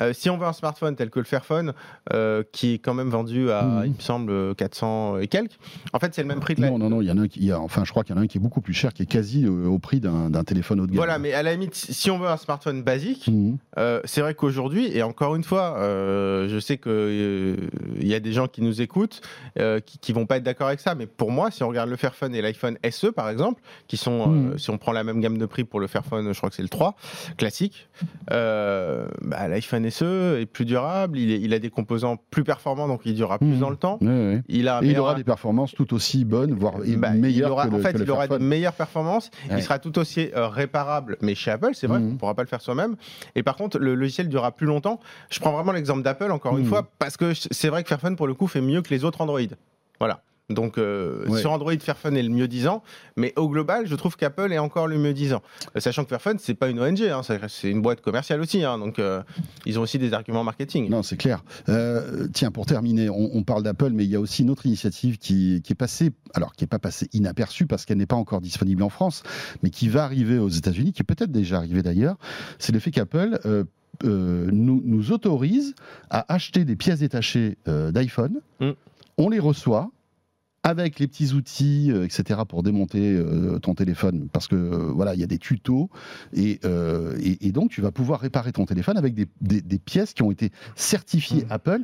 euh, 0.00 0.12
si 0.12 0.28
on 0.28 0.36
veut 0.36 0.46
un 0.46 0.52
smartphone 0.52 0.96
tel 0.96 1.10
que 1.10 1.20
le 1.20 1.24
Fairphone, 1.24 1.72
euh, 2.12 2.42
qui 2.52 2.74
est 2.74 2.78
quand 2.78 2.94
même 2.94 3.10
vendu 3.10 3.50
à, 3.50 3.62
mhm. 3.62 3.86
il 3.86 3.92
me 3.92 4.00
semble, 4.00 4.54
400 4.56 5.18
et 5.18 5.28
quelques, 5.28 5.58
en 5.92 5.98
fait, 5.98 6.14
c'est 6.14 6.22
le 6.22 6.28
même 6.28 6.40
prix 6.40 6.56
que 6.56 6.60
Non, 6.60 6.78
non, 6.78 6.90
non, 6.90 7.00
il 7.00 7.06
y 7.06 7.10
en 7.12 7.18
a 7.18 7.22
un 7.22 7.28
qui, 7.28 7.52
enfin, 7.52 7.84
je 7.84 7.90
crois 7.90 8.02
qu'il 8.02 8.14
y 8.14 8.18
en 8.18 8.20
a 8.20 8.24
un 8.24 8.26
qui 8.26 8.38
est 8.38 8.40
beaucoup 8.40 8.60
plus 8.60 8.74
cher, 8.74 8.92
qui 8.92 9.04
est 9.04 9.06
quasi 9.06 9.44
euh, 9.44 9.66
au 9.66 9.78
prix 9.78 10.00
d'un 10.00 10.44
téléphone 10.44 10.80
haut 10.80 10.86
de 10.86 10.90
gamme. 10.90 10.96
Voilà, 10.96 11.18
mais 11.18 11.32
à 11.32 11.42
la 11.42 11.52
limite, 11.52 11.74
si 11.74 12.10
on 12.10 12.18
veut 12.18 12.28
un 12.28 12.36
smartphone 12.36 12.82
basique, 12.82 13.28
mhm. 13.28 13.58
c'est 14.04 14.20
vrai 14.20 14.34
qu'aujourd'hui, 14.34 14.96
et 14.96 15.02
encore 15.02 15.36
une 15.36 15.44
fois, 15.44 15.76
je 15.78 16.58
sais 16.60 16.78
qu'il 16.78 17.70
il 18.00 18.08
y 18.08 18.14
a 18.14 18.20
des 18.20 18.32
gens 18.32 18.48
qui 18.48 18.62
nous 18.62 18.82
écoutent 18.82 19.20
qui, 19.56 19.98
qui 19.98 20.12
vont 20.12 20.26
pas 20.26 20.38
être 20.38 20.42
d'accord 20.42 20.68
avec 20.68 20.80
ça, 20.80 20.94
mais 20.94 21.06
pour 21.06 21.30
moi, 21.30 21.50
si 21.50 21.62
on 21.62 21.68
regarde 21.68 21.90
le 21.90 21.96
Fairphone 21.96 22.34
et 22.34 22.42
l'iPhone 22.42 22.78
SE, 22.90 23.08
par 23.08 23.28
exemple, 23.28 23.62
qui 23.86 23.96
sont, 23.96 24.28
mhm. 24.28 24.58
si 24.58 24.70
on 24.70 24.78
prend 24.78 24.92
la 24.92 25.04
même 25.04 25.20
gamme 25.20 25.38
de 25.38 25.46
prix 25.46 25.64
pour 25.64 25.80
le 25.80 25.86
Fairphone, 25.86 26.32
je 26.32 26.36
crois 26.36 26.50
que 26.50 26.56
c'est 26.56 26.62
le 26.62 26.68
3, 26.68 26.96
classique, 27.36 27.88
bah, 28.28 29.48
l'iPhone 29.48 29.83
Est 29.84 30.46
plus 30.46 30.64
durable, 30.64 31.18
il, 31.18 31.52
a 31.54 31.58
des 31.58 31.70
composants 31.70 32.16
plus 32.30 32.44
performants, 32.44 32.88
donc 32.88 33.02
il 33.04 33.14
durera 33.14 33.38
plus 33.38 33.46
mmh. 33.48 33.58
dans 33.58 33.70
le 33.70 33.76
temps. 33.76 33.98
Il, 34.48 34.68
a 34.68 34.80
il 34.82 34.98
aura 34.98 35.14
des 35.14 35.24
performances 35.24 35.72
tout 35.72 35.94
aussi 35.94 36.24
bonnes, 36.24 36.54
voire 36.54 36.74
bah, 36.96 37.10
meilleures. 37.10 37.52
aura, 37.52 37.66
que 37.66 37.74
en 37.74 37.78
fait, 37.78 37.96
il 37.98 38.10
aura 38.10 38.28
des 38.28 38.38
meilleures 38.38 38.72
performances. 38.72 39.30
Il 39.50 39.62
sera 39.62 39.78
tout 39.78 39.98
aussi 39.98 40.30
euh, 40.34 40.48
réparable, 40.48 41.16
mais 41.20 41.34
chez 41.34 41.50
Apple, 41.50 41.70
c'est 41.74 41.86
vrai, 41.86 41.98
mmh. 41.98 42.08
on 42.08 42.12
ne 42.12 42.16
pourra 42.16 42.34
pas 42.34 42.42
le 42.42 42.48
faire 42.48 42.60
soi-même. 42.60 42.96
Et 43.34 43.42
par 43.42 43.56
contre, 43.56 43.78
le 43.78 43.94
logiciel 43.94 44.28
durera 44.28 44.52
plus 44.52 44.66
longtemps. 44.66 45.00
Je 45.30 45.40
prends 45.40 45.52
vraiment 45.52 45.72
l'exemple 45.72 46.02
d'Apple, 46.02 46.30
encore 46.30 46.56
une 46.56 46.64
mmh. 46.64 46.68
fois, 46.68 46.88
parce 46.98 47.16
que 47.16 47.32
c'est 47.34 47.68
vrai 47.68 47.82
que 47.82 47.88
Fairphone, 47.88 48.16
pour 48.16 48.26
le 48.26 48.34
coup, 48.34 48.46
fait 48.46 48.60
mieux 48.60 48.82
que 48.82 48.90
les 48.90 49.04
autres 49.04 49.20
Android. 49.20 49.40
Voilà. 49.98 50.22
Donc 50.50 50.76
euh, 50.76 51.38
sur 51.38 51.52
Android, 51.52 51.72
Fairphone 51.80 52.18
est 52.18 52.22
le 52.22 52.28
mieux 52.28 52.48
disant, 52.48 52.82
mais 53.16 53.32
au 53.36 53.48
global, 53.48 53.86
je 53.86 53.94
trouve 53.94 54.16
qu'Apple 54.16 54.52
est 54.52 54.58
encore 54.58 54.86
le 54.86 54.98
mieux 54.98 55.14
disant. 55.14 55.40
Euh, 55.74 55.80
sachant 55.80 56.04
que 56.04 56.10
Fairphone, 56.10 56.36
c'est 56.38 56.52
pas 56.52 56.68
une 56.68 56.80
ONG, 56.80 57.00
hein, 57.00 57.22
c'est 57.48 57.70
une 57.70 57.80
boîte 57.80 58.02
commerciale 58.02 58.42
aussi, 58.42 58.62
hein, 58.62 58.78
donc 58.78 58.98
euh, 58.98 59.22
ils 59.64 59.78
ont 59.78 59.82
aussi 59.82 59.98
des 59.98 60.12
arguments 60.12 60.44
marketing. 60.44 60.90
Non, 60.90 61.02
c'est 61.02 61.16
clair. 61.16 61.42
tiens, 62.34 62.50
pour 62.50 62.66
terminer, 62.66 63.08
on, 63.08 63.42
parle 63.42 63.62
d'Apple, 63.62 63.90
mais 63.92 64.04
il 64.04 64.10
y 64.10 64.16
a 64.16 64.20
aussi 64.20 64.42
une 64.42 64.50
autre 64.50 64.66
initiative 64.66 65.16
qui, 65.16 65.62
est 65.66 65.74
passée, 65.74 66.12
alors 66.34 66.52
qui 66.52 66.64
n'est 66.64 66.68
pas 66.68 66.78
passée 66.78 67.08
inaperçue 67.14 67.66
parce 67.66 67.86
qu'elle 67.86 67.98
n'est 67.98 68.06
pas 68.06 68.16
encore 68.16 68.42
disponible 68.42 68.82
en 68.82 68.90
France, 68.90 69.22
mais 69.62 69.70
qui 69.70 69.88
va 69.88 70.04
arriver 70.04 70.38
aux 70.38 70.48
États-Unis, 70.50 70.92
qui 70.92 71.00
est 71.00 71.04
peut-être 71.04 71.32
déjà 71.32 71.56
arrivée 71.56 71.82
d'ailleurs. 71.82 72.16
C'est 72.58 72.72
le 72.72 72.80
fait 72.80 72.90
qu'Apple 72.90 73.40
nous, 74.02 74.82
nous, 74.84 75.12
autorise 75.12 75.74
à 76.10 76.32
acheter 76.32 76.66
des 76.66 76.76
pièces 76.76 76.98
détachées 76.98 77.56
d'iPhone. 77.66 78.40
Mm. 78.60 78.70
On 79.16 79.28
les 79.28 79.38
reçoit 79.38 79.90
avec 80.64 80.98
les 80.98 81.06
petits 81.06 81.34
outils, 81.34 81.92
euh, 81.92 82.04
etc., 82.04 82.40
pour 82.48 82.62
démonter 82.62 83.12
euh, 83.12 83.58
ton 83.58 83.74
téléphone, 83.74 84.28
parce 84.32 84.48
que 84.48 84.56
euh, 84.56 84.90
voilà, 84.92 85.14
il 85.14 85.20
y 85.20 85.22
a 85.22 85.26
des 85.26 85.38
tutos, 85.38 85.90
et, 86.32 86.60
et, 87.20 87.52
donc 87.52 87.70
tu 87.70 87.82
vas 87.82 87.92
pouvoir 87.92 88.20
réparer 88.20 88.50
ton 88.52 88.64
téléphone 88.64 88.96
avec 88.96 89.14
des, 89.14 89.28
des, 89.40 89.78
pièces 89.78 90.14
qui 90.14 90.22
ont 90.22 90.30
été 90.30 90.50
certifiées 90.74 91.44
mmh. 91.44 91.52
Apple. 91.52 91.80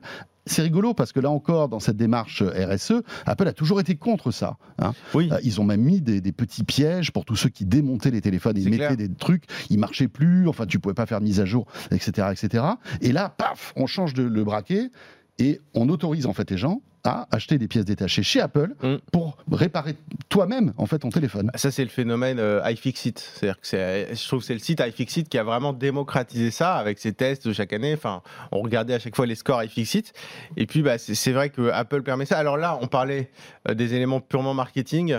C'est 0.46 0.62
rigolo 0.62 0.94
parce 0.94 1.12
que 1.12 1.20
là 1.20 1.30
encore, 1.30 1.68
dans 1.68 1.80
cette 1.80 1.98
démarche 1.98 2.42
RSE, 2.42 3.02
Apple 3.26 3.46
a 3.46 3.52
toujours 3.52 3.78
été 3.78 3.94
contre 3.94 4.30
ça. 4.30 4.56
Hein. 4.78 4.94
Oui. 5.14 5.30
ils 5.44 5.60
ont 5.60 5.64
même 5.64 5.82
mis 5.82 6.00
des, 6.00 6.22
des, 6.22 6.32
petits 6.32 6.64
pièges 6.64 7.12
pour 7.12 7.26
tous 7.26 7.36
ceux 7.36 7.50
qui 7.50 7.66
démontaient 7.66 8.10
les 8.10 8.22
téléphones. 8.22 8.56
Ils 8.56 8.70
mettaient 8.70 8.96
des 8.96 9.12
trucs, 9.12 9.44
ils 9.68 9.78
marchaient 9.78 10.08
plus, 10.08 10.48
enfin 10.48 10.64
tu 10.66 10.78
pouvais 10.80 10.94
pas 10.94 11.06
faire 11.06 11.20
de 11.20 11.24
mise 11.24 11.40
à 11.40 11.44
jour, 11.44 11.66
etc., 11.90 12.28
etc. 12.32 12.64
Et 13.02 13.12
là, 13.12 13.28
paf, 13.28 13.74
on 13.76 13.86
change 13.86 14.14
de 14.14 14.22
le 14.22 14.42
braquet 14.42 14.90
et 15.38 15.60
on 15.74 15.88
autorise 15.90 16.26
en 16.26 16.32
fait 16.32 16.50
les 16.50 16.56
gens 16.56 16.80
à 17.04 17.26
acheter 17.30 17.58
des 17.58 17.68
pièces 17.68 17.84
détachées 17.84 18.22
chez 18.22 18.40
Apple 18.40 18.74
mm. 18.82 18.96
pour 19.12 19.38
réparer 19.50 19.96
toi-même 20.28 20.72
en 20.76 20.86
fait 20.86 20.98
ton 20.98 21.10
téléphone. 21.10 21.50
Ça 21.54 21.70
c'est 21.70 21.82
le 21.82 21.90
phénomène 21.90 22.38
euh, 22.38 22.62
iFixit. 22.70 23.18
C'est-à-dire 23.18 23.60
que 23.60 23.66
c'est, 23.66 24.14
je 24.14 24.26
trouve 24.26 24.40
que 24.40 24.46
c'est 24.46 24.54
le 24.54 24.60
site 24.60 24.80
iFixit 24.80 25.28
qui 25.28 25.38
a 25.38 25.42
vraiment 25.42 25.72
démocratisé 25.72 26.50
ça 26.50 26.74
avec 26.74 26.98
ses 26.98 27.12
tests 27.12 27.46
de 27.48 27.52
chaque 27.52 27.72
année. 27.72 27.94
Enfin, 27.94 28.22
on 28.52 28.60
regardait 28.60 28.94
à 28.94 28.98
chaque 28.98 29.16
fois 29.16 29.26
les 29.26 29.34
scores 29.34 29.62
iFixit. 29.64 30.12
Et 30.56 30.66
puis 30.66 30.82
bah, 30.82 30.98
c'est, 30.98 31.32
vrai 31.32 31.50
que 31.50 31.70
Apple 31.70 32.02
permet 32.02 32.26
ça. 32.26 32.38
Alors 32.38 32.56
là, 32.56 32.78
on 32.80 32.86
parlait 32.86 33.30
euh, 33.68 33.74
des 33.74 33.94
éléments 33.94 34.20
purement 34.20 34.54
marketing. 34.54 35.18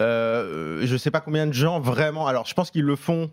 Euh, 0.00 0.80
je 0.84 0.96
sais 0.96 1.10
pas 1.10 1.20
combien 1.20 1.46
de 1.46 1.52
gens 1.52 1.80
vraiment. 1.80 2.26
Alors 2.26 2.46
je 2.46 2.54
pense 2.54 2.70
qu'ils 2.70 2.84
le 2.84 2.96
font 2.96 3.30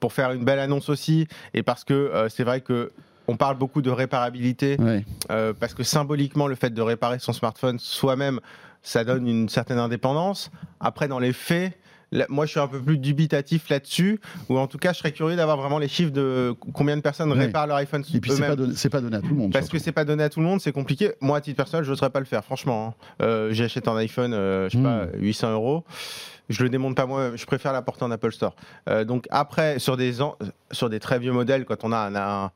pour 0.00 0.12
faire 0.12 0.32
une 0.32 0.44
belle 0.44 0.58
annonce 0.58 0.88
aussi 0.88 1.26
et 1.52 1.62
parce 1.62 1.84
que 1.84 1.94
euh, 1.94 2.28
c'est 2.28 2.44
vrai 2.44 2.60
que 2.60 2.92
on 3.28 3.36
parle 3.36 3.56
beaucoup 3.56 3.82
de 3.82 3.90
réparabilité 3.90 4.76
euh, 5.30 5.52
parce 5.58 5.74
que 5.74 5.82
symboliquement, 5.82 6.46
le 6.46 6.54
fait 6.54 6.70
de 6.70 6.82
réparer 6.82 7.18
son 7.18 7.32
smartphone 7.32 7.78
soi-même, 7.78 8.40
ça 8.82 9.04
donne 9.04 9.26
une 9.26 9.48
certaine 9.48 9.78
indépendance. 9.78 10.50
Après, 10.80 11.08
dans 11.08 11.18
les 11.18 11.32
faits, 11.32 11.78
moi, 12.28 12.46
je 12.46 12.52
suis 12.52 12.60
un 12.60 12.68
peu 12.68 12.80
plus 12.80 12.98
dubitatif 12.98 13.68
là-dessus, 13.68 14.20
ou 14.48 14.58
en 14.58 14.66
tout 14.66 14.78
cas, 14.78 14.92
je 14.92 14.98
serais 14.98 15.12
curieux 15.12 15.36
d'avoir 15.36 15.56
vraiment 15.56 15.78
les 15.78 15.88
chiffres 15.88 16.12
de 16.12 16.54
combien 16.72 16.96
de 16.96 17.02
personnes 17.02 17.32
réparent 17.32 17.66
leur 17.66 17.76
iPhone 17.78 18.04
Et 18.14 18.20
puis, 18.20 18.30
c'est 18.30 18.46
pas, 18.46 18.56
donné, 18.56 18.74
pas 18.90 19.00
donné 19.00 19.16
à 19.16 19.20
tout 19.20 19.28
le 19.28 19.34
monde. 19.34 19.52
Parce 19.52 19.68
que 19.68 19.78
c'est 19.78 19.92
pas 19.92 20.04
donné 20.04 20.22
à 20.22 20.28
tout 20.28 20.40
le 20.40 20.46
monde, 20.46 20.60
c'est 20.60 20.72
compliqué. 20.72 21.12
Moi, 21.20 21.38
à 21.38 21.40
titre 21.40 21.56
personnel, 21.56 21.84
je 21.84 21.90
n'oserais 21.90 22.10
pas 22.10 22.20
le 22.20 22.26
faire, 22.26 22.44
franchement. 22.44 22.88
Hein. 22.88 23.04
Euh, 23.22 23.48
J'achète 23.52 23.88
un 23.88 23.96
iPhone, 23.96 24.32
euh, 24.32 24.68
je 24.68 24.76
sais 24.76 24.82
pas, 24.82 25.06
800 25.14 25.48
hmm. 25.48 25.52
euros 25.52 25.84
je 26.50 26.62
le 26.62 26.68
démonte 26.68 26.94
pas 26.94 27.06
moi, 27.06 27.30
je 27.36 27.46
préfère 27.46 27.72
l'apporter 27.72 28.04
en 28.04 28.10
Apple 28.10 28.30
Store. 28.30 28.54
donc 29.06 29.26
après, 29.30 29.78
sur 29.78 29.96
des, 29.96 30.12
sur 30.72 30.90
des 30.90 31.00
très 31.00 31.18
vieux 31.18 31.32
modèles, 31.32 31.64
quand 31.64 31.84
on 31.84 31.90
a 31.90 31.96
un, 31.96 32.14
un 32.14 32.50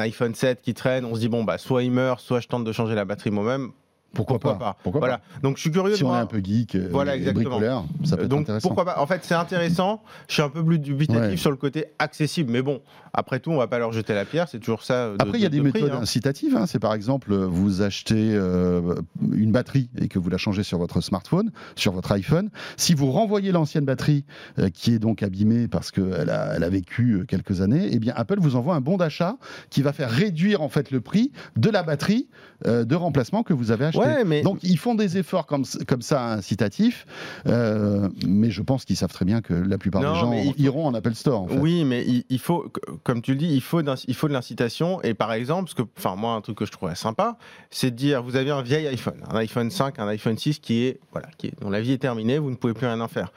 iPhone 0.00 0.34
7 0.34 0.60
qui 0.60 0.74
traîne, 0.74 1.04
on 1.04 1.14
se 1.14 1.20
dit 1.20 1.28
bon 1.28 1.44
bah 1.44 1.58
soit 1.58 1.82
il 1.82 1.90
meurt, 1.90 2.20
soit 2.20 2.40
je 2.40 2.48
tente 2.48 2.64
de 2.64 2.72
changer 2.72 2.94
la 2.94 3.04
batterie 3.04 3.30
moi-même. 3.30 3.72
Pourquoi, 4.14 4.38
pas, 4.38 4.76
Pourquoi 4.82 5.00
voilà. 5.00 5.20
Donc 5.42 5.56
je 5.56 5.62
suis 5.62 5.70
curieux. 5.70 5.96
Si 5.96 6.04
on 6.04 6.14
est 6.14 6.18
un 6.18 6.26
peu 6.26 6.40
geek, 6.42 6.74
euh, 6.74 6.88
voilà, 6.90 7.16
exactement. 7.16 7.86
ça 8.04 8.16
peut 8.16 8.24
être 8.24 8.28
Donc, 8.28 8.42
intéressant. 8.42 8.68
Pourquoi 8.68 8.84
pas 8.84 9.00
En 9.00 9.06
fait, 9.06 9.20
c'est 9.24 9.34
intéressant. 9.34 10.02
Je 10.28 10.34
suis 10.34 10.42
un 10.42 10.48
peu 10.48 10.64
plus 10.64 10.78
dubitatif 10.78 11.40
sur 11.40 11.50
le 11.50 11.56
côté 11.56 11.86
accessible, 11.98 12.50
mais 12.52 12.62
bon, 12.62 12.80
après 13.12 13.40
tout, 13.40 13.50
on 13.50 13.56
va 13.56 13.66
pas 13.66 13.78
leur 13.78 13.92
jeter 13.92 14.14
la 14.14 14.24
pierre. 14.24 14.48
C'est 14.48 14.58
toujours 14.58 14.82
ça. 14.82 15.12
Après, 15.18 15.38
il 15.38 15.42
y 15.42 15.46
a 15.46 15.50
des 15.50 15.60
méthodes 15.60 15.92
hein. 15.92 16.00
incitatives. 16.02 16.56
Hein. 16.56 16.66
C'est 16.66 16.78
par 16.78 16.94
exemple, 16.94 17.34
vous 17.34 17.82
achetez 17.82 18.34
euh, 18.34 18.94
une 19.32 19.52
batterie 19.52 19.88
et 20.00 20.08
que 20.08 20.18
vous 20.18 20.30
la 20.30 20.38
changez 20.38 20.62
sur 20.62 20.78
votre 20.78 21.00
smartphone, 21.00 21.50
sur 21.76 21.92
votre 21.92 22.10
iPhone. 22.12 22.50
Si 22.76 22.94
vous 22.94 23.10
renvoyez 23.10 23.52
l'ancienne 23.52 23.84
batterie 23.84 24.24
euh, 24.58 24.68
qui 24.68 24.94
est 24.94 24.98
donc 24.98 25.22
abîmée 25.22 25.68
parce 25.68 25.90
qu'elle 25.90 26.30
a, 26.30 26.54
elle 26.56 26.64
a 26.64 26.68
vécu 26.68 27.24
quelques 27.28 27.60
années, 27.60 27.88
eh 27.92 27.98
bien 27.98 28.12
Apple 28.16 28.38
vous 28.38 28.56
envoie 28.56 28.74
un 28.74 28.80
bon 28.80 28.96
d'achat 28.96 29.36
qui 29.70 29.82
va 29.82 29.92
faire 29.92 30.10
réduire 30.10 30.62
en 30.62 30.68
fait 30.68 30.90
le 30.90 31.00
prix 31.00 31.32
de 31.56 31.70
la 31.70 31.82
batterie 31.82 32.28
de 32.64 32.94
remplacement 32.94 33.42
que 33.42 33.52
vous 33.52 33.70
avez 33.70 33.86
acheté. 33.86 34.03
Donc 34.42 34.58
ils 34.62 34.78
font 34.78 34.94
des 34.94 35.18
efforts 35.18 35.46
comme, 35.46 35.64
comme 35.86 36.02
ça 36.02 36.32
incitatifs, 36.32 37.06
euh, 37.46 38.08
mais 38.26 38.50
je 38.50 38.62
pense 38.62 38.84
qu'ils 38.84 38.96
savent 38.96 39.12
très 39.12 39.24
bien 39.24 39.40
que 39.40 39.54
la 39.54 39.78
plupart 39.78 40.02
des 40.02 40.20
gens 40.20 40.32
iront 40.58 40.86
en 40.86 40.94
Apple 40.94 41.14
Store. 41.14 41.46
Oui, 41.50 41.84
mais 41.84 42.04
il, 42.28 42.38
faut, 42.38 42.72
comme 43.02 43.22
tu 43.22 43.32
le 43.32 43.38
dis, 43.38 43.48
il 43.52 43.62
faut, 43.62 43.80
il 43.82 44.14
faut 44.14 44.28
de 44.28 44.32
l'incitation. 44.32 45.02
Et 45.02 45.14
par 45.14 45.32
exemple, 45.32 45.64
parce 45.64 45.74
que, 45.74 45.82
enfin 45.98 46.16
moi, 46.16 46.34
un 46.34 46.40
truc 46.40 46.58
que 46.58 46.66
je 46.66 46.72
trouvais 46.72 46.94
sympa, 46.94 47.36
c'est 47.70 47.90
de 47.90 47.96
dire, 47.96 48.22
vous 48.22 48.36
avez 48.36 48.50
un 48.50 48.62
vieil 48.62 48.86
iPhone, 48.86 49.20
un 49.30 49.36
iPhone 49.36 49.70
5, 49.70 49.98
un 49.98 50.08
iPhone 50.08 50.36
6 50.36 50.58
qui 50.58 50.84
est, 50.84 51.00
voilà, 51.12 51.28
qui 51.38 51.48
est, 51.48 51.60
dont 51.60 51.70
la 51.70 51.80
vie 51.80 51.92
est 51.92 51.98
terminée, 51.98 52.38
vous 52.38 52.50
ne 52.50 52.56
pouvez 52.56 52.74
plus 52.74 52.86
rien 52.86 53.00
en 53.00 53.08
faire. 53.08 53.32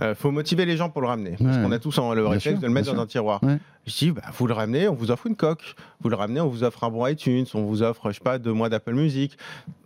Euh, 0.00 0.14
faut 0.14 0.30
motiver 0.30 0.64
les 0.66 0.76
gens 0.76 0.90
pour 0.90 1.00
le 1.02 1.08
ramener. 1.08 1.36
Parce 1.42 1.56
qu'on 1.58 1.72
a 1.72 1.78
tous 1.78 1.98
en- 1.98 2.14
le 2.14 2.26
réflexe 2.26 2.56
sûr, 2.56 2.60
de 2.60 2.66
le 2.66 2.72
mettre 2.72 2.86
dans 2.88 2.92
sûr. 2.94 3.02
un 3.02 3.06
tiroir. 3.06 3.42
Ouais. 3.42 3.58
Je 3.86 3.94
dis, 3.96 4.10
bah, 4.10 4.22
vous 4.36 4.46
le 4.46 4.52
ramenez, 4.52 4.86
on 4.86 4.94
vous 4.94 5.10
offre 5.10 5.26
une 5.26 5.34
coque. 5.36 5.74
Vous 6.02 6.10
le 6.10 6.14
ramenez, 6.16 6.40
on 6.40 6.48
vous 6.48 6.62
offre 6.62 6.84
un 6.84 6.90
bon 6.90 7.06
iTunes, 7.06 7.46
on 7.54 7.62
vous 7.62 7.82
offre, 7.82 8.10
je 8.10 8.16
sais 8.16 8.20
pas, 8.22 8.38
deux 8.38 8.52
mois 8.52 8.68
d'Apple 8.68 8.92
Music. 8.92 9.36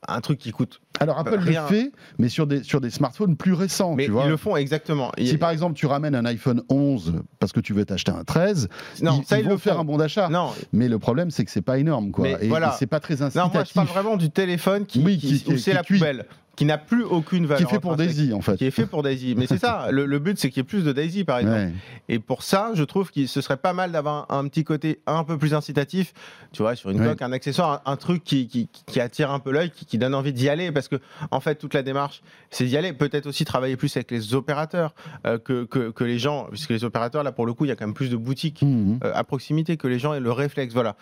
Un 0.08 0.20
truc 0.20 0.38
qui 0.40 0.50
coûte. 0.50 0.80
Alors 0.98 1.18
Apple 1.18 1.38
Rien. 1.38 1.62
le 1.62 1.68
fait, 1.68 1.92
mais 2.18 2.28
sur 2.28 2.46
des, 2.48 2.64
sur 2.64 2.80
des 2.80 2.90
smartphones 2.90 3.36
plus 3.36 3.52
récents. 3.52 3.94
Mais 3.94 4.06
tu 4.06 4.12
ils 4.12 4.28
le 4.28 4.36
font 4.36 4.56
exactement. 4.56 5.12
Si 5.16 5.24
Il- 5.24 5.38
par 5.38 5.50
exemple 5.50 5.74
tu 5.74 5.86
ramènes 5.86 6.14
un 6.16 6.24
iPhone 6.24 6.62
11 6.68 7.14
parce 7.38 7.52
que 7.52 7.60
tu 7.60 7.72
veux 7.72 7.84
t'acheter 7.84 8.10
un 8.12 8.24
13, 8.24 8.68
non, 9.00 9.20
ils, 9.22 9.24
ça, 9.26 9.38
ils 9.38 9.44
ils 9.44 9.48
vont 9.48 9.58
faire 9.58 9.78
un 9.78 9.84
bon 9.84 9.96
d'achat. 9.96 10.28
Non, 10.28 10.50
Mais 10.72 10.88
le 10.88 10.98
problème 10.98 11.30
c'est 11.30 11.44
que 11.44 11.50
c'est 11.52 11.62
pas 11.62 11.78
énorme 11.78 12.10
quoi. 12.10 12.24
Mais 12.24 12.36
et, 12.40 12.48
voilà. 12.48 12.68
et 12.70 12.76
c'est 12.78 12.86
pas 12.88 12.98
très 13.00 13.14
non, 13.16 13.22
incitatif. 13.26 13.54
moi 13.54 13.64
je 13.64 13.72
parle 13.72 13.86
vraiment 13.86 14.16
du 14.16 14.30
téléphone 14.30 14.84
qui, 14.86 15.02
Oui, 15.04 15.18
qui- 15.18 15.28
qui- 15.38 15.44
qui- 15.44 15.52
où 15.54 15.56
c'est 15.58 15.72
la 15.72 15.82
cuit. 15.84 15.98
poubelle, 15.98 16.26
qui 16.62 16.66
n'a 16.66 16.78
plus 16.78 17.02
aucune 17.02 17.42
qui 17.42 17.46
valeur. 17.48 17.68
est 17.68 17.74
fait 17.74 17.80
pour. 17.80 17.96
Daisy 17.96 18.32
en 18.32 18.40
fait. 18.40 18.56
Qui 18.56 18.66
est 18.66 18.70
fait 18.70 18.86
pour 18.86 19.02
Daisy. 19.02 19.34
Mais 19.36 19.46
c'est 19.46 19.58
ça, 19.58 19.88
le, 19.90 20.06
le 20.06 20.18
but 20.18 20.38
c'est 20.38 20.48
qu'il 20.48 20.58
y 20.58 20.60
ait 20.60 20.64
plus 20.64 20.84
de 20.84 20.92
Daisy 20.92 21.24
par 21.24 21.38
exemple. 21.38 21.56
Ouais. 21.58 21.72
Et 22.08 22.18
pour 22.18 22.42
ça, 22.42 22.70
je 22.74 22.84
trouve 22.84 23.10
que 23.10 23.26
ce 23.26 23.40
serait 23.40 23.56
pas 23.56 23.72
mal 23.72 23.90
d'avoir 23.92 24.26
un, 24.30 24.38
un 24.38 24.48
petit 24.48 24.64
côté 24.64 25.00
un 25.06 25.24
peu 25.24 25.36
plus 25.38 25.54
incitatif, 25.54 26.12
tu 26.52 26.62
vois, 26.62 26.74
sur 26.76 26.90
une 26.90 27.00
Ouais. 27.00 27.08
coque, 27.08 27.22
un 27.22 27.32
accessoire, 27.32 27.82
un, 27.84 27.92
un 27.92 27.96
truc 27.96 28.22
qui, 28.24 28.46
qui- 28.46 28.68
qui 28.86 29.00
attire 29.00 29.30
un 29.32 29.38
peu 29.40 29.50
l'œil, 29.50 29.70
qui, 29.70 29.84
qui 29.86 29.98
donne 29.98 30.14
envie 30.14 30.32
d'y 30.32 30.48
aller, 30.48 30.70
parce 30.72 30.88
que 30.88 30.96
en 31.30 31.40
fait, 31.40 31.56
toute 31.56 31.74
la 31.74 31.82
démarche, 31.82 32.22
c'est 32.50 32.64
d'y 32.64 32.76
aller. 32.76 32.92
Peut-être 32.92 33.26
aussi 33.26 33.44
travailler 33.44 33.76
plus 33.76 33.96
avec 33.96 34.10
les 34.10 34.34
opérateurs 34.34 34.94
euh, 35.26 35.38
que, 35.38 35.64
que, 35.64 35.90
que 35.90 36.04
les 36.04 36.18
gens, 36.18 36.46
puisque 36.50 36.70
les 36.70 36.84
opérateurs, 36.84 37.22
là, 37.24 37.32
pour 37.32 37.46
le 37.46 37.54
coup, 37.54 37.64
il 37.64 37.68
y 37.68 37.72
a 37.72 37.76
quand 37.76 37.86
même 37.86 37.94
plus 37.94 38.10
de 38.10 38.16
boutiques. 38.16 38.62
Mhm. 38.62 39.00
euh, 39.04 39.12
à 39.14 39.24
proximité 39.24 39.76
que 39.76 39.88
les 39.88 39.98
gens 39.98 40.14
aient 40.14 40.20
le 40.20 40.30
réflexe 40.32 40.72
voilà 40.74 40.96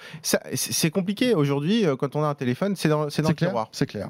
c'est 0.54 0.90
compliqué 0.90 1.34
aujourd'hui 1.34 1.84
euh, 1.84 1.96
quand 1.96 2.16
on 2.16 2.22
a 2.22 2.28
un 2.28 2.34
téléphone 2.34 2.74
c'est 2.76 2.88
dans, 2.88 3.04
le 3.04 3.10
clair, 3.10 3.34
tiroir 3.34 3.68
c'est 3.72 3.86
clair. 3.86 4.08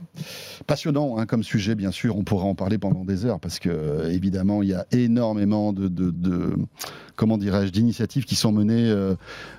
Passionnant 0.66 1.16
hein, 1.18 1.26
comme 1.26 1.39
sujet, 1.42 1.74
bien 1.74 1.90
sûr. 1.90 2.16
On 2.16 2.24
pourra 2.24 2.44
en 2.44 2.54
parler 2.54 2.78
pendant 2.78 3.04
des 3.04 3.24
heures 3.26 3.40
parce 3.40 3.58
que, 3.58 4.08
évidemment, 4.10 4.62
il 4.62 4.68
y 4.70 4.74
a 4.74 4.86
énormément 4.92 5.72
de, 5.72 5.88
de- 5.88 6.10
de- 6.10 6.54
comment 7.16 7.36
dirais-je, 7.38 7.70
d'initiatives 7.70 8.24
qui 8.24 8.34
sont 8.34 8.50
menées 8.52 8.88
euh, 8.90 9.14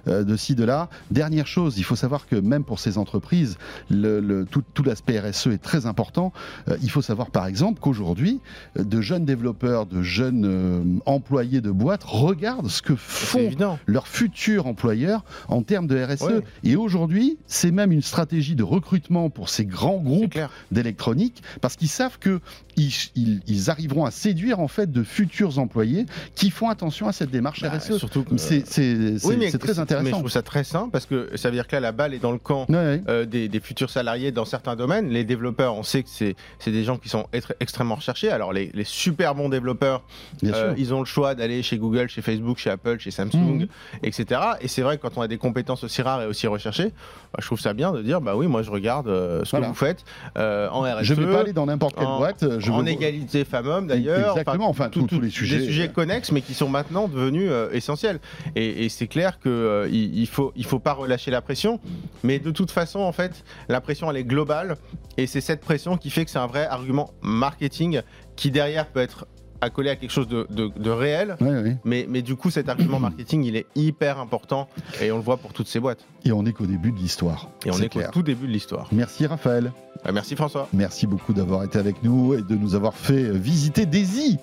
euh, 0.08 0.24
de 0.24 0.36
ci, 0.36 0.56
de 0.56 0.64
là. 0.64 0.90
Dernière 1.12 1.46
chose, 1.48 1.78
il 1.78 1.84
faut 1.84 1.96
savoir 1.96 2.26
que 2.28 2.36
même 2.36 2.64
pour 2.64 2.80
ces 2.80 2.98
entreprises, 2.98 3.58
le, 3.90 4.20
le- 4.20 4.46
tout, 4.46 4.64
tout 4.74 4.84
l'aspect 4.84 5.20
RSE 5.20 5.48
est 5.48 5.62
très 5.62 5.86
important. 5.86 6.34
Euh, 6.70 6.78
il 6.82 6.90
faut 6.90 7.02
savoir, 7.04 7.30
par 7.30 7.46
exemple, 7.46 7.80
qu'aujourd'hui, 7.80 8.40
de 8.76 9.02
jeunes 9.02 9.26
développeurs, 9.26 9.86
de 9.86 10.02
jeunes 10.02 10.46
euh, 10.46 10.84
employés 11.06 11.62
de 11.62 11.70
boîtes 11.72 12.04
regardent 12.04 12.70
ce 12.70 12.82
que 12.82 12.96
font 12.96 13.40
leurs 13.86 14.08
futurs 14.08 14.66
employeurs 14.68 15.24
en 15.48 15.62
termes 15.62 15.88
de 15.88 16.04
RSE. 16.04 16.22
Ouais. 16.24 16.42
Et 16.64 16.76
aujourd'hui, 16.76 17.38
c'est 17.46 17.72
même 17.72 17.92
une 17.92 18.02
stratégie 18.02 18.56
de 18.56 18.64
recrutement 18.64 19.30
pour 19.30 19.50
ces 19.50 19.66
grands 19.66 19.98
groupes 20.02 20.34
d'électronique 20.72 21.44
parce 21.62 21.76
qu'ils 21.76 21.88
savent 21.90 22.18
que 22.20 22.40
ils, 22.78 22.92
ils- 23.16 23.42
ils 23.48 23.70
arriveront 23.70 24.06
à 24.06 24.12
séduire 24.12 24.60
en 24.60 24.68
fait 24.68 24.92
de 24.92 25.04
futurs 25.04 25.60
employés 25.60 26.06
qui 26.36 26.50
font 26.50 26.70
attention 26.70 27.08
à 27.08 27.12
cette 27.12 27.32
démarche 27.32 27.62
Bah, 27.62 27.70
RSE. 27.78 27.98
surtout 27.98 28.24
que- 28.24 28.38
C'est 28.38 28.58
Oui, 28.60 28.66
très 28.68 29.36
Mais 29.38 29.50
je 29.52 29.80
intéressant. 29.82 30.10
trouve 30.20 30.30
ça 30.30 30.42
très 30.42 30.64
sain 30.64 30.90
parce 30.92 31.06
que 31.06 31.30
ça 31.36 31.50
veut 31.50 31.56
dire 31.56 31.68
que 31.68 31.76
là, 31.76 31.80
la 31.80 31.92
balle 31.92 32.14
est 32.14 32.20
dans 32.20 32.32
le 32.32 32.38
camp 32.40 32.66
Ouais, 32.70 32.76
ouais. 32.76 33.02
euh, 33.10 33.26
des, 33.26 33.48
des 33.48 33.60
futurs 33.60 33.90
salariés 33.90 34.32
dans 34.32 34.46
certains 34.46 34.76
domaines. 34.76 35.10
Les 35.10 35.24
développeurs, 35.24 35.76
on 35.76 35.84
sait 35.84 36.04
que 36.04 36.10
c'est 36.10 36.36
des 36.72 36.84
gens 36.84 36.98
qui 36.98 37.10
sont 37.10 37.28
être- 37.34 37.54
extrêmement 37.60 37.96
recherchés. 37.96 38.30
Alors, 38.30 38.54
les, 38.54 38.72
les 38.74 38.84
super 38.84 39.36
bons 39.36 39.50
développeurs, 39.50 40.04
Bien 40.42 40.54
euh, 40.54 40.70
sûr. 40.70 40.80
ils 40.80 40.94
ont 40.94 41.00
le 41.00 41.06
choix 41.06 41.36
d'aller 41.36 41.62
chez 41.64 41.78
Google, 41.78 42.08
chez 42.10 42.22
Facebook, 42.22 42.58
chez 42.58 42.70
Apple, 42.70 43.00
chez 43.00 43.12
Samsung, 43.12 43.60
Mhm. 43.62 43.68
etc. 44.04 44.42
Et 44.62 44.68
c'est 44.68 44.82
vrai 44.82 44.98
que 44.98 45.02
quand 45.02 45.18
on 45.18 45.22
a 45.22 45.28
des 45.28 45.38
compétences 45.38 45.84
aussi 45.84 46.02
rares 46.02 46.22
et 46.24 46.26
aussi 46.26 46.48
recherchées, 46.48 46.90
bah, 47.34 47.40
je 47.40 47.46
trouve 47.46 47.60
ça 47.60 47.74
bien 47.74 47.92
de 47.92 48.02
dire 48.02 48.22
bah 48.22 48.36
oui, 48.36 48.48
moi 48.48 48.62
je 48.64 48.72
regarde 48.72 49.08
euh, 49.08 49.44
ce 49.46 49.52
Voilà. 49.52 49.68
que 49.68 49.72
vous 49.72 49.78
faites 49.78 50.04
euh, 50.38 50.70
en 50.70 50.82
RSE. 50.82 51.04
Je 51.04 51.14
ne 51.14 51.26
vais 51.26 51.32
pas 51.34 51.40
aller 51.42 51.51
dans 51.54 51.66
n'importe 51.66 51.96
quelle 51.96 52.06
en- 52.08 52.18
boîte. 52.18 52.60
Je 52.60 52.72
en 52.72 52.82
veux- 52.82 52.88
égalité 52.90 53.46
femmes-hommes 53.46 53.88
d'ailleurs. 53.88 54.30
Exactement, 54.38 54.70
enfin, 54.70 54.90
tous- 54.90 55.08
tous 55.08 55.20
les 55.22 55.30
sujets. 55.30 55.60
Des 55.60 55.66
sujets 55.66 55.90
connexes, 55.90 56.32
mais 56.32 56.42
qui 56.42 56.54
sont 56.54 56.70
maintenant 56.70 57.08
devenus 57.08 57.50
euh, 57.52 57.70
essentiels. 57.72 58.20
Et, 58.56 58.86
et 58.86 58.90
c'est 58.90 59.08
clair 59.08 59.40
qu'il 59.40 59.52
il 59.92 60.20
il 60.20 60.28
faut, 60.28 60.52
il 60.56 60.66
faut 60.66 60.80
pas 60.80 60.94
relâcher 60.94 61.32
la 61.32 61.42
pression. 61.42 61.80
Mais 62.24 62.40
de 62.40 62.52
toute 62.52 62.72
façon, 62.72 63.00
en 63.00 63.12
fait, 63.12 63.44
la 63.70 63.82
pression, 63.82 64.10
elle 64.12 64.18
est 64.18 64.24
globale. 64.24 64.78
Et 65.18 65.28
c'est 65.28 65.42
cette 65.42 65.62
pression 65.62 65.98
qui 65.98 66.10
fait 66.10 66.26
que 66.26 66.32
c'est 66.32 66.40
un 66.40 66.48
vrai 66.48 66.66
argument 66.66 67.12
marketing 67.22 68.02
qui, 68.36 68.52
derrière, 68.52 68.88
peut 68.88 69.00
être 69.00 69.26
accolé 69.64 69.92
à 69.92 69.96
quelque 69.96 70.10
chose 70.12 70.28
de, 70.28 70.48
de- 70.50 70.72
de 70.76 70.90
réel. 70.90 71.36
Ouais, 71.40 71.50
ouais. 71.50 71.78
Mais, 71.84 72.08
mais 72.10 72.24
du 72.24 72.36
coup, 72.36 72.50
cet 72.50 72.68
argument 72.68 73.00
marketing, 73.10 73.44
il 73.44 73.56
est 73.56 73.68
hyper 73.76 74.20
important. 74.20 74.68
Et 75.02 75.12
on 75.12 75.18
le 75.18 75.22
voit 75.24 75.38
pour 75.38 75.54
toutes 75.54 75.68
ces 75.68 75.80
boîtes. 75.80 76.04
Et 76.26 76.32
on 76.32 76.46
est 76.48 76.54
qu'au 76.54 76.66
début 76.66 76.92
de 76.92 76.98
l'histoire. 76.98 77.50
Et 77.66 77.70
on 77.72 77.78
est 77.78 77.90
clair. 77.90 78.10
au 78.10 78.12
tout 78.12 78.24
début 78.24 78.48
de 78.48 78.52
l'histoire. 78.52 78.88
Merci 78.92 79.28
Raphaël. 79.28 79.72
Euh, 80.06 80.12
merci 80.14 80.36
François. 80.36 80.68
Merci 80.74 81.08
beaucoup 81.08 81.34
d'avoir 81.34 81.64
été 81.64 81.78
avec 81.78 82.04
nous 82.04 82.34
et 82.34 82.42
de 82.42 82.56
nous 82.56 82.76
avoir 82.76 82.96
fait 82.96 83.32
visiter 83.32 83.86
Daisy, 83.86 84.40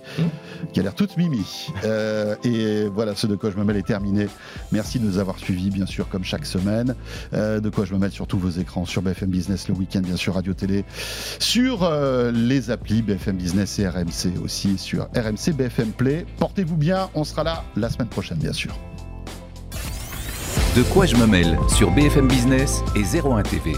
qui 0.73 0.81
a 0.81 0.83
l'air 0.83 0.95
toute 0.95 1.17
mimi. 1.17 1.69
Euh, 1.85 2.37
et 2.45 2.89
voilà, 2.89 3.15
ce 3.15 3.27
de 3.27 3.37
quoi 3.37 3.51
je 3.51 3.57
me 3.57 3.65
mêle 3.65 3.77
est 3.77 3.87
terminé. 3.87 4.29
Merci 4.73 4.99
de 4.99 5.05
nous 5.05 5.19
avoir 5.19 5.39
suivis, 5.39 5.71
bien 5.71 5.87
sûr, 5.87 6.09
comme 6.09 6.25
chaque 6.25 6.47
semaine. 6.47 6.95
Euh, 7.33 7.61
de 7.61 7.71
quoi 7.71 7.85
je 7.85 7.95
me 7.95 7.99
mêle 7.99 8.13
sur 8.13 8.27
tous 8.27 8.39
vos 8.39 8.51
écrans, 8.51 8.85
sur 8.85 9.03
BFM 9.03 9.31
Business 9.31 9.69
le 9.69 9.75
week-end, 9.75 10.01
bien 10.01 10.17
sûr, 10.17 10.35
Radio 10.35 10.55
Télé, 10.55 10.85
sur 11.39 11.83
euh, 11.83 12.31
les 12.31 12.71
applis 12.71 13.03
BFM 13.03 13.37
Business 13.37 13.79
et 13.79 13.89
RMC 13.89 14.39
aussi, 14.43 14.79
sur 14.79 15.09
RMC 15.17 15.53
BFM 15.55 15.91
Play. 15.91 16.27
Portez-vous 16.39 16.77
bien, 16.77 17.11
on 17.15 17.25
sera 17.25 17.43
là 17.43 17.65
la 17.77 17.91
semaine 17.91 18.09
prochaine, 18.09 18.39
bien 18.39 18.53
sûr. 18.53 18.77
De 20.77 20.83
quoi 20.83 21.07
je 21.07 21.17
me 21.17 21.27
mêle 21.27 21.59
sur 21.69 21.91
BFM 21.91 22.29
Business 22.29 22.83
et 22.95 23.03
01 23.03 23.43
TV. 23.43 23.73